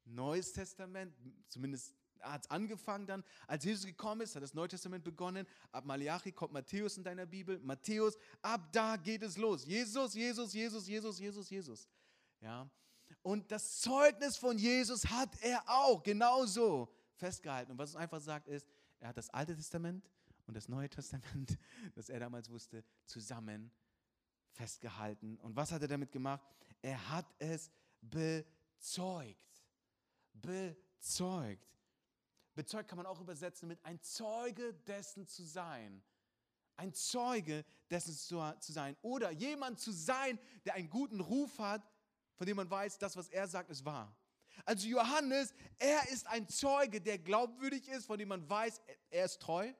Neues 0.05 0.53
Testament, 0.53 1.15
zumindest 1.49 1.93
hat 2.23 2.45
es 2.45 2.51
angefangen 2.51 3.05
dann, 3.05 3.23
als 3.47 3.63
Jesus 3.63 3.85
gekommen 3.85 4.21
ist, 4.21 4.35
hat 4.35 4.43
das 4.43 4.53
Neue 4.53 4.67
Testament 4.67 5.03
begonnen. 5.03 5.45
Ab 5.71 5.85
Malachi 5.85 6.31
kommt 6.31 6.53
Matthäus 6.53 6.97
in 6.97 7.03
deiner 7.03 7.25
Bibel. 7.25 7.59
Matthäus, 7.59 8.17
ab 8.41 8.71
da 8.71 8.95
geht 8.95 9.21
es 9.23 9.37
los. 9.37 9.65
Jesus, 9.65 10.13
Jesus, 10.13 10.53
Jesus, 10.53 10.87
Jesus, 10.87 11.19
Jesus, 11.19 11.49
Jesus. 11.49 11.87
Ja. 12.41 12.69
Und 13.21 13.51
das 13.51 13.79
Zeugnis 13.79 14.37
von 14.37 14.57
Jesus 14.57 15.05
hat 15.05 15.29
er 15.41 15.63
auch 15.67 16.03
genauso 16.03 16.93
festgehalten. 17.15 17.71
Und 17.71 17.77
was 17.77 17.91
es 17.91 17.95
einfach 17.95 18.19
sagt 18.19 18.47
ist, 18.47 18.67
er 18.99 19.09
hat 19.09 19.17
das 19.17 19.29
Alte 19.29 19.55
Testament 19.55 20.09
und 20.45 20.55
das 20.55 20.67
Neue 20.67 20.89
Testament, 20.89 21.57
das 21.95 22.09
er 22.09 22.19
damals 22.19 22.49
wusste, 22.49 22.83
zusammen 23.05 23.71
festgehalten. 24.51 25.37
Und 25.37 25.55
was 25.55 25.71
hat 25.71 25.81
er 25.81 25.87
damit 25.87 26.11
gemacht? 26.11 26.43
Er 26.81 27.09
hat 27.09 27.25
es 27.39 27.71
bezeugt. 28.01 29.37
Bezeugt. 30.33 31.67
Bezeugt 32.55 32.87
kann 32.89 32.97
man 32.97 33.05
auch 33.05 33.19
übersetzen 33.19 33.67
mit 33.67 33.83
ein 33.83 34.01
Zeuge 34.01 34.73
dessen 34.73 35.27
zu 35.27 35.43
sein. 35.43 36.03
Ein 36.75 36.93
Zeuge 36.93 37.65
dessen 37.89 38.13
zu, 38.13 38.41
zu 38.59 38.71
sein. 38.71 38.95
Oder 39.01 39.31
jemand 39.31 39.79
zu 39.79 39.91
sein, 39.91 40.39
der 40.65 40.75
einen 40.75 40.89
guten 40.89 41.19
Ruf 41.19 41.59
hat, 41.59 41.89
von 42.35 42.47
dem 42.47 42.57
man 42.57 42.69
weiß, 42.69 42.97
das, 42.97 43.15
was 43.15 43.29
er 43.29 43.47
sagt, 43.47 43.69
ist 43.69 43.85
wahr. 43.85 44.15
Also 44.65 44.87
Johannes, 44.87 45.53
er 45.79 46.09
ist 46.09 46.27
ein 46.27 46.47
Zeuge, 46.47 47.01
der 47.01 47.17
glaubwürdig 47.17 47.87
ist, 47.87 48.05
von 48.05 48.17
dem 48.17 48.29
man 48.29 48.47
weiß, 48.47 48.81
er 49.09 49.25
ist 49.25 49.41
treu. 49.41 49.71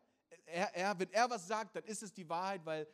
Er, 0.46 0.76
er, 0.76 1.00
wenn 1.00 1.12
er 1.12 1.30
was 1.30 1.48
sagt, 1.48 1.76
dann 1.76 1.84
ist 1.86 2.04
es 2.04 2.14
die 2.14 2.28
Wahrheit, 2.28 2.66
weil 2.66 2.88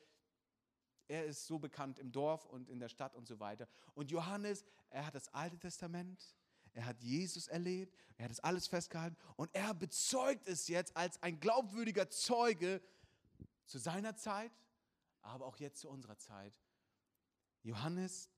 er 1.07 1.25
ist 1.25 1.47
so 1.47 1.57
bekannt 1.57 1.97
im 1.99 2.11
Dorf 2.11 2.45
und 2.45 2.69
in 2.69 2.79
der 2.79 2.89
Stadt 2.89 3.15
und 3.15 3.27
so 3.27 3.39
weiter. 3.39 3.67
Und 3.95 4.11
Johannes, 4.11 4.63
er 4.89 5.05
hat 5.05 5.15
das 5.15 5.33
Alte 5.33 5.57
Testament, 5.57 6.35
er 6.73 6.85
hat 6.85 7.01
Jesus 7.01 7.47
erlebt, 7.47 7.95
er 8.17 8.25
hat 8.25 8.31
es 8.31 8.39
alles 8.39 8.67
festgehalten 8.67 9.17
und 9.35 9.53
er 9.53 9.73
bezeugt 9.73 10.47
es 10.47 10.67
jetzt 10.67 10.95
als 10.95 11.21
ein 11.23 11.39
glaubwürdiger 11.39 12.09
Zeuge 12.09 12.81
zu 13.65 13.77
seiner 13.77 14.15
Zeit, 14.15 14.51
aber 15.21 15.45
auch 15.45 15.57
jetzt 15.57 15.79
zu 15.79 15.89
unserer 15.89 16.17
Zeit. 16.17 16.53
Johannes 17.63 18.29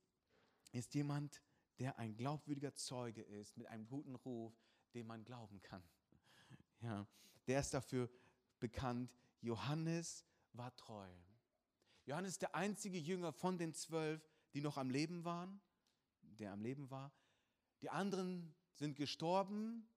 ist 0.72 0.94
jemand, 0.94 1.42
der 1.80 1.98
ein 2.00 2.16
glaubwürdiger 2.16 2.76
Zeuge 2.76 3.22
ist, 3.22 3.58
mit 3.58 3.68
einem 3.68 3.88
guten 3.88 4.16
Ruf, 4.16 4.54
dem 4.94 5.08
man 5.08 5.24
glauben 5.24 5.62
kann. 5.62 5.84
Ja, 6.82 7.08
der 7.46 7.60
ist 7.60 7.76
dafür 7.76 8.10
bekannt, 8.60 9.14
Johannes 9.40 10.26
war 10.54 10.76
treu. 10.76 11.08
Johannes 12.06 12.32
ist 12.32 12.42
der 12.42 12.56
einzige 12.56 12.98
Jünger 12.98 13.32
von 13.32 13.60
den 13.60 13.74
zwölf, 13.74 14.28
die 14.54 14.62
noch 14.62 14.78
am 14.78 14.90
Leben 14.90 15.24
waren, 15.24 15.62
der 16.22 16.52
am 16.52 16.62
Leben 16.62 16.90
war. 16.90 17.14
Die 17.82 17.90
anderen 17.90 18.54
sind 18.74 18.96
gestorben, 18.96 19.88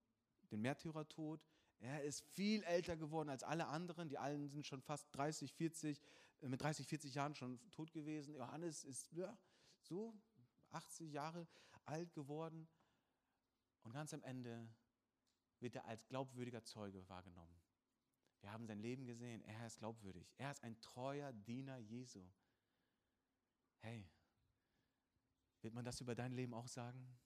den 0.51 0.61
Märtyrertod. 0.61 1.39
Er 1.79 2.03
ist 2.03 2.21
viel 2.21 2.63
älter 2.63 2.97
geworden 2.97 3.29
als 3.29 3.43
alle 3.43 3.67
anderen. 3.67 4.09
Die 4.09 4.17
allen 4.17 4.49
sind 4.49 4.65
schon 4.65 4.81
fast 4.81 5.07
30, 5.15 5.53
40, 5.53 6.01
äh, 6.41 6.47
mit 6.47 6.61
30, 6.61 6.87
40 6.87 7.13
Jahren 7.13 7.35
schon 7.35 7.59
tot 7.71 7.91
gewesen. 7.91 8.35
Johannes 8.35 8.83
ist 8.83 9.11
ja, 9.11 9.37
so 9.79 10.15
80 10.71 11.11
Jahre 11.11 11.47
alt 11.85 12.13
geworden. 12.13 12.67
Und 13.83 13.93
ganz 13.93 14.13
am 14.13 14.23
Ende 14.23 14.67
wird 15.59 15.75
er 15.75 15.85
als 15.85 16.07
glaubwürdiger 16.07 16.63
Zeuge 16.63 17.07
wahrgenommen. 17.07 17.55
Wir 18.41 18.51
haben 18.51 18.67
sein 18.67 18.79
Leben 18.79 19.05
gesehen. 19.05 19.41
Er 19.43 19.65
ist 19.65 19.77
glaubwürdig. 19.77 20.31
Er 20.37 20.51
ist 20.51 20.63
ein 20.63 20.79
treuer 20.81 21.33
Diener 21.33 21.77
Jesu. 21.77 22.21
Hey, 23.79 24.09
wird 25.61 25.73
man 25.73 25.85
das 25.85 26.01
über 26.01 26.15
dein 26.15 26.31
Leben 26.31 26.53
auch 26.53 26.67
sagen? 26.67 27.17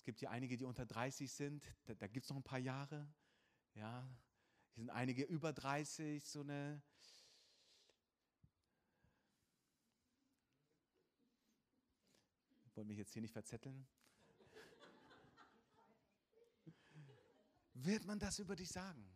Es 0.00 0.04
gibt 0.04 0.20
hier 0.20 0.30
einige, 0.30 0.56
die 0.56 0.64
unter 0.64 0.86
30 0.86 1.30
sind, 1.30 1.62
da, 1.84 1.94
da 1.94 2.06
gibt 2.06 2.24
es 2.24 2.30
noch 2.30 2.38
ein 2.38 2.42
paar 2.42 2.58
Jahre. 2.58 3.06
Ja, 3.74 4.08
hier 4.72 4.84
sind 4.84 4.88
einige 4.88 5.24
über 5.24 5.52
30, 5.52 6.24
so 6.24 6.40
eine. 6.40 6.82
Ich 12.64 12.74
wollte 12.74 12.88
mich 12.88 12.96
jetzt 12.96 13.12
hier 13.12 13.20
nicht 13.20 13.32
verzetteln. 13.32 13.86
Wird 17.74 18.06
man 18.06 18.18
das 18.18 18.38
über 18.38 18.56
dich 18.56 18.70
sagen? 18.70 19.06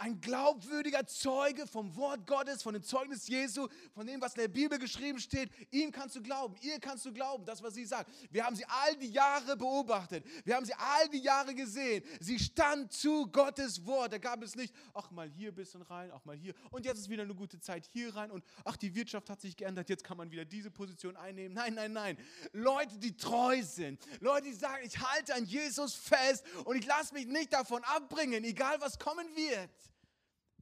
Ein 0.00 0.18
glaubwürdiger 0.20 1.06
Zeuge 1.06 1.66
vom 1.66 1.94
Wort 1.94 2.26
Gottes, 2.26 2.62
von 2.62 2.72
dem 2.72 2.82
Zeugnis 2.82 3.28
Jesu, 3.28 3.68
von 3.92 4.06
dem, 4.06 4.20
was 4.20 4.34
in 4.34 4.40
der 4.40 4.48
Bibel 4.48 4.78
geschrieben 4.78 5.20
steht. 5.20 5.50
Ihm 5.70 5.92
kannst 5.92 6.16
du 6.16 6.22
glauben, 6.22 6.54
ihr 6.62 6.80
kannst 6.80 7.04
du 7.04 7.12
glauben, 7.12 7.44
das, 7.44 7.62
was 7.62 7.74
sie 7.74 7.84
sagt. 7.84 8.10
Wir 8.30 8.46
haben 8.46 8.56
sie 8.56 8.64
all 8.64 8.96
die 8.96 9.10
Jahre 9.10 9.58
beobachtet. 9.58 10.24
Wir 10.44 10.56
haben 10.56 10.64
sie 10.64 10.72
all 10.72 11.08
die 11.10 11.18
Jahre 11.18 11.54
gesehen. 11.54 12.02
Sie 12.18 12.38
stand 12.38 12.90
zu 12.90 13.26
Gottes 13.26 13.84
Wort. 13.84 14.14
Da 14.14 14.18
gab 14.18 14.42
es 14.42 14.56
nicht, 14.56 14.74
ach 14.94 15.10
mal 15.10 15.28
hier 15.28 15.52
ein 15.52 15.54
bisschen 15.54 15.82
rein, 15.82 16.10
ach 16.14 16.24
mal 16.24 16.36
hier. 16.36 16.54
Und 16.70 16.86
jetzt 16.86 16.98
ist 16.98 17.10
wieder 17.10 17.24
eine 17.24 17.34
gute 17.34 17.60
Zeit 17.60 17.86
hier 17.92 18.16
rein. 18.16 18.30
Und 18.30 18.42
ach, 18.64 18.78
die 18.78 18.94
Wirtschaft 18.94 19.28
hat 19.28 19.42
sich 19.42 19.54
geändert, 19.54 19.90
jetzt 19.90 20.02
kann 20.02 20.16
man 20.16 20.30
wieder 20.30 20.46
diese 20.46 20.70
Position 20.70 21.14
einnehmen. 21.16 21.52
Nein, 21.52 21.74
nein, 21.74 21.92
nein. 21.92 22.16
Leute, 22.52 22.96
die 22.96 23.14
treu 23.18 23.62
sind. 23.62 24.00
Leute, 24.20 24.46
die 24.46 24.54
sagen, 24.54 24.82
ich 24.82 24.98
halte 24.98 25.34
an 25.34 25.44
Jesus 25.44 25.94
fest 25.94 26.42
und 26.64 26.76
ich 26.76 26.86
lasse 26.86 27.12
mich 27.12 27.26
nicht 27.26 27.52
davon 27.52 27.84
abbringen, 27.84 28.44
egal 28.44 28.80
was 28.80 28.98
kommen 28.98 29.26
wird 29.36 29.68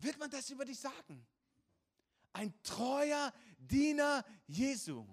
wird 0.02 0.18
man 0.18 0.30
das 0.30 0.50
über 0.50 0.64
dich 0.64 0.78
sagen. 0.78 1.26
Ein 2.32 2.54
treuer 2.62 3.32
Diener 3.58 4.24
Jesu. 4.46 5.06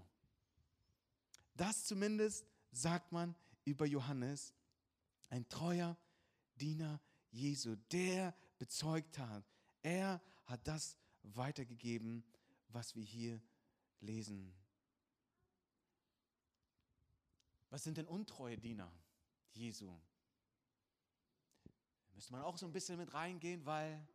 Das 1.55 1.85
zumindest 1.85 2.45
sagt 2.71 3.11
man 3.11 3.35
über 3.63 3.85
Johannes. 3.85 4.53
Ein 5.29 5.47
treuer 5.49 5.97
Diener 6.55 7.01
Jesu, 7.31 7.75
der 7.91 8.35
bezeugt 8.57 9.17
hat. 9.17 9.43
Er 9.81 10.21
hat 10.45 10.67
das 10.67 10.97
weitergegeben, 11.23 12.23
was 12.69 12.95
wir 12.95 13.03
hier 13.03 13.41
lesen. 13.99 14.53
Was 17.69 17.83
sind 17.83 17.97
denn 17.97 18.07
untreue 18.07 18.57
Diener 18.57 18.91
Jesu? 19.53 19.91
Müsste 22.13 22.31
man 22.31 22.41
auch 22.43 22.57
so 22.57 22.65
ein 22.65 22.71
bisschen 22.71 22.97
mit 22.97 23.13
reingehen, 23.13 23.65
weil 23.65 24.07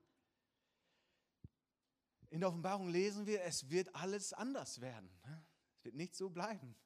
in 2.30 2.40
der 2.40 2.48
Offenbarung 2.48 2.88
lesen 2.88 3.26
wir, 3.26 3.42
es 3.42 3.70
wird 3.70 3.94
alles 3.94 4.32
anders 4.32 4.80
werden. 4.80 5.10
Ne? 5.26 5.44
Es 5.76 5.84
wird 5.84 5.96
nicht 5.96 6.14
so 6.14 6.30
bleiben. 6.30 6.76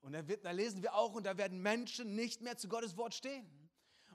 Und 0.00 0.12
da, 0.12 0.28
wird, 0.28 0.44
da 0.44 0.50
lesen 0.50 0.82
wir 0.82 0.94
auch, 0.94 1.14
und 1.14 1.24
da 1.24 1.38
werden 1.38 1.62
Menschen 1.62 2.14
nicht 2.14 2.42
mehr 2.42 2.58
zu 2.58 2.68
Gottes 2.68 2.96
Wort 2.96 3.14
stehen. 3.14 3.46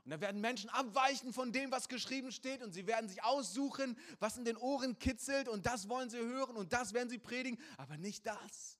Und 0.03 0.11
da 0.11 0.21
werden 0.21 0.41
Menschen 0.41 0.69
abweichen 0.69 1.33
von 1.33 1.51
dem, 1.51 1.71
was 1.71 1.87
geschrieben 1.87 2.31
steht, 2.31 2.61
und 2.61 2.73
sie 2.73 2.87
werden 2.87 3.09
sich 3.09 3.23
aussuchen, 3.23 3.97
was 4.19 4.37
in 4.37 4.45
den 4.45 4.57
Ohren 4.57 4.99
kitzelt, 4.99 5.47
und 5.47 5.65
das 5.65 5.89
wollen 5.89 6.09
sie 6.09 6.17
hören, 6.17 6.57
und 6.57 6.73
das 6.73 6.93
werden 6.93 7.09
sie 7.09 7.17
predigen, 7.17 7.59
aber 7.77 7.97
nicht 7.97 8.25
das, 8.25 8.79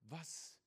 was 0.00 0.58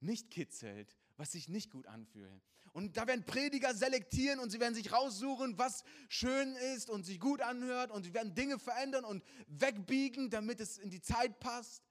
nicht 0.00 0.30
kitzelt, 0.30 0.96
was 1.16 1.32
sich 1.32 1.48
nicht 1.48 1.70
gut 1.70 1.86
anfühlt. 1.86 2.42
Und 2.72 2.96
da 2.96 3.06
werden 3.06 3.24
Prediger 3.24 3.74
selektieren 3.74 4.38
und 4.38 4.50
sie 4.50 4.60
werden 4.60 4.74
sich 4.74 4.92
raussuchen, 4.92 5.56
was 5.58 5.82
schön 6.08 6.54
ist 6.74 6.90
und 6.90 7.04
sich 7.04 7.18
gut 7.18 7.40
anhört 7.40 7.90
und 7.90 8.02
sie 8.02 8.12
werden 8.12 8.34
Dinge 8.34 8.58
verändern 8.58 9.04
und 9.04 9.24
wegbiegen, 9.46 10.28
damit 10.28 10.60
es 10.60 10.76
in 10.76 10.90
die 10.90 11.00
Zeit 11.00 11.40
passt. 11.40 11.82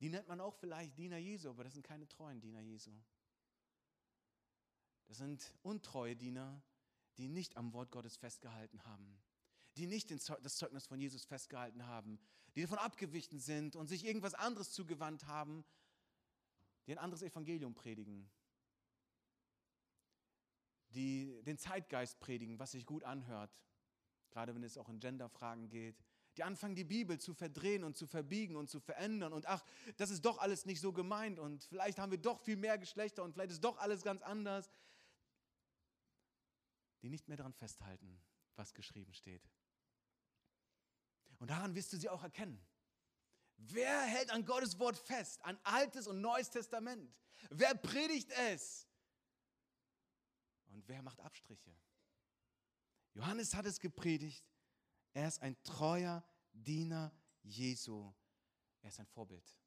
Die 0.00 0.08
nennt 0.08 0.28
man 0.28 0.40
auch 0.40 0.54
vielleicht 0.54 0.96
Diener 0.96 1.18
Jesu, 1.18 1.50
aber 1.50 1.64
das 1.64 1.74
sind 1.74 1.86
keine 1.86 2.08
treuen 2.08 2.40
Diener 2.40 2.60
Jesu. 2.60 2.92
Das 5.08 5.18
sind 5.18 5.54
untreue 5.62 6.16
Diener, 6.16 6.62
die 7.18 7.28
nicht 7.28 7.56
am 7.56 7.72
Wort 7.72 7.90
Gottes 7.90 8.16
festgehalten 8.16 8.84
haben, 8.84 9.18
die 9.76 9.86
nicht 9.86 10.10
das 10.10 10.56
Zeugnis 10.56 10.86
von 10.86 11.00
Jesus 11.00 11.24
festgehalten 11.24 11.86
haben, 11.86 12.18
die 12.54 12.62
davon 12.62 12.78
abgewichen 12.78 13.38
sind 13.38 13.76
und 13.76 13.88
sich 13.88 14.04
irgendwas 14.04 14.34
anderes 14.34 14.72
zugewandt 14.72 15.26
haben, 15.26 15.64
die 16.86 16.92
ein 16.92 16.98
anderes 16.98 17.22
Evangelium 17.22 17.74
predigen, 17.74 18.30
die 20.90 21.42
den 21.42 21.58
Zeitgeist 21.58 22.18
predigen, 22.20 22.58
was 22.58 22.72
sich 22.72 22.86
gut 22.86 23.04
anhört, 23.04 23.50
gerade 24.30 24.54
wenn 24.54 24.62
es 24.62 24.78
auch 24.78 24.88
in 24.88 25.00
Genderfragen 25.00 25.68
geht, 25.68 25.96
die 26.36 26.42
anfangen, 26.42 26.74
die 26.74 26.84
Bibel 26.84 27.18
zu 27.18 27.34
verdrehen 27.34 27.82
und 27.82 27.96
zu 27.96 28.06
verbiegen 28.06 28.56
und 28.56 28.68
zu 28.68 28.78
verändern. 28.78 29.32
Und 29.32 29.46
ach, 29.46 29.64
das 29.96 30.10
ist 30.10 30.24
doch 30.24 30.38
alles 30.38 30.66
nicht 30.66 30.80
so 30.80 30.92
gemeint. 30.92 31.38
Und 31.38 31.64
vielleicht 31.64 31.98
haben 31.98 32.10
wir 32.10 32.18
doch 32.18 32.40
viel 32.40 32.56
mehr 32.56 32.76
Geschlechter 32.78 33.22
und 33.22 33.32
vielleicht 33.32 33.52
ist 33.52 33.64
doch 33.64 33.78
alles 33.78 34.02
ganz 34.02 34.22
anders, 34.22 34.70
die 37.02 37.08
nicht 37.08 37.28
mehr 37.28 37.36
daran 37.36 37.54
festhalten, 37.54 38.20
was 38.54 38.74
geschrieben 38.74 39.14
steht. 39.14 39.48
Und 41.38 41.50
daran 41.50 41.74
wirst 41.74 41.92
du 41.92 41.96
sie 41.96 42.08
auch 42.08 42.22
erkennen. 42.22 42.60
Wer 43.56 44.02
hält 44.02 44.30
an 44.30 44.44
Gottes 44.44 44.78
Wort 44.78 44.98
fest, 44.98 45.42
an 45.44 45.58
Altes 45.64 46.06
und 46.06 46.20
Neues 46.20 46.50
Testament? 46.50 47.10
Wer 47.50 47.74
predigt 47.74 48.30
es? 48.50 48.86
Und 50.68 50.86
wer 50.88 51.02
macht 51.02 51.20
Abstriche? 51.20 51.74
Johannes 53.14 53.54
hat 53.54 53.66
es 53.66 53.80
gepredigt. 53.80 54.44
Er 55.14 55.28
ist 55.28 55.40
ein 55.40 55.56
treuer 55.62 56.22
Diener 56.52 57.12
Jesu. 57.42 58.12
Er 58.82 58.90
ist 58.90 59.00
ein 59.00 59.06
Vorbild. 59.06 59.58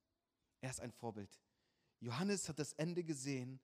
Er 0.62 0.70
ist 0.70 0.82
ein 0.82 0.92
Vorbild. 0.92 1.40
Johannes 2.00 2.48
hat 2.48 2.60
das 2.60 2.74
Ende 2.74 3.04
gesehen. 3.04 3.60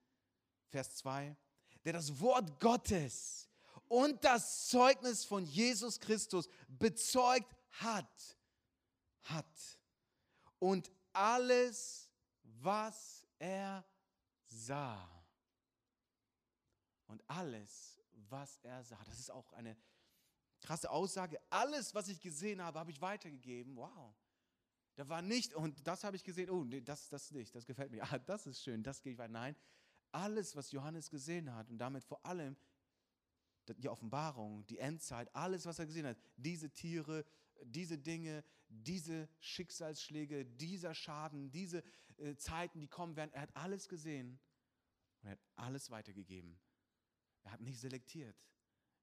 Vers 0.70 0.96
2. 0.96 1.36
Der 1.84 1.94
das 1.94 2.20
Wort 2.20 2.60
Gottes 2.60 3.48
und 3.88 4.24
das 4.24 4.68
Zeugnis 4.68 5.24
von 5.24 5.46
Jesus 5.46 6.00
Christus 6.00 6.50
bezeugt 6.68 7.56
hat. 7.70 8.38
Hat. 9.22 9.75
Und 10.60 10.92
alles, 11.14 12.10
was 12.44 13.26
er 13.40 13.86
sah. 14.46 15.10
Und 17.08 17.24
alles, 17.30 18.02
was 18.30 18.58
er 18.64 18.84
sah. 18.84 19.04
Das 19.06 19.20
ist 19.20 19.32
auch 19.32 19.54
eine 19.54 19.78
krasse 20.62 20.90
Aussage. 20.90 21.40
Alles, 21.50 21.94
was 21.94 22.08
ich 22.08 22.20
gesehen 22.20 22.62
habe, 22.62 22.80
habe 22.80 22.92
ich 22.92 23.02
weitergegeben. 23.02 23.76
Wow. 23.76 24.16
Da 24.96 25.08
war 25.10 25.22
nicht, 25.22 25.54
und 25.54 25.86
das 25.86 26.04
habe 26.04 26.16
ich 26.16 26.24
gesehen, 26.24 26.50
oh, 26.50 26.64
nee, 26.64 26.82
das, 26.82 27.10
das 27.10 27.32
nicht, 27.32 27.54
das 27.54 27.66
gefällt 27.66 27.92
mir. 27.92 28.04
Ah, 28.12 28.20
das 28.20 28.48
ist 28.48 28.64
schön, 28.64 28.82
das 28.82 29.02
gehe 29.02 29.12
ich 29.14 29.18
weiter. 29.18 29.32
Nein, 29.32 29.56
alles, 30.12 30.56
was 30.56 30.72
Johannes 30.72 31.10
gesehen 31.10 31.54
hat 31.54 31.70
und 31.70 31.78
damit 31.78 32.04
vor 32.04 32.26
allem 32.26 32.56
die 33.68 33.90
Offenbarung, 33.90 34.66
die 34.68 34.78
Endzeit, 34.78 35.34
alles, 35.36 35.66
was 35.66 35.80
er 35.80 35.86
gesehen 35.86 36.06
hat, 36.06 36.18
diese 36.38 36.70
Tiere, 36.70 37.26
diese 37.64 37.98
Dinge, 37.98 38.44
diese 38.70 39.30
Schicksalsschläge, 39.40 40.46
dieser 40.46 40.94
Schaden, 40.94 41.52
diese 41.52 41.84
äh, 42.18 42.36
Zeiten, 42.36 42.80
die 42.82 42.88
kommen 42.88 43.16
werden, 43.16 43.32
er 43.34 43.42
hat 43.42 43.56
alles 43.56 43.88
gesehen 43.88 44.40
und 45.22 45.28
er 45.28 45.32
hat 45.32 45.42
alles 45.56 45.90
weitergegeben. 45.90 46.60
Er 47.44 47.52
hat 47.52 47.62
nicht 47.62 47.80
selektiert. 47.80 48.36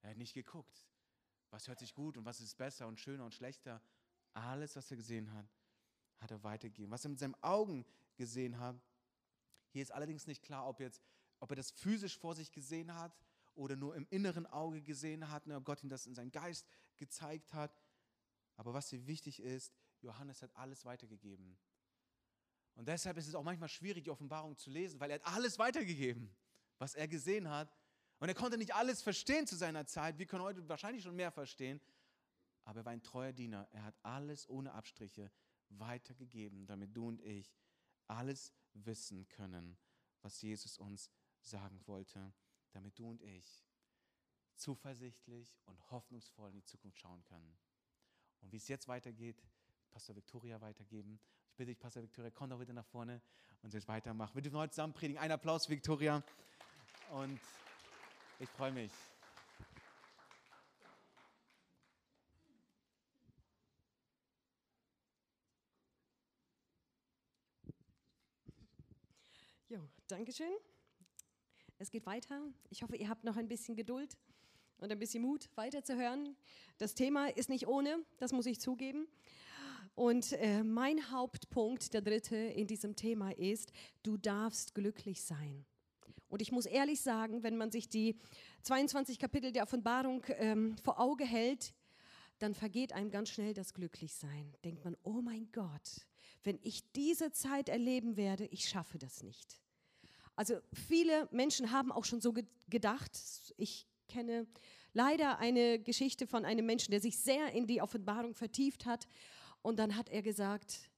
Er 0.02 0.10
hat 0.10 0.16
nicht 0.16 0.34
geguckt, 0.34 0.88
was 1.50 1.68
hört 1.68 1.78
sich 1.78 1.94
gut 1.94 2.16
und 2.16 2.24
was 2.24 2.40
ist 2.40 2.56
besser 2.56 2.88
und 2.88 2.98
schöner 2.98 3.24
und 3.24 3.34
schlechter. 3.34 3.80
Alles, 4.34 4.74
was 4.74 4.90
er 4.90 4.96
gesehen 4.96 5.32
hat, 5.32 5.46
hat 6.18 6.30
er 6.30 6.42
weitergegeben. 6.42 6.90
Was 6.90 7.04
er 7.04 7.10
mit 7.10 7.20
seinen 7.20 7.40
Augen 7.42 7.84
gesehen 8.16 8.58
hat, 8.58 8.80
hier 9.70 9.82
ist 9.82 9.92
allerdings 9.92 10.26
nicht 10.26 10.42
klar, 10.42 10.66
ob, 10.66 10.80
jetzt, 10.80 11.02
ob 11.40 11.50
er 11.50 11.56
das 11.56 11.70
physisch 11.70 12.18
vor 12.18 12.34
sich 12.34 12.52
gesehen 12.52 12.94
hat 12.94 13.16
oder 13.54 13.76
nur 13.76 13.94
im 13.94 14.06
inneren 14.10 14.46
Auge 14.46 14.82
gesehen 14.82 15.30
hat, 15.30 15.46
ne, 15.46 15.56
ob 15.56 15.64
Gott 15.64 15.82
ihm 15.82 15.88
das 15.88 16.06
in 16.06 16.14
seinen 16.14 16.32
Geist 16.32 16.66
gezeigt 16.98 17.54
hat. 17.54 17.81
Aber 18.56 18.74
was 18.74 18.88
hier 18.88 19.06
wichtig 19.06 19.40
ist, 19.40 19.72
Johannes 20.00 20.42
hat 20.42 20.54
alles 20.56 20.84
weitergegeben. 20.84 21.58
Und 22.74 22.88
deshalb 22.88 23.16
ist 23.16 23.28
es 23.28 23.34
auch 23.34 23.42
manchmal 23.42 23.68
schwierig, 23.68 24.04
die 24.04 24.10
Offenbarung 24.10 24.56
zu 24.56 24.70
lesen, 24.70 24.98
weil 25.00 25.10
er 25.10 25.16
hat 25.16 25.26
alles 25.26 25.58
weitergegeben, 25.58 26.34
was 26.78 26.94
er 26.94 27.08
gesehen 27.08 27.48
hat. 27.48 27.74
Und 28.18 28.28
er 28.28 28.34
konnte 28.34 28.56
nicht 28.56 28.74
alles 28.74 29.02
verstehen 29.02 29.46
zu 29.46 29.56
seiner 29.56 29.86
Zeit. 29.86 30.18
Wir 30.18 30.26
können 30.26 30.42
heute 30.42 30.68
wahrscheinlich 30.68 31.02
schon 31.02 31.16
mehr 31.16 31.32
verstehen. 31.32 31.80
Aber 32.64 32.80
er 32.80 32.84
war 32.84 32.92
ein 32.92 33.02
treuer 33.02 33.32
Diener. 33.32 33.68
Er 33.72 33.84
hat 33.84 33.96
alles 34.02 34.48
ohne 34.48 34.72
Abstriche 34.72 35.30
weitergegeben, 35.68 36.66
damit 36.66 36.96
du 36.96 37.08
und 37.08 37.20
ich 37.22 37.52
alles 38.06 38.52
wissen 38.74 39.28
können, 39.28 39.76
was 40.20 40.40
Jesus 40.40 40.78
uns 40.78 41.10
sagen 41.40 41.80
wollte 41.86 42.32
damit 42.72 42.98
du 42.98 43.08
und 43.08 43.22
ich 43.22 43.64
zuversichtlich 44.54 45.56
und 45.64 45.90
hoffnungsvoll 45.90 46.50
in 46.50 46.56
die 46.56 46.64
Zukunft 46.64 46.98
schauen 46.98 47.22
können. 47.24 47.58
Und 48.42 48.52
wie 48.52 48.56
es 48.56 48.68
jetzt 48.68 48.88
weitergeht, 48.88 49.42
Pastor 49.90 50.16
Victoria 50.16 50.60
weitergeben. 50.60 51.18
Ich 51.50 51.56
bitte 51.56 51.70
dich, 51.70 51.78
Pastor 51.78 52.02
Victoria, 52.02 52.30
komm 52.30 52.50
doch 52.50 52.60
wieder 52.60 52.72
nach 52.72 52.86
vorne 52.86 53.20
und 53.62 53.72
jetzt 53.72 53.88
weitermachen. 53.88 54.34
Wir 54.34 54.42
dürfen 54.42 54.58
heute 54.58 54.72
zusammen 54.72 54.92
predigen. 54.92 55.20
Ein 55.20 55.30
Applaus, 55.30 55.68
Victoria. 55.68 56.22
Und 57.10 57.40
ich 58.40 58.48
freue 58.48 58.72
mich. 58.72 58.90
Jo, 69.68 69.88
Dankeschön. 70.08 70.52
Es 71.78 71.90
geht 71.90 72.06
weiter. 72.06 72.42
Ich 72.70 72.82
hoffe, 72.82 72.96
ihr 72.96 73.08
habt 73.08 73.24
noch 73.24 73.36
ein 73.36 73.48
bisschen 73.48 73.76
Geduld 73.76 74.16
und 74.82 74.90
ein 74.90 74.98
bisschen 74.98 75.22
Mut, 75.22 75.48
weiterzuhören. 75.54 76.36
Das 76.78 76.94
Thema 76.94 77.28
ist 77.28 77.48
nicht 77.48 77.68
ohne, 77.68 78.04
das 78.18 78.32
muss 78.32 78.46
ich 78.46 78.60
zugeben. 78.60 79.06
Und 79.94 80.32
äh, 80.32 80.64
mein 80.64 81.10
Hauptpunkt, 81.10 81.94
der 81.94 82.00
dritte 82.00 82.36
in 82.36 82.66
diesem 82.66 82.96
Thema 82.96 83.30
ist, 83.38 83.72
du 84.02 84.16
darfst 84.16 84.74
glücklich 84.74 85.22
sein. 85.22 85.64
Und 86.28 86.42
ich 86.42 86.50
muss 86.50 86.66
ehrlich 86.66 87.00
sagen, 87.00 87.42
wenn 87.42 87.56
man 87.56 87.70
sich 87.70 87.88
die 87.88 88.16
22 88.62 89.18
Kapitel 89.18 89.52
der 89.52 89.62
Offenbarung 89.62 90.24
ähm, 90.38 90.76
vor 90.82 90.98
Auge 90.98 91.24
hält, 91.24 91.74
dann 92.38 92.54
vergeht 92.54 92.92
einem 92.92 93.10
ganz 93.10 93.28
schnell 93.28 93.54
das 93.54 93.74
Glücklichsein. 93.74 94.52
Denkt 94.64 94.84
man, 94.84 94.96
oh 95.04 95.20
mein 95.20 95.52
Gott, 95.52 96.06
wenn 96.42 96.58
ich 96.62 96.90
diese 96.92 97.30
Zeit 97.30 97.68
erleben 97.68 98.16
werde, 98.16 98.46
ich 98.46 98.68
schaffe 98.68 98.98
das 98.98 99.22
nicht. 99.22 99.60
Also 100.34 100.58
viele 100.72 101.28
Menschen 101.30 101.70
haben 101.70 101.92
auch 101.92 102.04
schon 102.04 102.20
so 102.20 102.34
gedacht. 102.68 103.12
Ich 103.58 103.86
kenne 104.12 104.46
leider 104.92 105.38
eine 105.38 105.78
Geschichte 105.78 106.26
von 106.26 106.44
einem 106.44 106.66
Menschen, 106.66 106.90
der 106.90 107.00
sich 107.00 107.18
sehr 107.18 107.52
in 107.52 107.66
die 107.66 107.80
Offenbarung 107.80 108.34
vertieft 108.34 108.84
hat. 108.86 109.08
Und 109.62 109.78
dann 109.78 109.96
hat 109.96 110.08
er 110.10 110.22
gesagt, 110.22 110.90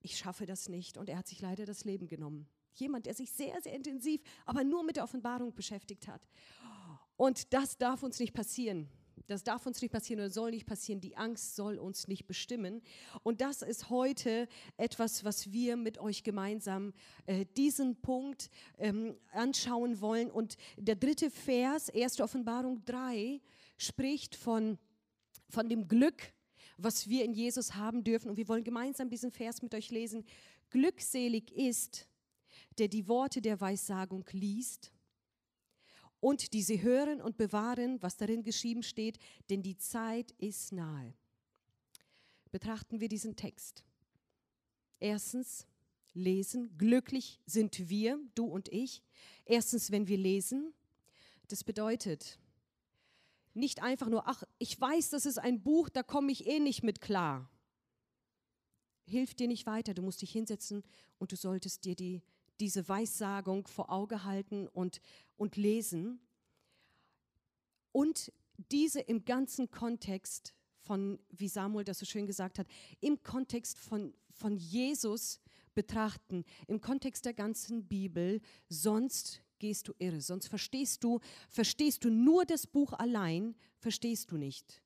ich 0.00 0.16
schaffe 0.16 0.46
das 0.46 0.68
nicht. 0.68 0.96
Und 0.96 1.08
er 1.08 1.18
hat 1.18 1.26
sich 1.26 1.40
leider 1.40 1.66
das 1.66 1.84
Leben 1.84 2.06
genommen. 2.06 2.48
Jemand, 2.74 3.06
der 3.06 3.14
sich 3.14 3.30
sehr, 3.30 3.60
sehr 3.62 3.74
intensiv, 3.74 4.20
aber 4.44 4.64
nur 4.64 4.82
mit 4.82 4.96
der 4.96 5.04
Offenbarung 5.04 5.54
beschäftigt 5.54 6.08
hat. 6.08 6.26
Und 7.16 7.52
das 7.52 7.78
darf 7.78 8.02
uns 8.02 8.18
nicht 8.18 8.34
passieren. 8.34 8.88
Das 9.26 9.42
darf 9.42 9.66
uns 9.66 9.82
nicht 9.82 9.90
passieren 9.90 10.20
oder 10.20 10.30
soll 10.30 10.50
nicht 10.50 10.66
passieren. 10.66 11.00
Die 11.00 11.16
Angst 11.16 11.56
soll 11.56 11.78
uns 11.78 12.06
nicht 12.06 12.26
bestimmen. 12.26 12.80
Und 13.22 13.40
das 13.40 13.62
ist 13.62 13.90
heute 13.90 14.48
etwas, 14.76 15.24
was 15.24 15.52
wir 15.52 15.76
mit 15.76 15.98
euch 15.98 16.22
gemeinsam 16.22 16.92
äh, 17.26 17.44
diesen 17.56 17.96
Punkt 17.96 18.50
ähm, 18.78 19.16
anschauen 19.32 20.00
wollen. 20.00 20.30
Und 20.30 20.56
der 20.76 20.94
dritte 20.94 21.30
Vers, 21.30 21.90
1. 21.90 22.20
Offenbarung 22.20 22.84
3, 22.84 23.40
spricht 23.76 24.36
von, 24.36 24.78
von 25.48 25.68
dem 25.68 25.88
Glück, 25.88 26.32
was 26.76 27.08
wir 27.08 27.24
in 27.24 27.32
Jesus 27.32 27.74
haben 27.74 28.04
dürfen. 28.04 28.30
Und 28.30 28.36
wir 28.36 28.48
wollen 28.48 28.64
gemeinsam 28.64 29.10
diesen 29.10 29.32
Vers 29.32 29.60
mit 29.60 29.74
euch 29.74 29.90
lesen. 29.90 30.24
Glückselig 30.70 31.50
ist, 31.52 32.06
der 32.78 32.86
die 32.88 33.08
Worte 33.08 33.40
der 33.40 33.60
Weissagung 33.60 34.24
liest 34.30 34.92
und 36.26 36.54
die 36.54 36.62
sie 36.64 36.82
hören 36.82 37.22
und 37.22 37.36
bewahren, 37.36 38.02
was 38.02 38.16
darin 38.16 38.42
geschrieben 38.42 38.82
steht, 38.82 39.16
denn 39.48 39.62
die 39.62 39.76
Zeit 39.76 40.32
ist 40.38 40.72
nahe. 40.72 41.14
Betrachten 42.50 42.98
wir 42.98 43.08
diesen 43.08 43.36
Text. 43.36 43.84
Erstens, 44.98 45.68
lesen. 46.14 46.76
Glücklich 46.78 47.40
sind 47.46 47.88
wir, 47.88 48.18
du 48.34 48.44
und 48.46 48.68
ich. 48.72 49.04
Erstens, 49.44 49.92
wenn 49.92 50.08
wir 50.08 50.18
lesen. 50.18 50.74
Das 51.46 51.62
bedeutet 51.62 52.40
nicht 53.54 53.84
einfach 53.84 54.08
nur, 54.08 54.26
ach, 54.26 54.42
ich 54.58 54.80
weiß, 54.80 55.10
das 55.10 55.26
ist 55.26 55.38
ein 55.38 55.62
Buch, 55.62 55.88
da 55.88 56.02
komme 56.02 56.32
ich 56.32 56.48
eh 56.48 56.58
nicht 56.58 56.82
mit 56.82 57.00
klar. 57.00 57.48
Hilft 59.04 59.38
dir 59.38 59.46
nicht 59.46 59.66
weiter. 59.66 59.94
Du 59.94 60.02
musst 60.02 60.22
dich 60.22 60.32
hinsetzen 60.32 60.82
und 61.18 61.30
du 61.30 61.36
solltest 61.36 61.84
dir 61.84 61.94
die 61.94 62.20
diese 62.60 62.88
Weissagung 62.88 63.66
vor 63.66 63.90
Auge 63.90 64.24
halten 64.24 64.68
und, 64.68 65.00
und 65.36 65.56
lesen. 65.56 66.20
Und 67.92 68.32
diese 68.70 69.00
im 69.00 69.24
ganzen 69.24 69.70
Kontext 69.70 70.54
von, 70.80 71.18
wie 71.30 71.48
Samuel 71.48 71.84
das 71.84 71.98
so 71.98 72.06
schön 72.06 72.26
gesagt 72.26 72.58
hat, 72.58 72.66
im 73.00 73.22
Kontext 73.22 73.78
von, 73.78 74.14
von 74.30 74.56
Jesus 74.56 75.40
betrachten, 75.74 76.44
im 76.66 76.80
Kontext 76.80 77.24
der 77.24 77.34
ganzen 77.34 77.86
Bibel. 77.86 78.40
Sonst 78.68 79.42
gehst 79.58 79.88
du 79.88 79.94
irre. 79.98 80.20
Sonst 80.20 80.48
verstehst 80.48 81.04
du, 81.04 81.20
verstehst 81.48 82.04
du 82.04 82.10
nur 82.10 82.44
das 82.44 82.66
Buch 82.66 82.92
allein, 82.92 83.54
verstehst 83.78 84.30
du 84.30 84.36
nicht. 84.36 84.82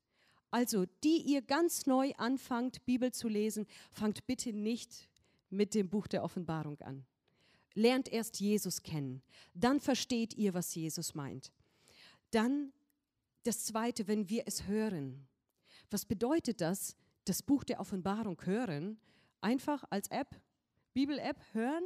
Also, 0.49 0.85
die 1.03 1.21
ihr 1.21 1.41
ganz 1.41 1.85
neu 1.85 2.11
anfangt, 2.17 2.85
Bibel 2.85 3.11
zu 3.13 3.29
lesen, 3.29 3.65
fangt 3.89 4.27
bitte 4.27 4.51
nicht 4.51 5.09
mit 5.49 5.73
dem 5.73 5.89
Buch 5.89 6.07
der 6.07 6.23
Offenbarung 6.23 6.79
an. 6.81 7.05
Lernt 7.73 8.11
erst 8.11 8.39
Jesus 8.39 8.83
kennen. 8.83 9.21
Dann 9.53 9.79
versteht 9.79 10.33
ihr, 10.35 10.53
was 10.53 10.75
Jesus 10.75 11.15
meint. 11.15 11.51
Dann 12.31 12.73
das 13.43 13.65
Zweite, 13.65 14.07
wenn 14.07 14.29
wir 14.29 14.43
es 14.45 14.67
hören. 14.67 15.27
Was 15.89 16.05
bedeutet 16.05 16.61
das, 16.61 16.95
das 17.25 17.41
Buch 17.41 17.63
der 17.63 17.79
Offenbarung 17.79 18.39
hören? 18.45 18.99
Einfach 19.41 19.83
als 19.89 20.07
App, 20.09 20.39
Bibel-App 20.93 21.41
hören? 21.53 21.83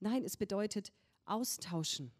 Nein, 0.00 0.24
es 0.24 0.36
bedeutet 0.36 0.92
austauschen. 1.24 2.12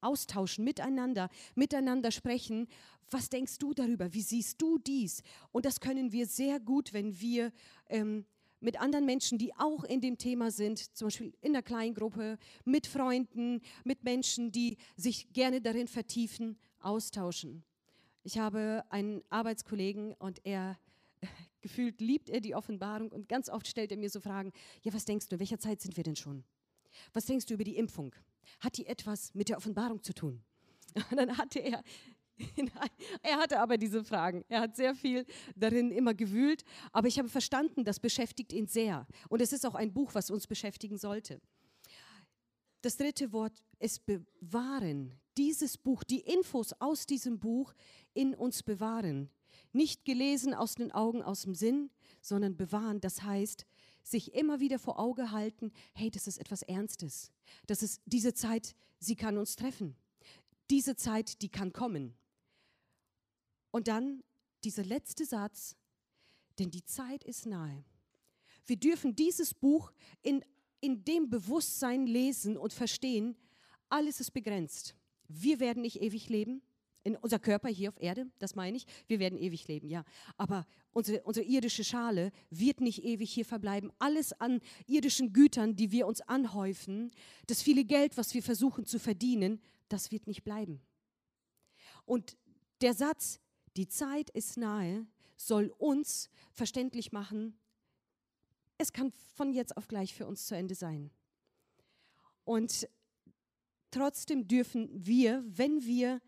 Austauschen, 0.00 0.64
miteinander, 0.64 1.28
miteinander 1.54 2.10
sprechen. 2.10 2.68
Was 3.10 3.28
denkst 3.28 3.58
du 3.58 3.72
darüber? 3.72 4.12
Wie 4.12 4.22
siehst 4.22 4.60
du 4.60 4.78
dies? 4.78 5.22
Und 5.52 5.64
das 5.64 5.80
können 5.80 6.12
wir 6.12 6.26
sehr 6.26 6.60
gut, 6.60 6.92
wenn 6.92 7.18
wir 7.20 7.52
ähm, 7.88 8.26
mit 8.60 8.80
anderen 8.80 9.04
Menschen, 9.04 9.38
die 9.38 9.54
auch 9.54 9.84
in 9.84 10.00
dem 10.00 10.18
Thema 10.18 10.50
sind, 10.50 10.96
zum 10.96 11.06
Beispiel 11.06 11.32
in 11.40 11.52
der 11.52 11.62
Kleingruppe, 11.62 12.38
mit 12.64 12.86
Freunden, 12.86 13.60
mit 13.84 14.04
Menschen, 14.04 14.52
die 14.52 14.76
sich 14.96 15.32
gerne 15.32 15.60
darin 15.60 15.88
vertiefen, 15.88 16.58
austauschen. 16.80 17.64
Ich 18.22 18.38
habe 18.38 18.84
einen 18.90 19.22
Arbeitskollegen 19.30 20.14
und 20.14 20.44
er 20.44 20.78
gefühlt 21.60 22.00
liebt 22.00 22.28
er 22.28 22.40
die 22.40 22.54
Offenbarung 22.54 23.12
und 23.12 23.28
ganz 23.28 23.48
oft 23.48 23.66
stellt 23.66 23.92
er 23.92 23.98
mir 23.98 24.10
so 24.10 24.20
Fragen, 24.20 24.52
ja, 24.82 24.92
was 24.92 25.04
denkst 25.04 25.28
du, 25.28 25.36
in 25.36 25.40
welcher 25.40 25.58
Zeit 25.58 25.80
sind 25.80 25.96
wir 25.96 26.04
denn 26.04 26.16
schon? 26.16 26.44
Was 27.12 27.26
denkst 27.26 27.46
du 27.46 27.54
über 27.54 27.64
die 27.64 27.76
Impfung? 27.76 28.14
Hat 28.60 28.78
die 28.78 28.86
etwas 28.86 29.34
mit 29.34 29.48
der 29.48 29.58
Offenbarung 29.58 30.02
zu 30.02 30.12
tun? 30.14 30.42
Und 31.10 31.16
dann 31.16 31.36
hatte 31.36 31.58
er, 31.60 31.82
er 33.22 33.36
hatte 33.38 33.60
aber 33.60 33.78
diese 33.78 34.04
Fragen. 34.04 34.44
Er 34.48 34.60
hat 34.60 34.76
sehr 34.76 34.94
viel 34.94 35.24
darin 35.54 35.90
immer 35.90 36.14
gewühlt, 36.14 36.64
aber 36.92 37.08
ich 37.08 37.18
habe 37.18 37.28
verstanden, 37.28 37.84
das 37.84 38.00
beschäftigt 38.00 38.52
ihn 38.52 38.66
sehr. 38.66 39.06
Und 39.28 39.40
es 39.40 39.52
ist 39.52 39.66
auch 39.66 39.74
ein 39.74 39.92
Buch, 39.92 40.14
was 40.14 40.30
uns 40.30 40.46
beschäftigen 40.46 40.98
sollte. 40.98 41.40
Das 42.82 42.96
dritte 42.96 43.32
Wort 43.32 43.62
ist 43.78 44.06
bewahren. 44.06 45.14
Dieses 45.36 45.76
Buch, 45.76 46.04
die 46.04 46.20
Infos 46.20 46.72
aus 46.78 47.06
diesem 47.06 47.38
Buch 47.38 47.74
in 48.14 48.34
uns 48.34 48.62
bewahren. 48.62 49.30
Nicht 49.72 50.04
gelesen 50.04 50.54
aus 50.54 50.74
den 50.74 50.92
Augen, 50.92 51.22
aus 51.22 51.42
dem 51.42 51.54
Sinn, 51.54 51.90
sondern 52.20 52.56
bewahren. 52.56 53.00
Das 53.00 53.22
heißt, 53.22 53.66
sich 54.02 54.34
immer 54.34 54.60
wieder 54.60 54.78
vor 54.78 54.98
Auge 54.98 55.32
halten, 55.32 55.72
hey, 55.94 56.10
das 56.10 56.26
ist 56.26 56.38
etwas 56.38 56.62
Ernstes. 56.62 57.32
Das 57.66 57.82
ist 57.82 58.00
diese 58.06 58.34
Zeit, 58.34 58.74
sie 58.98 59.16
kann 59.16 59.36
uns 59.36 59.56
treffen. 59.56 59.96
Diese 60.70 60.96
Zeit, 60.96 61.42
die 61.42 61.48
kann 61.48 61.72
kommen. 61.72 62.14
Und 63.76 63.88
dann 63.88 64.24
dieser 64.64 64.84
letzte 64.84 65.26
Satz, 65.26 65.76
denn 66.58 66.70
die 66.70 66.86
Zeit 66.86 67.22
ist 67.24 67.44
nahe. 67.44 67.84
Wir 68.64 68.76
dürfen 68.76 69.14
dieses 69.14 69.52
Buch 69.52 69.92
in, 70.22 70.42
in 70.80 71.04
dem 71.04 71.28
Bewusstsein 71.28 72.06
lesen 72.06 72.56
und 72.56 72.72
verstehen, 72.72 73.36
alles 73.90 74.18
ist 74.18 74.30
begrenzt. 74.30 74.96
Wir 75.28 75.60
werden 75.60 75.82
nicht 75.82 76.00
ewig 76.00 76.30
leben. 76.30 76.62
In 77.04 77.16
unser 77.16 77.38
Körper 77.38 77.68
hier 77.68 77.90
auf 77.90 78.00
Erde, 78.00 78.30
das 78.38 78.54
meine 78.54 78.78
ich, 78.78 78.86
wir 79.08 79.18
werden 79.18 79.38
ewig 79.38 79.68
leben, 79.68 79.90
ja. 79.90 80.04
Aber 80.38 80.66
unsere, 80.92 81.22
unsere 81.24 81.44
irdische 81.44 81.84
Schale 81.84 82.32
wird 82.48 82.80
nicht 82.80 83.04
ewig 83.04 83.30
hier 83.30 83.44
verbleiben. 83.44 83.92
Alles 83.98 84.32
an 84.40 84.62
irdischen 84.86 85.34
Gütern, 85.34 85.76
die 85.76 85.92
wir 85.92 86.06
uns 86.06 86.22
anhäufen, 86.22 87.10
das 87.46 87.60
viele 87.60 87.84
Geld, 87.84 88.16
was 88.16 88.32
wir 88.32 88.42
versuchen 88.42 88.86
zu 88.86 88.98
verdienen, 88.98 89.60
das 89.90 90.12
wird 90.12 90.26
nicht 90.26 90.44
bleiben. 90.44 90.80
Und 92.06 92.38
der 92.80 92.94
Satz, 92.94 93.38
die 93.76 93.88
Zeit 93.88 94.30
ist 94.30 94.56
nahe, 94.56 95.06
soll 95.36 95.72
uns 95.78 96.30
verständlich 96.52 97.12
machen, 97.12 97.58
es 98.78 98.92
kann 98.92 99.12
von 99.34 99.52
jetzt 99.52 99.76
auf 99.76 99.88
gleich 99.88 100.14
für 100.14 100.26
uns 100.26 100.46
zu 100.46 100.54
Ende 100.54 100.74
sein. 100.74 101.10
Und 102.44 102.88
trotzdem 103.90 104.46
dürfen 104.46 104.88
wir, 104.92 105.44
wenn 105.46 105.84
wir 105.84 106.20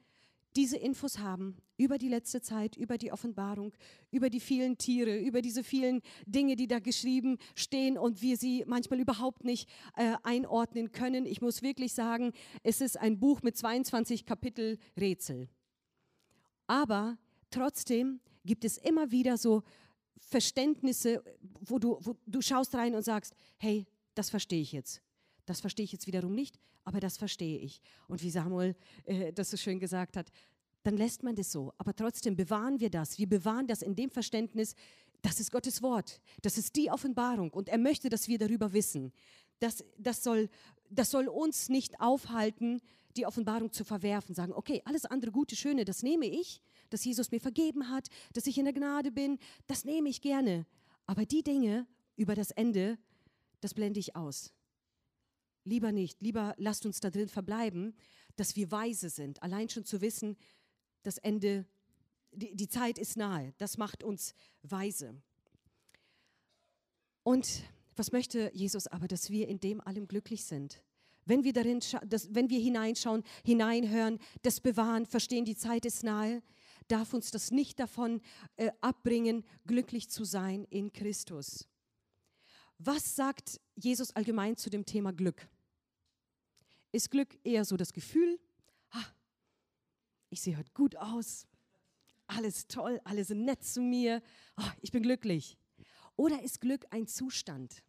diese 0.56 0.76
Infos 0.76 1.18
haben 1.18 1.56
über 1.76 1.98
die 1.98 2.08
letzte 2.08 2.40
Zeit, 2.40 2.76
über 2.76 2.98
die 2.98 3.12
Offenbarung, 3.12 3.72
über 4.10 4.30
die 4.30 4.40
vielen 4.40 4.78
Tiere, 4.78 5.16
über 5.18 5.42
diese 5.42 5.62
vielen 5.62 6.00
Dinge, 6.26 6.56
die 6.56 6.66
da 6.66 6.80
geschrieben 6.80 7.38
stehen 7.54 7.96
und 7.96 8.22
wir 8.22 8.36
sie 8.36 8.64
manchmal 8.66 8.98
überhaupt 8.98 9.44
nicht 9.44 9.68
äh, 9.96 10.16
einordnen 10.24 10.90
können. 10.90 11.26
Ich 11.26 11.40
muss 11.40 11.62
wirklich 11.62 11.92
sagen, 11.92 12.32
es 12.64 12.80
ist 12.80 12.96
ein 12.96 13.20
Buch 13.20 13.42
mit 13.42 13.56
22 13.56 14.26
Kapitel 14.26 14.78
Rätsel. 14.98 15.48
Aber 16.66 17.18
trotzdem 17.50 18.20
gibt 18.44 18.64
es 18.64 18.78
immer 18.78 19.10
wieder 19.10 19.36
so 19.36 19.62
Verständnisse, 20.18 21.22
wo 21.60 21.78
du, 21.78 21.98
wo 22.00 22.16
du 22.26 22.40
schaust 22.40 22.74
rein 22.74 22.94
und 22.94 23.02
sagst, 23.02 23.34
hey, 23.58 23.86
das 24.14 24.30
verstehe 24.30 24.60
ich 24.60 24.72
jetzt. 24.72 25.02
Das 25.46 25.60
verstehe 25.60 25.84
ich 25.84 25.92
jetzt 25.92 26.06
wiederum 26.06 26.34
nicht, 26.34 26.58
aber 26.84 27.00
das 27.00 27.16
verstehe 27.16 27.58
ich. 27.58 27.80
Und 28.08 28.22
wie 28.22 28.30
Samuel 28.30 28.76
äh, 29.04 29.32
das 29.32 29.50
so 29.50 29.56
schön 29.56 29.78
gesagt 29.78 30.16
hat, 30.16 30.30
dann 30.82 30.96
lässt 30.96 31.22
man 31.22 31.34
das 31.34 31.52
so. 31.52 31.72
Aber 31.78 31.94
trotzdem 31.94 32.36
bewahren 32.36 32.80
wir 32.80 32.90
das. 32.90 33.18
Wir 33.18 33.28
bewahren 33.28 33.66
das 33.66 33.82
in 33.82 33.94
dem 33.94 34.10
Verständnis, 34.10 34.74
das 35.22 35.40
ist 35.40 35.50
Gottes 35.50 35.82
Wort. 35.82 36.20
Das 36.42 36.58
ist 36.58 36.76
die 36.76 36.90
Offenbarung. 36.90 37.50
Und 37.50 37.68
er 37.68 37.78
möchte, 37.78 38.08
dass 38.08 38.28
wir 38.28 38.38
darüber 38.38 38.72
wissen. 38.72 39.12
Das, 39.58 39.84
das, 39.98 40.22
soll, 40.22 40.48
das 40.90 41.10
soll 41.10 41.28
uns 41.28 41.68
nicht 41.68 42.00
aufhalten, 42.00 42.80
die 43.16 43.26
Offenbarung 43.26 43.72
zu 43.72 43.84
verwerfen. 43.84 44.34
Sagen, 44.34 44.52
okay, 44.52 44.80
alles 44.84 45.04
andere 45.04 45.32
Gute, 45.32 45.56
Schöne, 45.56 45.84
das 45.84 46.02
nehme 46.02 46.26
ich. 46.26 46.60
Dass 46.90 47.04
Jesus 47.04 47.30
mir 47.30 47.40
vergeben 47.40 47.90
hat, 47.90 48.08
dass 48.32 48.46
ich 48.46 48.58
in 48.58 48.64
der 48.64 48.74
Gnade 48.74 49.10
bin, 49.10 49.38
das 49.66 49.84
nehme 49.84 50.08
ich 50.08 50.20
gerne. 50.20 50.66
Aber 51.06 51.26
die 51.26 51.42
Dinge 51.42 51.86
über 52.16 52.34
das 52.34 52.50
Ende, 52.50 52.98
das 53.60 53.74
blende 53.74 54.00
ich 54.00 54.16
aus. 54.16 54.52
Lieber 55.64 55.92
nicht, 55.92 56.22
lieber 56.22 56.54
lasst 56.56 56.86
uns 56.86 57.00
da 57.00 57.10
drin 57.10 57.28
verbleiben, 57.28 57.94
dass 58.36 58.56
wir 58.56 58.70
weise 58.70 59.10
sind. 59.10 59.42
Allein 59.42 59.68
schon 59.68 59.84
zu 59.84 60.00
wissen, 60.00 60.36
das 61.02 61.18
Ende, 61.18 61.66
die, 62.32 62.54
die 62.54 62.68
Zeit 62.68 62.98
ist 62.98 63.16
nahe. 63.16 63.52
Das 63.58 63.76
macht 63.76 64.02
uns 64.02 64.34
weise. 64.62 65.20
Und 67.22 67.62
was 67.96 68.12
möchte 68.12 68.50
Jesus 68.54 68.86
aber, 68.86 69.08
dass 69.08 69.28
wir 69.28 69.48
in 69.48 69.60
dem 69.60 69.80
allem 69.80 70.08
glücklich 70.08 70.44
sind? 70.44 70.82
Wenn 71.24 71.44
wir 71.44 71.52
darin, 71.52 71.80
das, 72.06 72.34
wenn 72.34 72.48
wir 72.48 72.58
hineinschauen, 72.58 73.22
hineinhören, 73.44 74.18
das 74.42 74.60
bewahren, 74.60 75.04
verstehen, 75.04 75.44
die 75.44 75.56
Zeit 75.56 75.84
ist 75.84 76.02
nahe, 76.02 76.42
darf 76.88 77.14
uns 77.14 77.30
das 77.30 77.50
nicht 77.50 77.78
davon 77.78 78.20
äh, 78.56 78.70
abbringen, 78.80 79.44
glücklich 79.66 80.08
zu 80.10 80.24
sein 80.24 80.64
in 80.70 80.92
Christus. 80.92 81.68
Was 82.78 83.16
sagt 83.16 83.60
Jesus 83.76 84.12
allgemein 84.12 84.56
zu 84.56 84.70
dem 84.70 84.84
Thema 84.84 85.12
Glück? 85.12 85.48
Ist 86.92 87.10
Glück 87.10 87.38
eher 87.44 87.64
so 87.64 87.76
das 87.76 87.92
Gefühl, 87.92 88.38
ah, 88.90 89.04
ich 90.30 90.40
sehe 90.40 90.56
heute 90.56 90.72
gut 90.72 90.96
aus, 90.96 91.46
alles 92.26 92.66
toll, 92.66 93.00
alle 93.04 93.24
sind 93.24 93.44
nett 93.44 93.64
zu 93.64 93.80
mir, 93.80 94.22
oh, 94.56 94.70
ich 94.80 94.92
bin 94.92 95.02
glücklich. 95.02 95.58
Oder 96.16 96.42
ist 96.42 96.60
Glück 96.60 96.86
ein 96.90 97.06
Zustand? 97.06 97.82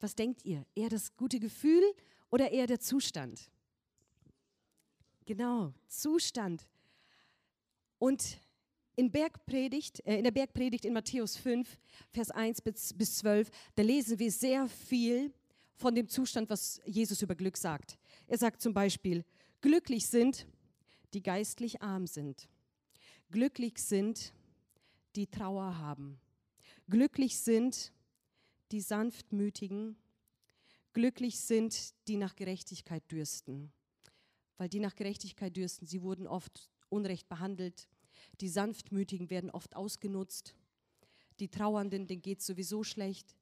Was 0.00 0.14
denkt 0.14 0.44
ihr? 0.44 0.64
Eher 0.74 0.88
das 0.88 1.16
gute 1.16 1.40
Gefühl 1.40 1.82
oder 2.30 2.50
eher 2.50 2.66
der 2.66 2.80
Zustand? 2.80 3.50
Genau, 5.24 5.74
Zustand. 5.88 6.66
Und 7.98 8.38
in, 8.96 9.10
Bergpredigt, 9.10 10.04
äh, 10.06 10.18
in 10.18 10.24
der 10.24 10.30
Bergpredigt 10.30 10.84
in 10.84 10.92
Matthäus 10.92 11.36
5, 11.36 11.78
Vers 12.10 12.30
1 12.30 12.60
bis, 12.62 12.92
bis 12.92 13.18
12, 13.18 13.50
da 13.74 13.82
lesen 13.82 14.18
wir 14.18 14.30
sehr 14.30 14.68
viel 14.68 15.32
von 15.74 15.94
dem 15.94 16.08
Zustand, 16.08 16.50
was 16.50 16.80
Jesus 16.84 17.22
über 17.22 17.34
Glück 17.34 17.56
sagt. 17.56 17.98
Er 18.26 18.38
sagt 18.38 18.60
zum 18.60 18.74
Beispiel, 18.74 19.24
glücklich 19.60 20.06
sind, 20.06 20.46
die 21.14 21.22
geistlich 21.22 21.80
arm 21.80 22.06
sind. 22.06 22.48
Glücklich 23.30 23.78
sind, 23.78 24.32
die 25.14 25.26
Trauer 25.26 25.78
haben. 25.78 26.18
Glücklich 26.88 27.38
sind, 27.38 27.92
die 28.72 28.80
sanftmütigen. 28.80 29.96
Glücklich 30.92 31.38
sind, 31.38 31.94
die 32.08 32.16
nach 32.16 32.34
Gerechtigkeit 32.34 33.02
dürsten. 33.10 33.72
Weil 34.56 34.68
die 34.68 34.80
nach 34.80 34.96
Gerechtigkeit 34.96 35.56
dürsten, 35.56 35.86
sie 35.86 36.02
wurden 36.02 36.26
oft 36.26 36.68
unrecht 36.90 37.28
behandelt. 37.28 37.88
Die 38.40 38.48
Sanftmütigen 38.48 39.30
werden 39.30 39.50
oft 39.50 39.76
ausgenutzt. 39.76 40.54
Die 41.40 41.48
Trauernden, 41.48 42.06
denen 42.06 42.22
geht 42.22 42.40
es 42.40 42.46
sowieso 42.46 42.82
schlecht. 42.82 43.34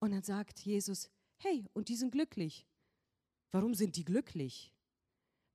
Und 0.00 0.10
dann 0.12 0.22
sagt 0.22 0.60
Jesus, 0.60 1.10
hey, 1.36 1.66
und 1.72 1.88
die 1.88 1.96
sind 1.96 2.10
glücklich. 2.10 2.66
Warum 3.52 3.74
sind 3.74 3.96
die 3.96 4.04
glücklich? 4.04 4.72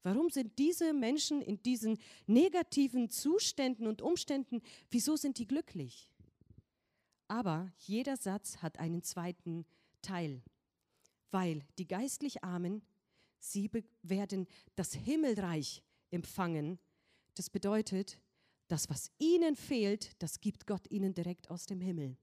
Warum 0.04 0.30
sind 0.30 0.58
diese 0.58 0.94
Menschen 0.94 1.42
in 1.42 1.62
diesen 1.62 1.98
negativen 2.26 3.10
Zuständen 3.10 3.86
und 3.86 4.02
Umständen, 4.02 4.62
wieso 4.90 5.18
sind 5.18 5.38
die 5.38 5.48
glücklich? 5.48 6.10
Aber 7.28 7.72
jeder 7.78 8.16
Satz 8.16 8.58
hat 8.58 8.80
einen 8.80 9.04
zweiten 9.04 9.66
Teil, 10.02 10.42
weil 11.32 11.66
die 11.78 11.88
geistlich 11.88 12.44
Armen 12.44 12.82
sie 13.40 13.70
werden 14.02 14.48
das 14.76 14.94
Himmelreich 14.94 15.84
empfangen. 16.12 16.80
Das 17.40 17.50
bedeutet, 17.50 18.20
das, 18.68 18.90
was 18.90 19.12
ihnen 19.18 19.56
fehlt, 19.56 20.12
das 20.22 20.42
gibt 20.42 20.68
Gott 20.68 20.92
ihnen 20.92 21.14
direkt 21.14 21.50
aus 21.50 21.66
dem 21.68 21.80
Himmel. 21.80 22.18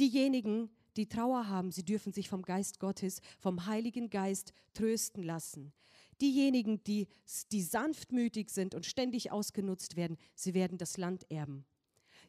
Diejenigen, 0.00 0.70
die 0.96 1.08
Trauer 1.08 1.46
haben, 1.46 1.70
sie 1.70 1.84
dürfen 1.84 2.12
sich 2.12 2.28
vom 2.28 2.42
Geist 2.42 2.80
Gottes, 2.80 3.20
vom 3.38 3.66
Heiligen 3.66 4.10
Geist 4.10 4.52
trösten 4.72 5.22
lassen. 5.22 5.72
Diejenigen, 6.20 6.82
die, 6.82 7.06
die 7.52 7.62
sanftmütig 7.62 8.50
sind 8.50 8.74
und 8.74 8.86
ständig 8.86 9.30
ausgenutzt 9.30 9.94
werden, 9.94 10.16
sie 10.34 10.52
werden 10.52 10.78
das 10.78 10.96
Land 10.96 11.30
erben. 11.30 11.64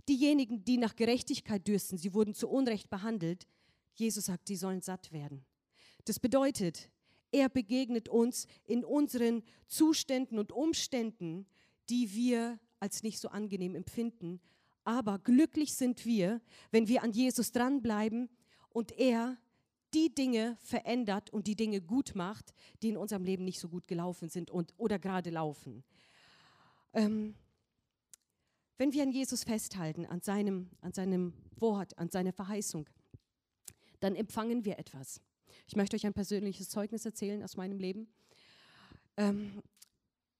Diejenigen, 0.07 0.63
die 0.63 0.77
nach 0.77 0.95
Gerechtigkeit 0.95 1.67
dürsten, 1.67 1.97
sie 1.97 2.13
wurden 2.13 2.35
zu 2.35 2.47
Unrecht 2.47 2.91
behandelt, 2.91 3.47
Jesus 3.95 4.25
sagt, 4.25 4.47
die 4.49 4.57
sollen 4.57 4.83
satt 4.83 5.11
werden. 5.11 5.43
Das 6.03 6.19
bedeutet, 6.19 6.91
er 7.31 7.49
begegnet 7.49 8.09
uns 8.09 8.45
in 8.63 8.85
unseren 8.85 9.41
Zuständen 9.65 10.37
und 10.37 10.51
Umständen, 10.51 11.47
die 11.89 12.13
wir 12.13 12.59
als 12.79 13.03
nicht 13.03 13.19
so 13.19 13.29
angenehm 13.29 13.75
empfinden. 13.75 14.39
Aber 14.83 15.19
glücklich 15.19 15.73
sind 15.73 16.05
wir, 16.05 16.41
wenn 16.71 16.87
wir 16.87 17.03
an 17.03 17.11
Jesus 17.11 17.51
dranbleiben 17.51 18.29
und 18.69 18.91
er 18.91 19.37
die 19.93 20.13
Dinge 20.13 20.57
verändert 20.59 21.29
und 21.29 21.47
die 21.47 21.55
Dinge 21.55 21.81
gut 21.81 22.13
macht, 22.15 22.53
die 22.81 22.89
in 22.89 22.97
unserem 22.97 23.23
Leben 23.23 23.45
nicht 23.45 23.59
so 23.59 23.69
gut 23.69 23.87
gelaufen 23.87 24.29
sind 24.29 24.51
und, 24.51 24.73
oder 24.77 24.99
gerade 24.99 25.29
laufen. 25.29 25.83
Ähm, 26.93 27.35
wenn 28.77 28.91
wir 28.91 29.03
an 29.03 29.11
Jesus 29.11 29.43
festhalten, 29.45 30.05
an 30.05 30.21
seinem, 30.21 30.69
an 30.81 30.91
seinem 30.91 31.33
Wort, 31.55 31.97
an 31.97 32.09
seiner 32.09 32.33
Verheißung, 32.33 32.89
dann 34.01 34.15
empfangen 34.15 34.65
wir 34.65 34.77
etwas. 34.77 35.21
Ich 35.67 35.75
möchte 35.75 35.95
euch 35.95 36.05
ein 36.05 36.13
persönliches 36.13 36.69
Zeugnis 36.69 37.05
erzählen 37.05 37.41
aus 37.41 37.55
meinem 37.55 37.79
Leben. 37.79 38.07
Ähm, 39.17 39.63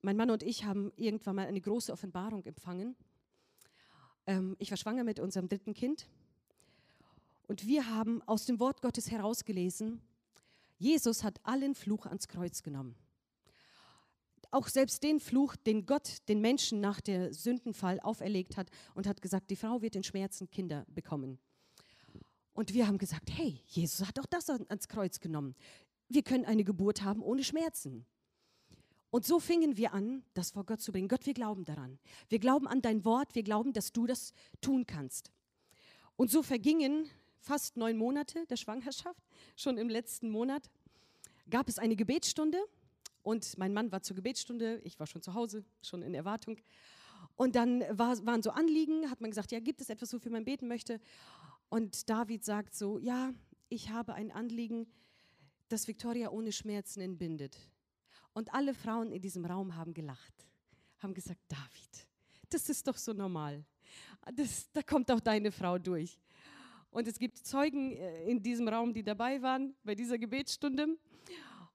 mein 0.06 0.18
Mann 0.18 0.30
und 0.30 0.44
ich 0.44 0.64
haben 0.64 0.94
irgendwann 0.96 1.36
mal 1.36 1.48
eine 1.48 1.60
große 1.60 1.92
Offenbarung 1.92 2.46
empfangen. 2.46 2.96
Ähm, 4.28 4.56
ich 4.60 4.70
war 4.70 4.78
schwanger 4.78 5.04
mit 5.04 5.20
unserem 5.20 5.50
dritten 5.50 5.74
Kind 5.74 6.08
und 7.48 7.66
wir 7.66 7.90
haben 7.90 8.22
aus 8.24 8.46
dem 8.46 8.60
Wort 8.60 8.82
Gottes 8.82 9.10
herausgelesen, 9.10 10.02
Jesus 10.78 11.24
hat 11.24 11.40
allen 11.44 11.74
Fluch 11.74 12.06
ans 12.06 12.28
Kreuz 12.28 12.62
genommen. 12.62 12.96
Auch 14.52 14.68
selbst 14.68 15.04
den 15.04 15.20
Fluch, 15.20 15.56
den 15.56 15.86
Gott 15.86 16.20
den 16.28 16.40
Menschen 16.40 16.82
nach 16.82 17.02
der 17.02 17.34
Sündenfall 17.34 18.00
auferlegt 18.00 18.58
hat 18.58 18.70
und 18.94 19.08
hat 19.08 19.22
gesagt, 19.22 19.50
die 19.50 19.56
Frau 19.56 19.82
wird 19.82 19.96
in 19.96 20.04
Schmerzen 20.04 20.50
Kinder 20.52 20.86
bekommen. 20.88 21.40
Und 22.54 22.74
wir 22.74 22.88
haben 22.88 23.00
gesagt, 23.00 23.32
hey, 23.32 23.60
Jesus 23.66 24.08
hat 24.08 24.20
auch 24.20 24.28
das 24.28 24.50
ans 24.50 24.88
Kreuz 24.88 25.20
genommen. 25.20 25.56
Wir 26.10 26.22
können 26.22 26.46
eine 26.46 26.64
Geburt 26.64 27.02
haben 27.02 27.22
ohne 27.24 27.44
Schmerzen. 27.44 28.06
Und 29.16 29.26
so 29.26 29.40
fingen 29.40 29.78
wir 29.78 29.94
an, 29.94 30.24
das 30.34 30.52
vor 30.52 30.66
Gott 30.66 30.82
zu 30.82 30.92
bringen. 30.92 31.08
Gott, 31.08 31.26
wir 31.26 31.34
glauben 31.34 31.64
daran. 31.64 32.00
Wir 32.28 32.38
glauben 32.38 32.68
an 32.68 32.82
dein 32.82 33.06
Wort. 33.06 33.34
Wir 33.34 33.44
glauben, 33.44 33.72
dass 33.72 33.94
du 33.94 34.06
das 34.06 34.34
tun 34.60 34.86
kannst. 34.86 35.32
Und 36.18 36.30
so 36.30 36.44
vergingen 36.44 37.10
fast 37.40 37.78
neun 37.78 37.96
Monate 37.96 38.46
der 38.48 38.58
Schwangerschaft, 38.58 39.24
schon 39.56 39.78
im 39.78 39.88
letzten 39.88 40.30
Monat, 40.30 40.70
gab 41.50 41.70
es 41.70 41.80
eine 41.80 41.96
Gebetsstunde 41.96 42.58
und 43.24 43.58
mein 43.58 43.74
Mann 43.74 43.90
war 43.90 44.02
zur 44.02 44.18
Gebetsstunde, 44.18 44.82
ich 44.84 45.00
war 45.00 45.08
schon 45.08 45.22
zu 45.22 45.34
Hause, 45.34 45.64
schon 45.82 46.02
in 46.02 46.14
Erwartung. 46.14 46.58
Und 47.38 47.56
dann 47.56 47.86
war, 47.98 48.18
waren 48.26 48.44
so 48.44 48.50
Anliegen, 48.50 49.10
hat 49.10 49.22
man 49.22 49.32
gesagt, 49.32 49.54
ja, 49.54 49.62
gibt 49.62 49.80
es 49.80 49.90
etwas, 49.90 50.12
wofür 50.12 50.34
man 50.34 50.44
beten 50.44 50.68
möchte? 50.68 51.00
Und 51.70 52.10
David 52.10 52.44
sagt 52.44 52.76
so, 52.76 53.00
ja, 53.00 53.34
ich 53.70 53.92
habe 53.92 54.14
ein 54.14 54.30
Anliegen, 54.34 54.88
das 55.70 55.88
Victoria 55.88 56.32
ohne 56.32 56.52
Schmerzen 56.52 57.00
entbindet. 57.00 57.58
Und 58.36 58.54
alle 58.54 58.74
Frauen 58.74 59.14
in 59.14 59.22
diesem 59.22 59.46
Raum 59.46 59.78
haben 59.78 59.94
gelacht, 59.94 60.46
haben 61.00 61.14
gesagt, 61.14 61.40
David, 61.48 62.08
das 62.50 62.68
ist 62.68 62.86
doch 62.86 62.98
so 62.98 63.14
normal. 63.14 63.64
Das, 64.36 64.70
da 64.74 64.84
kommt 64.84 65.10
auch 65.10 65.22
deine 65.22 65.54
Frau 65.54 65.80
durch. 65.80 66.20
Und 66.92 67.08
es 67.08 67.18
gibt 67.18 67.38
Zeugen 67.38 67.94
äh, 67.94 68.26
in 68.26 68.44
diesem 68.44 68.68
Raum, 68.68 68.94
die 68.94 69.04
dabei 69.04 69.42
waren 69.42 69.74
bei 69.86 69.96
dieser 69.96 70.18
Gebetsstunde. 70.18 70.98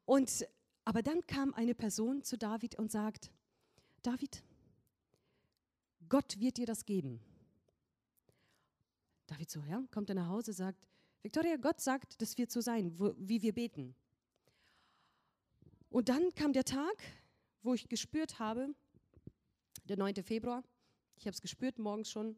Und, 0.04 0.46
aber 0.84 1.02
dann 1.02 1.26
kam 1.26 1.54
eine 1.54 1.74
Person 1.74 2.22
zu 2.22 2.36
David 2.36 2.74
und 2.74 2.92
sagt, 2.92 3.30
David, 4.02 4.42
Gott 6.11 6.38
wird 6.40 6.58
dir 6.58 6.66
das 6.66 6.84
geben. 6.84 7.20
David 9.26 9.50
so, 9.50 9.62
ja, 9.64 9.82
kommt 9.90 10.11
er 10.11 10.16
nach 10.16 10.28
Hause, 10.28 10.52
sagt, 10.52 10.86
Victoria, 11.22 11.56
Gott 11.56 11.80
sagt, 11.80 12.20
das 12.20 12.36
wird 12.36 12.50
so 12.50 12.61
sein, 12.61 12.92
wo, 12.98 13.14
wie 13.16 13.40
wir 13.40 13.54
beten. 13.54 13.94
Und 15.91 16.09
dann 16.09 16.32
kam 16.34 16.53
der 16.53 16.64
Tag, 16.64 17.03
wo 17.62 17.74
ich 17.74 17.88
gespürt 17.88 18.38
habe, 18.38 18.74
der 19.84 19.97
9. 19.97 20.14
Februar, 20.22 20.62
ich 21.16 21.26
habe 21.26 21.34
es 21.34 21.41
gespürt, 21.43 21.78
morgens 21.78 22.11
schon, 22.11 22.36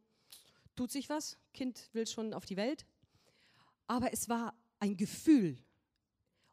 tut 0.75 0.91
sich 0.91 1.09
was, 1.11 1.39
Kind 1.53 1.91
will 1.93 2.07
schon 2.07 2.33
auf 2.33 2.47
die 2.47 2.57
Welt. 2.57 2.87
Aber 3.87 4.13
es 4.13 4.29
war 4.29 4.55
ein 4.81 4.97
Gefühl. 4.97 5.59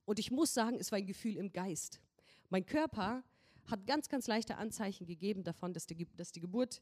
Und 0.04 0.20
ich 0.20 0.30
muss 0.30 0.54
sagen, 0.54 0.78
es 0.78 0.92
war 0.92 0.98
ein 0.98 1.08
Gefühl 1.08 1.38
im 1.38 1.54
Geist. 1.54 2.02
Mein 2.50 2.66
Körper 2.66 3.24
hat 3.68 3.88
ganz, 3.88 4.10
ganz 4.10 4.28
leichte 4.28 4.58
Anzeichen 4.58 5.08
gegeben 5.08 5.44
davon, 5.44 5.74
dass 5.74 5.86
die, 5.86 6.06
dass 6.18 6.32
die 6.32 6.42
Geburt 6.42 6.82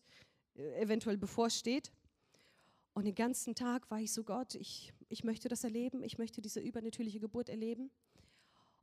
äh, 0.56 0.82
eventuell 0.82 1.18
bevorsteht. 1.18 1.92
Und 2.94 3.06
den 3.06 3.16
ganzen 3.16 3.54
Tag 3.54 3.92
war 3.92 4.00
ich 4.00 4.12
so, 4.12 4.24
Gott, 4.24 4.56
ich, 4.56 4.94
ich 5.10 5.24
möchte 5.24 5.48
das 5.48 5.64
erleben, 5.64 6.02
ich 6.02 6.18
möchte 6.18 6.42
diese 6.42 6.60
übernatürliche 6.60 7.20
Geburt 7.20 7.50
erleben. 7.50 7.92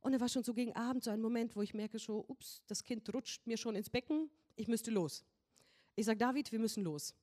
Und 0.05 0.13
er 0.13 0.19
war 0.19 0.29
schon 0.29 0.43
so 0.43 0.53
gegen 0.53 0.71
Abend 0.73 1.03
so 1.03 1.09
ein 1.09 1.19
Moment, 1.19 1.55
wo 1.55 1.63
ich 1.63 1.73
merke 1.73 1.97
schon, 1.97 2.23
ups, 2.27 2.61
das 2.67 2.83
Kind 2.83 3.11
rutscht 3.11 3.47
mir 3.47 3.57
schon 3.57 3.75
ins 3.75 3.89
Becken, 3.89 4.29
ich 4.55 4.67
müsste 4.67 4.91
los. 4.91 5.25
Ich 5.95 6.05
sage, 6.05 6.19
David, 6.19 6.51
wir 6.51 6.59
müssen 6.59 6.83
los. 6.83 7.15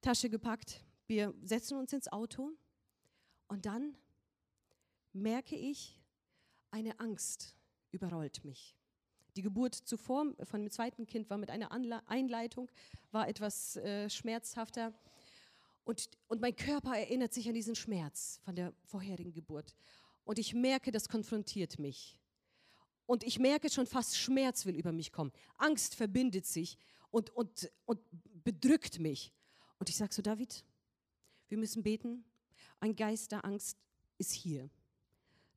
Tasche 0.00 0.30
gepackt, 0.30 0.82
wir 1.08 1.34
setzen 1.42 1.76
uns 1.76 1.92
ins 1.92 2.10
Auto 2.10 2.52
und 3.48 3.66
dann 3.66 3.98
merke 5.12 5.56
ich, 5.56 6.00
eine 6.70 6.98
Angst 7.00 7.54
überrollt 7.90 8.46
mich. 8.46 8.74
Die 9.36 9.42
Geburt 9.42 9.74
zuvor 9.74 10.32
von 10.42 10.62
dem 10.62 10.70
zweiten 10.70 11.06
Kind 11.06 11.28
war 11.28 11.36
mit 11.36 11.50
einer 11.50 11.70
Anle 11.70 12.00
Einleitung, 12.08 12.70
war 13.10 13.28
etwas 13.28 13.76
äh, 13.76 14.08
schmerzhafter. 14.08 14.94
Und, 15.84 16.08
und 16.28 16.40
mein 16.40 16.56
Körper 16.56 16.96
erinnert 16.96 17.34
sich 17.34 17.46
an 17.46 17.54
diesen 17.54 17.74
Schmerz 17.74 18.40
von 18.42 18.56
der 18.56 18.72
vorherigen 18.86 19.34
Geburt. 19.34 19.76
Und 20.26 20.40
ich 20.40 20.54
merke, 20.54 20.90
das 20.90 21.08
konfrontiert 21.08 21.78
mich. 21.78 22.18
Und 23.06 23.22
ich 23.22 23.38
merke 23.38 23.70
schon 23.70 23.86
fast, 23.86 24.18
Schmerz 24.18 24.66
will 24.66 24.74
über 24.74 24.90
mich 24.90 25.12
kommen. 25.12 25.32
Angst 25.56 25.94
verbindet 25.94 26.44
sich 26.44 26.76
und, 27.12 27.30
und, 27.30 27.70
und 27.84 28.00
bedrückt 28.42 28.98
mich. 28.98 29.32
Und 29.78 29.88
ich 29.88 29.96
sage 29.96 30.12
so, 30.12 30.22
David, 30.22 30.64
wir 31.48 31.56
müssen 31.56 31.84
beten. 31.84 32.24
Ein 32.80 32.96
Geist 32.96 33.30
der 33.30 33.44
Angst 33.44 33.78
ist 34.18 34.32
hier. 34.32 34.68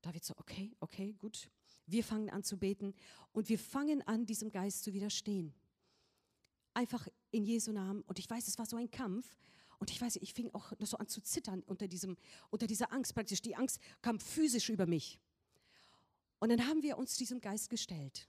David 0.03 0.23
so, 0.23 0.35
okay, 0.37 0.71
okay, 0.79 1.13
gut. 1.13 1.49
Wir 1.87 2.03
fangen 2.03 2.29
an 2.29 2.43
zu 2.43 2.55
beten 2.55 2.93
und 3.31 3.49
wir 3.49 3.57
fangen 3.57 4.03
an, 4.03 4.27
diesem 4.27 4.51
Geist 4.51 4.83
zu 4.83 4.93
widerstehen. 4.93 5.51
Einfach 6.75 7.07
in 7.31 7.43
Jesu 7.43 7.71
Namen. 7.71 8.03
Und 8.03 8.19
ich 8.19 8.29
weiß, 8.29 8.47
es 8.47 8.59
war 8.59 8.67
so 8.67 8.77
ein 8.77 8.91
Kampf. 8.91 9.35
Und 9.79 9.91
ich 9.91 10.01
weiß, 10.01 10.17
ich 10.17 10.33
fing 10.33 10.53
auch 10.53 10.73
so 10.79 10.97
an 10.97 11.07
zu 11.07 11.21
zittern 11.21 11.63
unter, 11.63 11.87
diesem, 11.87 12.17
unter 12.49 12.67
dieser 12.67 12.91
Angst 12.91 13.15
praktisch. 13.15 13.41
Die 13.41 13.55
Angst 13.55 13.79
kam 14.01 14.19
physisch 14.19 14.69
über 14.69 14.85
mich. 14.85 15.19
Und 16.39 16.49
dann 16.49 16.67
haben 16.67 16.83
wir 16.83 16.97
uns 16.97 17.15
diesem 17.15 17.41
Geist 17.41 17.69
gestellt 17.69 18.27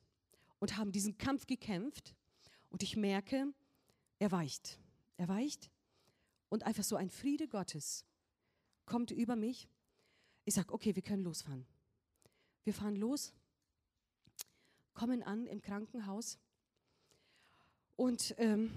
und 0.60 0.76
haben 0.76 0.92
diesen 0.92 1.18
Kampf 1.18 1.46
gekämpft. 1.46 2.14
Und 2.70 2.82
ich 2.82 2.96
merke, 2.96 3.52
er 4.18 4.30
weicht. 4.30 4.78
Er 5.16 5.28
weicht 5.28 5.70
und 6.50 6.64
einfach 6.64 6.84
so 6.84 6.96
ein 6.96 7.10
Friede 7.10 7.48
Gottes 7.48 8.04
kommt 8.84 9.10
über 9.10 9.36
mich. 9.36 9.68
Ich 10.44 10.54
sage, 10.54 10.72
okay, 10.72 10.94
wir 10.94 11.02
können 11.02 11.22
losfahren. 11.22 11.66
Wir 12.64 12.74
fahren 12.74 12.96
los, 12.96 13.32
kommen 14.94 15.22
an 15.22 15.46
im 15.46 15.62
Krankenhaus 15.62 16.38
und, 17.96 18.34
ähm, 18.38 18.70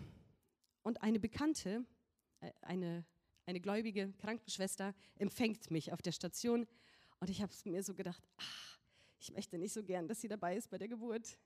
und 0.84 1.02
eine 1.02 1.20
Bekannte, 1.20 1.86
eine, 2.62 3.06
eine 3.46 3.60
gläubige 3.60 4.14
Krankenschwester 4.14 4.94
empfängt 5.18 5.72
mich 5.72 5.92
auf 5.92 6.02
der 6.02 6.12
Station 6.12 6.68
und 7.20 7.30
ich 7.30 7.42
habe 7.42 7.54
mir 7.66 7.84
so 7.84 7.94
gedacht, 7.94 8.22
ach, 8.38 8.80
ich 9.20 9.32
möchte 9.32 9.58
nicht 9.58 9.72
so 9.72 9.84
gern, 9.84 10.08
dass 10.08 10.20
sie 10.22 10.28
dabei 10.28 10.58
ist 10.58 10.70
bei 10.70 10.78
der 10.78 10.88
Geburt. 10.90 11.38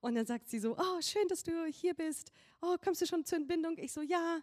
Und 0.00 0.14
dann 0.14 0.26
sagt 0.26 0.48
sie 0.48 0.58
so, 0.58 0.76
oh, 0.76 1.00
schön, 1.00 1.26
dass 1.28 1.42
du 1.42 1.66
hier 1.66 1.94
bist. 1.94 2.32
Oh, 2.60 2.76
kommst 2.82 3.00
du 3.00 3.06
schon 3.06 3.24
zur 3.24 3.38
Entbindung? 3.38 3.78
Ich 3.78 3.92
so, 3.92 4.02
ja. 4.02 4.40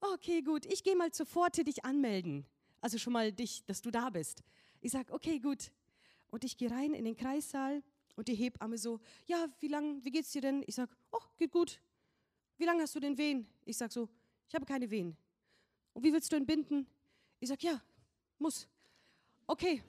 Okay, 0.00 0.42
gut, 0.42 0.66
ich 0.66 0.82
gehe 0.82 0.96
mal 0.96 1.10
zur 1.10 1.26
dich 1.50 1.84
anmelden. 1.84 2.46
Also 2.80 2.98
schon 2.98 3.12
mal 3.12 3.32
dich, 3.32 3.64
dass 3.64 3.82
du 3.82 3.90
da 3.90 4.10
bist. 4.10 4.42
Ich 4.80 4.92
sage, 4.92 5.12
okay, 5.12 5.38
gut. 5.38 5.72
Und 6.30 6.44
ich 6.44 6.56
gehe 6.56 6.70
rein 6.70 6.94
in 6.94 7.04
den 7.04 7.16
Kreissaal 7.16 7.82
und 8.16 8.28
die 8.28 8.34
Hebamme 8.34 8.78
so, 8.78 9.00
ja, 9.26 9.46
wie 9.60 9.68
lang, 9.68 10.04
wie 10.04 10.10
geht's 10.10 10.32
dir 10.32 10.42
denn? 10.42 10.62
Ich 10.66 10.74
sage, 10.74 10.94
oh, 11.10 11.22
geht 11.36 11.50
gut. 11.50 11.80
Wie 12.58 12.64
lange 12.64 12.82
hast 12.82 12.94
du 12.94 13.00
denn 13.00 13.16
Wehen? 13.16 13.46
Ich 13.64 13.76
sage 13.76 13.92
so, 13.92 14.08
ich 14.48 14.54
habe 14.54 14.64
keine 14.64 14.90
Wehen. 14.90 15.16
Und 15.92 16.02
wie 16.02 16.12
willst 16.12 16.32
du 16.32 16.36
entbinden? 16.36 16.86
Ich 17.40 17.48
sage, 17.48 17.66
ja, 17.66 17.82
muss. 18.38 18.66
Okay. 19.46 19.82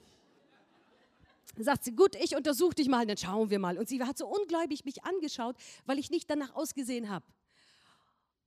sagt 1.57 1.83
sie, 1.83 1.95
gut, 1.95 2.15
ich 2.15 2.35
untersuche 2.35 2.75
dich 2.75 2.87
mal, 2.87 3.05
dann 3.05 3.17
schauen 3.17 3.49
wir 3.49 3.59
mal. 3.59 3.77
Und 3.77 3.89
sie 3.89 4.01
hat 4.03 4.17
so 4.17 4.27
ungläubig 4.27 4.85
mich 4.85 5.03
angeschaut, 5.03 5.55
weil 5.85 5.97
ich 5.99 6.09
nicht 6.11 6.29
danach 6.29 6.55
ausgesehen 6.55 7.09
habe. 7.09 7.25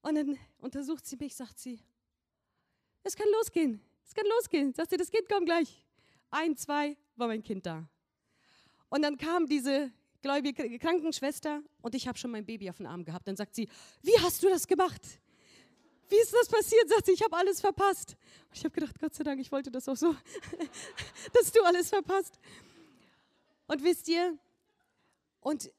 Und 0.02 0.16
dann 0.16 0.38
untersucht 0.58 1.06
sie 1.06 1.16
mich, 1.16 1.34
sagt 1.34 1.58
sie, 1.58 1.80
es 3.04 3.16
kann 3.16 3.26
losgehen, 3.38 3.80
es 4.04 4.14
kann 4.14 4.26
losgehen. 4.36 4.74
Sagt 4.74 4.90
sie, 4.90 4.96
das 4.96 5.10
Kind 5.10 5.28
kommt 5.28 5.46
gleich. 5.46 5.84
Ein, 6.30 6.56
zwei, 6.56 6.96
war 7.16 7.28
mein 7.28 7.42
Kind 7.42 7.66
da. 7.66 7.88
Und 8.88 9.02
dann 9.02 9.16
kam 9.16 9.46
diese 9.46 9.92
gläubige 10.20 10.78
Krankenschwester 10.78 11.62
und 11.80 11.94
ich 11.94 12.06
habe 12.06 12.18
schon 12.18 12.30
mein 12.30 12.44
Baby 12.44 12.70
auf 12.70 12.76
den 12.76 12.86
Arm 12.86 13.04
gehabt. 13.04 13.26
Dann 13.26 13.36
sagt 13.36 13.54
sie, 13.54 13.68
wie 14.02 14.18
hast 14.20 14.42
du 14.42 14.48
das 14.48 14.66
gemacht? 14.66 15.02
Wie 16.12 16.20
ist 16.20 16.34
das 16.34 16.46
passiert? 16.46 16.90
Sagt 16.90 17.06
sie, 17.06 17.12
ich 17.12 17.22
habe 17.22 17.34
alles 17.38 17.62
verpasst. 17.62 18.18
Und 18.50 18.56
ich 18.58 18.64
habe 18.64 18.74
gedacht, 18.74 18.98
Gott 19.00 19.14
sei 19.14 19.24
Dank, 19.24 19.40
ich 19.40 19.50
wollte 19.50 19.70
das 19.70 19.88
auch 19.88 19.96
so, 19.96 20.14
dass 21.32 21.50
du 21.50 21.62
alles 21.62 21.88
verpasst. 21.88 22.38
Und 23.66 23.82
wisst 23.82 24.08
ihr, 24.08 24.38
und 25.40 25.72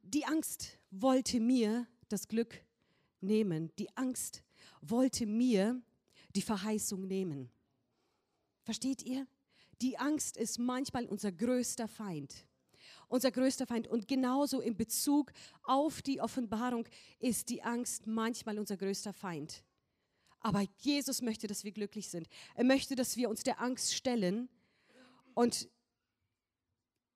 die 0.00 0.24
Angst 0.24 0.78
wollte 0.90 1.38
mir 1.38 1.86
das 2.08 2.28
Glück 2.28 2.64
nehmen. 3.20 3.70
Die 3.78 3.94
Angst 3.94 4.42
wollte 4.80 5.26
mir 5.26 5.82
die 6.34 6.40
Verheißung 6.40 7.06
nehmen. 7.06 7.50
Versteht 8.62 9.02
ihr? 9.02 9.26
Die 9.82 9.98
Angst 9.98 10.38
ist 10.38 10.58
manchmal 10.58 11.04
unser 11.04 11.30
größter 11.30 11.88
Feind. 11.88 12.46
Unser 13.08 13.30
größter 13.30 13.66
Feind. 13.66 13.88
Und 13.88 14.08
genauso 14.08 14.60
in 14.60 14.76
Bezug 14.76 15.32
auf 15.62 16.02
die 16.02 16.20
Offenbarung 16.20 16.86
ist 17.18 17.48
die 17.50 17.62
Angst 17.62 18.06
manchmal 18.06 18.58
unser 18.58 18.76
größter 18.76 19.12
Feind. 19.12 19.62
Aber 20.40 20.64
Jesus 20.78 21.22
möchte, 21.22 21.46
dass 21.46 21.64
wir 21.64 21.72
glücklich 21.72 22.08
sind. 22.08 22.28
Er 22.54 22.64
möchte, 22.64 22.94
dass 22.94 23.16
wir 23.16 23.28
uns 23.28 23.42
der 23.42 23.60
Angst 23.60 23.94
stellen. 23.94 24.48
Und 25.34 25.68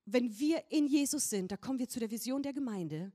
wenn 0.05 0.37
wir 0.37 0.63
in 0.69 0.87
Jesus 0.87 1.29
sind, 1.29 1.51
da 1.51 1.57
kommen 1.57 1.79
wir 1.79 1.87
zu 1.87 1.99
der 1.99 2.11
Vision 2.11 2.43
der 2.43 2.53
Gemeinde, 2.53 3.11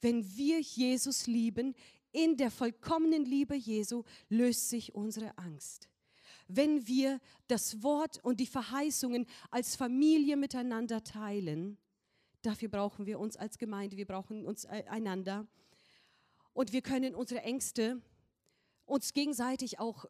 wenn 0.00 0.36
wir 0.36 0.60
Jesus 0.60 1.26
lieben, 1.26 1.74
in 2.12 2.36
der 2.36 2.50
vollkommenen 2.50 3.24
Liebe 3.24 3.56
Jesu 3.56 4.04
löst 4.28 4.68
sich 4.68 4.94
unsere 4.94 5.36
Angst. 5.36 5.88
Wenn 6.46 6.86
wir 6.86 7.20
das 7.48 7.82
Wort 7.82 8.22
und 8.22 8.38
die 8.38 8.46
Verheißungen 8.46 9.26
als 9.50 9.76
Familie 9.76 10.36
miteinander 10.36 11.02
teilen, 11.02 11.78
dafür 12.46 12.68
brauchen 12.68 13.06
wir 13.06 13.18
uns 13.18 13.36
als 13.36 13.58
Gemeinde, 13.58 13.96
wir 13.96 14.06
brauchen 14.06 14.46
uns 14.46 14.64
e-, 14.64 14.84
einander. 14.88 15.46
Und 16.52 16.72
wir 16.72 16.82
können 16.82 17.14
unsere 17.14 17.42
Ängste 17.42 18.00
uns 18.86 19.12
gegenseitig 19.12 19.78
auch 19.78 20.06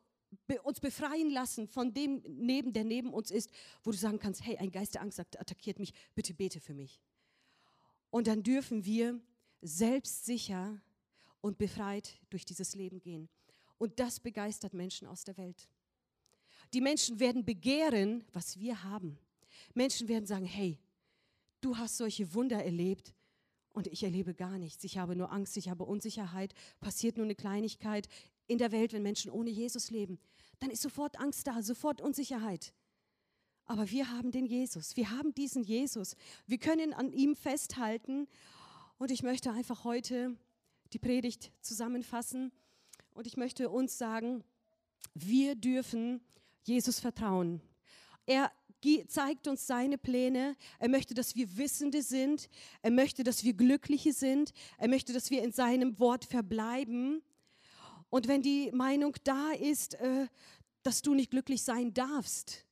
uns 0.62 0.80
befreien 0.80 1.30
lassen 1.30 1.68
von 1.68 1.94
dem 1.94 2.22
Neben, 2.26 2.72
der 2.72 2.84
neben 2.84 3.14
uns 3.14 3.30
ist, 3.30 3.50
wo 3.82 3.92
du 3.92 3.96
sagen 3.96 4.18
kannst, 4.18 4.44
hey, 4.44 4.58
ein 4.58 4.72
Geist 4.72 4.94
der 4.94 5.02
Angst 5.02 5.20
attackiert 5.20 5.78
mich, 5.78 5.94
bitte 6.14 6.34
bete 6.34 6.60
für 6.60 6.74
mich. 6.74 7.00
Und 8.10 8.26
dann 8.26 8.42
dürfen 8.42 8.84
wir 8.84 9.20
selbstsicher 9.62 10.80
und 11.40 11.56
befreit 11.56 12.18
durch 12.30 12.44
dieses 12.44 12.74
Leben 12.74 13.00
gehen. 13.00 13.28
Und 13.78 14.00
das 14.00 14.20
begeistert 14.20 14.74
Menschen 14.74 15.06
aus 15.06 15.24
der 15.24 15.36
Welt. 15.36 15.68
Die 16.72 16.80
Menschen 16.80 17.20
werden 17.20 17.44
begehren, 17.44 18.24
was 18.32 18.58
wir 18.58 18.82
haben. 18.82 19.18
Menschen 19.74 20.08
werden 20.08 20.26
sagen, 20.26 20.46
hey, 20.46 20.78
du 21.64 21.78
hast 21.78 21.96
solche 21.96 22.34
Wunder 22.34 22.62
erlebt 22.62 23.14
und 23.72 23.86
ich 23.86 24.02
erlebe 24.02 24.34
gar 24.34 24.58
nichts. 24.58 24.84
Ich 24.84 24.98
habe 24.98 25.16
nur 25.16 25.32
Angst, 25.32 25.56
ich 25.56 25.68
habe 25.68 25.84
Unsicherheit, 25.84 26.54
passiert 26.80 27.16
nur 27.16 27.24
eine 27.24 27.34
Kleinigkeit 27.34 28.08
in 28.46 28.58
der 28.58 28.72
Welt, 28.72 28.92
wenn 28.92 29.02
Menschen 29.02 29.30
ohne 29.30 29.50
Jesus 29.50 29.90
leben. 29.90 30.18
Dann 30.60 30.70
ist 30.70 30.82
sofort 30.82 31.18
Angst 31.18 31.46
da, 31.46 31.62
sofort 31.62 32.00
Unsicherheit. 32.00 32.72
Aber 33.66 33.90
wir 33.90 34.10
haben 34.10 34.30
den 34.30 34.46
Jesus, 34.46 34.96
wir 34.96 35.10
haben 35.10 35.34
diesen 35.34 35.62
Jesus. 35.62 36.16
Wir 36.46 36.58
können 36.58 36.92
an 36.92 37.10
ihm 37.10 37.34
festhalten. 37.34 38.28
Und 38.98 39.10
ich 39.10 39.22
möchte 39.22 39.50
einfach 39.50 39.84
heute 39.84 40.36
die 40.92 40.98
Predigt 40.98 41.50
zusammenfassen. 41.60 42.52
Und 43.14 43.26
ich 43.26 43.36
möchte 43.36 43.70
uns 43.70 43.96
sagen, 43.96 44.44
wir 45.14 45.54
dürfen 45.54 46.20
Jesus 46.62 47.00
vertrauen. 47.00 47.60
Er 48.26 48.52
zeigt 49.08 49.48
uns 49.48 49.66
seine 49.66 49.98
Pläne. 49.98 50.56
Er 50.78 50.88
möchte, 50.88 51.14
dass 51.14 51.34
wir 51.34 51.56
Wissende 51.56 52.02
sind. 52.02 52.48
Er 52.82 52.90
möchte, 52.90 53.24
dass 53.24 53.44
wir 53.44 53.54
Glückliche 53.54 54.12
sind. 54.12 54.52
Er 54.78 54.88
möchte, 54.88 55.12
dass 55.12 55.30
wir 55.30 55.42
in 55.42 55.52
seinem 55.52 55.98
Wort 55.98 56.24
verbleiben. 56.24 57.22
Und 58.10 58.28
wenn 58.28 58.42
die 58.42 58.70
Meinung 58.72 59.16
da 59.24 59.52
ist, 59.52 59.94
äh, 59.94 60.28
dass 60.82 61.02
du 61.02 61.14
nicht 61.14 61.30
glücklich 61.30 61.62
sein 61.62 61.94
darfst, 61.94 62.66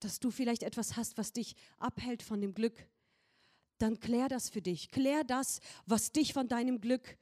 dass 0.00 0.20
du 0.20 0.30
vielleicht 0.30 0.62
etwas 0.62 0.96
hast, 0.96 1.16
was 1.16 1.32
dich 1.32 1.54
abhält 1.78 2.22
von 2.22 2.40
dem 2.40 2.52
Glück, 2.52 2.86
dann 3.78 4.00
klär 4.00 4.28
das 4.28 4.50
für 4.50 4.60
dich. 4.60 4.90
Klär 4.90 5.24
das, 5.24 5.60
was 5.86 6.12
dich 6.12 6.32
von 6.32 6.48
deinem 6.48 6.80
Glück 6.80 7.16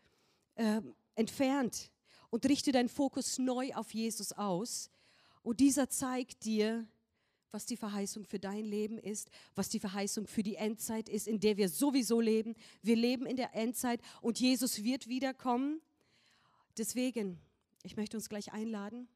äh, 0.56 0.80
entfernt 1.14 1.92
und 2.30 2.46
richte 2.46 2.72
deinen 2.72 2.88
Fokus 2.88 3.38
neu 3.38 3.74
auf 3.74 3.94
Jesus 3.94 4.32
aus. 4.32 4.90
Und 5.42 5.60
dieser 5.60 5.88
zeigt 5.90 6.44
dir, 6.44 6.86
was 7.52 7.66
die 7.66 7.76
Verheißung 7.76 8.24
für 8.24 8.38
dein 8.38 8.64
Leben 8.64 8.98
ist, 8.98 9.30
was 9.54 9.68
die 9.68 9.78
Verheißung 9.78 10.26
für 10.26 10.42
die 10.42 10.56
Endzeit 10.56 11.08
ist, 11.08 11.28
in 11.28 11.38
der 11.38 11.56
wir 11.56 11.68
sowieso 11.68 12.20
leben. 12.20 12.54
Wir 12.82 12.96
leben 12.96 13.26
in 13.26 13.36
der 13.36 13.54
Endzeit 13.54 14.00
und 14.20 14.40
Jesus 14.40 14.82
wird 14.82 15.06
wiederkommen. 15.06 15.80
Deswegen, 16.78 17.38
ich 17.82 17.96
möchte 17.96 18.16
uns 18.16 18.28
gleich 18.28 18.52
einladen. 18.52 19.06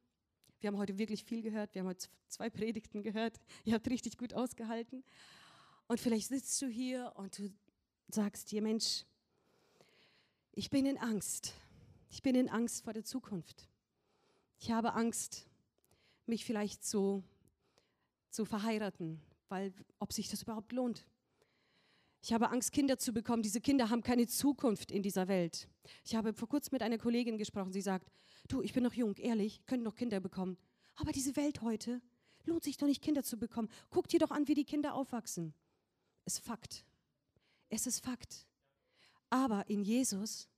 Wir 0.60 0.68
haben 0.68 0.78
heute 0.78 0.98
wirklich 0.98 1.24
viel 1.24 1.42
gehört. 1.42 1.74
Wir 1.74 1.80
haben 1.80 1.88
heute 1.88 2.08
zwei 2.28 2.50
Predigten 2.50 3.02
gehört. 3.02 3.40
Ihr 3.64 3.74
habt 3.74 3.88
richtig 3.88 4.18
gut 4.18 4.34
ausgehalten. 4.34 5.02
Und 5.86 6.00
vielleicht 6.00 6.28
sitzt 6.28 6.60
du 6.60 6.66
hier 6.66 7.12
und 7.16 7.38
du 7.38 7.50
sagst 8.08 8.52
dir, 8.52 8.60
Mensch, 8.60 9.04
ich 10.52 10.70
bin 10.70 10.86
in 10.86 10.98
Angst. 10.98 11.54
Ich 12.10 12.22
bin 12.22 12.34
in 12.34 12.48
Angst 12.48 12.84
vor 12.84 12.92
der 12.92 13.04
Zukunft. 13.04 13.68
Ich 14.58 14.70
habe 14.70 14.94
Angst, 14.94 15.46
mich 16.26 16.44
vielleicht 16.44 16.84
zu, 16.84 17.22
zu 18.36 18.44
verheiraten, 18.44 19.20
weil 19.48 19.72
ob 19.98 20.12
sich 20.12 20.28
das 20.28 20.42
überhaupt 20.42 20.72
lohnt. 20.72 21.06
Ich 22.22 22.32
habe 22.32 22.50
Angst, 22.50 22.72
Kinder 22.72 22.98
zu 22.98 23.12
bekommen. 23.12 23.42
Diese 23.42 23.60
Kinder 23.60 23.88
haben 23.88 24.02
keine 24.02 24.26
Zukunft 24.26 24.92
in 24.92 25.02
dieser 25.02 25.26
Welt. 25.26 25.68
Ich 26.04 26.14
habe 26.14 26.34
vor 26.34 26.48
kurzem 26.48 26.70
mit 26.72 26.82
einer 26.82 26.98
Kollegin 26.98 27.38
gesprochen. 27.38 27.72
Sie 27.72 27.80
sagt, 27.80 28.10
du, 28.48 28.62
ich 28.62 28.72
bin 28.72 28.82
noch 28.82 28.92
jung, 28.92 29.14
ehrlich, 29.16 29.64
können 29.64 29.82
noch 29.82 29.94
Kinder 29.94 30.20
bekommen. 30.20 30.58
Aber 30.96 31.12
diese 31.12 31.34
Welt 31.36 31.62
heute 31.62 32.02
lohnt 32.44 32.62
sich 32.62 32.76
doch 32.76 32.86
nicht, 32.86 33.02
Kinder 33.02 33.22
zu 33.22 33.38
bekommen. 33.38 33.68
Guck 33.90 34.08
dir 34.08 34.20
doch 34.20 34.30
an, 34.30 34.48
wie 34.48 34.54
die 34.54 34.64
Kinder 34.64 34.94
aufwachsen. 34.94 35.54
Es 36.24 36.34
ist 36.34 36.44
Fakt. 36.44 36.84
Es 37.70 37.86
ist 37.86 38.04
Fakt. 38.04 38.46
Aber 39.30 39.68
in 39.70 39.82
Jesus 39.82 40.48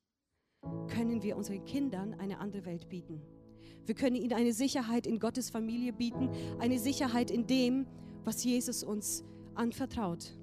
können 0.88 1.22
wir 1.22 1.36
unseren 1.36 1.64
Kindern 1.64 2.14
eine 2.14 2.38
andere 2.38 2.64
Welt 2.64 2.88
bieten. 2.88 3.22
Wir 3.86 3.94
können 3.94 4.16
ihnen 4.16 4.32
eine 4.32 4.52
Sicherheit 4.52 5.06
in 5.06 5.18
Gottes 5.18 5.50
Familie 5.50 5.92
bieten, 5.92 6.28
eine 6.58 6.78
Sicherheit 6.78 7.30
in 7.30 7.46
dem, 7.46 7.86
was 8.24 8.44
Jesus 8.44 8.82
uns 8.82 9.24
anvertraut. 9.54 10.36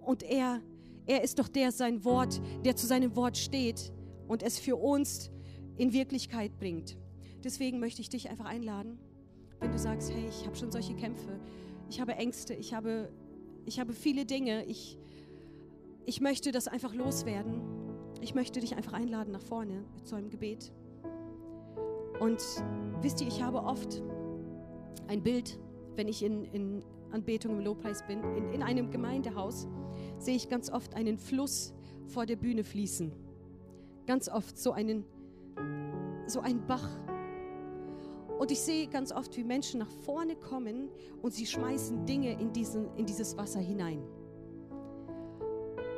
Und 0.00 0.22
er, 0.22 0.62
er 1.06 1.22
ist 1.22 1.38
doch 1.38 1.48
der 1.48 1.72
sein 1.72 2.04
Wort, 2.04 2.40
der 2.64 2.76
zu 2.76 2.86
seinem 2.86 3.14
Wort 3.16 3.36
steht 3.36 3.92
und 4.28 4.42
es 4.42 4.58
für 4.58 4.76
uns 4.76 5.30
in 5.76 5.92
Wirklichkeit 5.92 6.58
bringt. 6.58 6.96
Deswegen 7.44 7.78
möchte 7.78 8.00
ich 8.00 8.08
dich 8.08 8.30
einfach 8.30 8.46
einladen, 8.46 8.98
wenn 9.60 9.70
du 9.70 9.78
sagst, 9.78 10.10
hey, 10.12 10.26
ich 10.28 10.46
habe 10.46 10.56
schon 10.56 10.72
solche 10.72 10.94
Kämpfe, 10.94 11.38
ich 11.88 12.00
habe 12.00 12.14
Ängste, 12.14 12.54
ich 12.54 12.74
habe, 12.74 13.12
ich 13.64 13.78
habe 13.78 13.92
viele 13.92 14.24
Dinge, 14.24 14.64
ich, 14.64 14.98
ich 16.04 16.20
möchte 16.20 16.52
das 16.52 16.68
einfach 16.68 16.94
loswerden. 16.94 17.60
Ich 18.20 18.34
möchte 18.34 18.60
dich 18.60 18.76
einfach 18.76 18.92
einladen 18.92 19.32
nach 19.32 19.42
vorne 19.42 19.84
zu 20.04 20.16
einem 20.16 20.30
Gebet. 20.30 20.72
Und 22.20 22.42
wisst 23.02 23.20
ihr, 23.20 23.28
ich 23.28 23.42
habe 23.42 23.58
oft 23.58 24.02
ein 25.08 25.22
Bild, 25.22 25.58
wenn 25.96 26.08
ich 26.08 26.22
in, 26.22 26.44
in 26.52 26.82
Anbetung 27.12 27.58
im 27.58 27.64
Lobpreis 27.64 28.06
bin, 28.06 28.22
in, 28.36 28.52
in 28.52 28.62
einem 28.62 28.90
Gemeindehaus, 28.90 29.66
sehe 30.18 30.36
ich 30.36 30.48
ganz 30.48 30.70
oft 30.70 30.94
einen 30.94 31.18
Fluss 31.18 31.74
vor 32.06 32.26
der 32.26 32.36
Bühne 32.36 32.64
fließen. 32.64 33.12
Ganz 34.06 34.28
oft 34.28 34.58
so 34.58 34.72
einen, 34.72 35.04
so 36.26 36.40
ein 36.40 36.66
Bach. 36.66 36.88
Und 38.38 38.50
ich 38.50 38.60
sehe 38.60 38.86
ganz 38.86 39.12
oft, 39.12 39.36
wie 39.36 39.44
Menschen 39.44 39.80
nach 39.80 39.90
vorne 39.90 40.36
kommen 40.36 40.90
und 41.22 41.32
sie 41.32 41.46
schmeißen 41.46 42.04
Dinge 42.04 42.38
in, 42.38 42.52
diesen, 42.52 42.94
in 42.96 43.06
dieses 43.06 43.36
Wasser 43.36 43.60
hinein. 43.60 44.02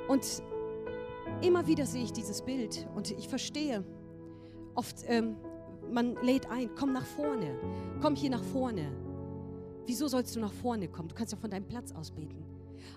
Und 0.07 0.43
immer 1.43 1.67
wieder 1.67 1.85
sehe 1.85 2.05
ich 2.05 2.13
dieses 2.13 2.43
Bild 2.43 2.89
und 2.95 3.11
ich 3.11 3.29
verstehe, 3.29 3.85
oft, 4.75 5.05
ähm, 5.07 5.37
man 5.93 6.17
lädt 6.23 6.51
ein, 6.51 6.71
komm 6.75 6.93
nach 6.93 7.07
vorne, 7.07 7.59
komm 8.01 8.15
hier 8.15 8.31
nach 8.31 8.45
vorne. 8.45 8.91
Wieso 9.87 10.09
sollst 10.09 10.37
du 10.37 10.41
nach 10.41 10.53
vorne 10.53 10.89
kommen? 10.89 11.09
Du 11.09 11.15
kannst 11.15 11.33
ja 11.33 11.39
von 11.39 11.51
deinem 11.51 11.67
Platz 11.67 11.93
aus 11.93 12.11
beten. 12.11 12.45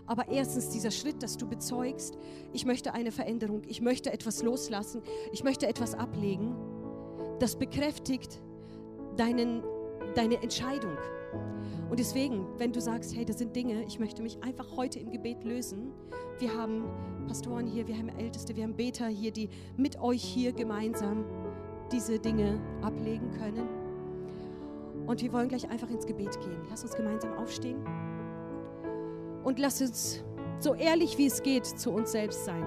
Aber 0.06 0.28
erstens 0.30 0.70
dieser 0.70 0.92
Schritt, 0.92 1.24
dass 1.24 1.38
du 1.38 1.48
bezeugst, 1.48 2.18
ich 2.54 2.66
möchte 2.66 2.94
eine 2.94 3.12
Veränderung, 3.12 3.62
ich 3.68 3.82
möchte 3.82 4.12
etwas 4.12 4.44
loslassen, 4.44 5.02
ich 5.32 5.44
möchte 5.44 5.68
etwas 5.68 5.94
ablegen, 5.94 6.56
das 7.40 7.56
bekräftigt 7.56 8.42
deinen, 9.16 9.64
deine 10.16 10.42
Entscheidung. 10.42 10.98
Und 11.90 12.00
deswegen, 12.00 12.46
wenn 12.58 12.72
du 12.72 12.82
sagst, 12.82 13.16
hey, 13.16 13.26
das 13.26 13.38
sind 13.38 13.56
Dinge, 13.56 13.84
ich 13.86 14.00
möchte 14.00 14.22
mich 14.22 14.42
einfach 14.44 14.78
heute 14.78 15.00
im 15.00 15.12
Gebet 15.12 15.44
lösen. 15.44 15.92
Wir 16.40 16.54
haben 16.56 16.86
Pastoren 17.28 17.68
hier, 17.68 17.88
wir 17.88 17.98
haben 17.98 18.10
Älteste, 18.10 18.56
wir 18.56 18.64
haben 18.64 18.76
Beter 18.76 19.08
hier, 19.08 19.32
die 19.32 19.50
mit 19.78 20.00
euch 20.02 20.24
hier 20.24 20.54
gemeinsam 20.54 21.26
diese 21.92 22.20
Dinge 22.20 22.60
ablegen 22.82 23.32
können. 23.32 23.68
Und 25.08 25.22
wir 25.22 25.34
wollen 25.34 25.50
gleich 25.50 25.70
einfach 25.70 25.90
ins 25.90 26.06
Gebet 26.06 26.40
gehen. 26.40 26.62
Lass 26.70 26.84
uns 26.84 26.94
gemeinsam 26.96 27.34
aufstehen 27.34 27.84
und 29.44 29.60
lass 29.60 29.82
uns 29.82 30.24
so 30.60 30.76
ehrlich 30.76 31.18
wie 31.18 31.26
es 31.26 31.42
geht 31.42 31.66
zu 31.66 31.92
uns 31.92 32.12
selbst 32.12 32.46
sein. 32.46 32.66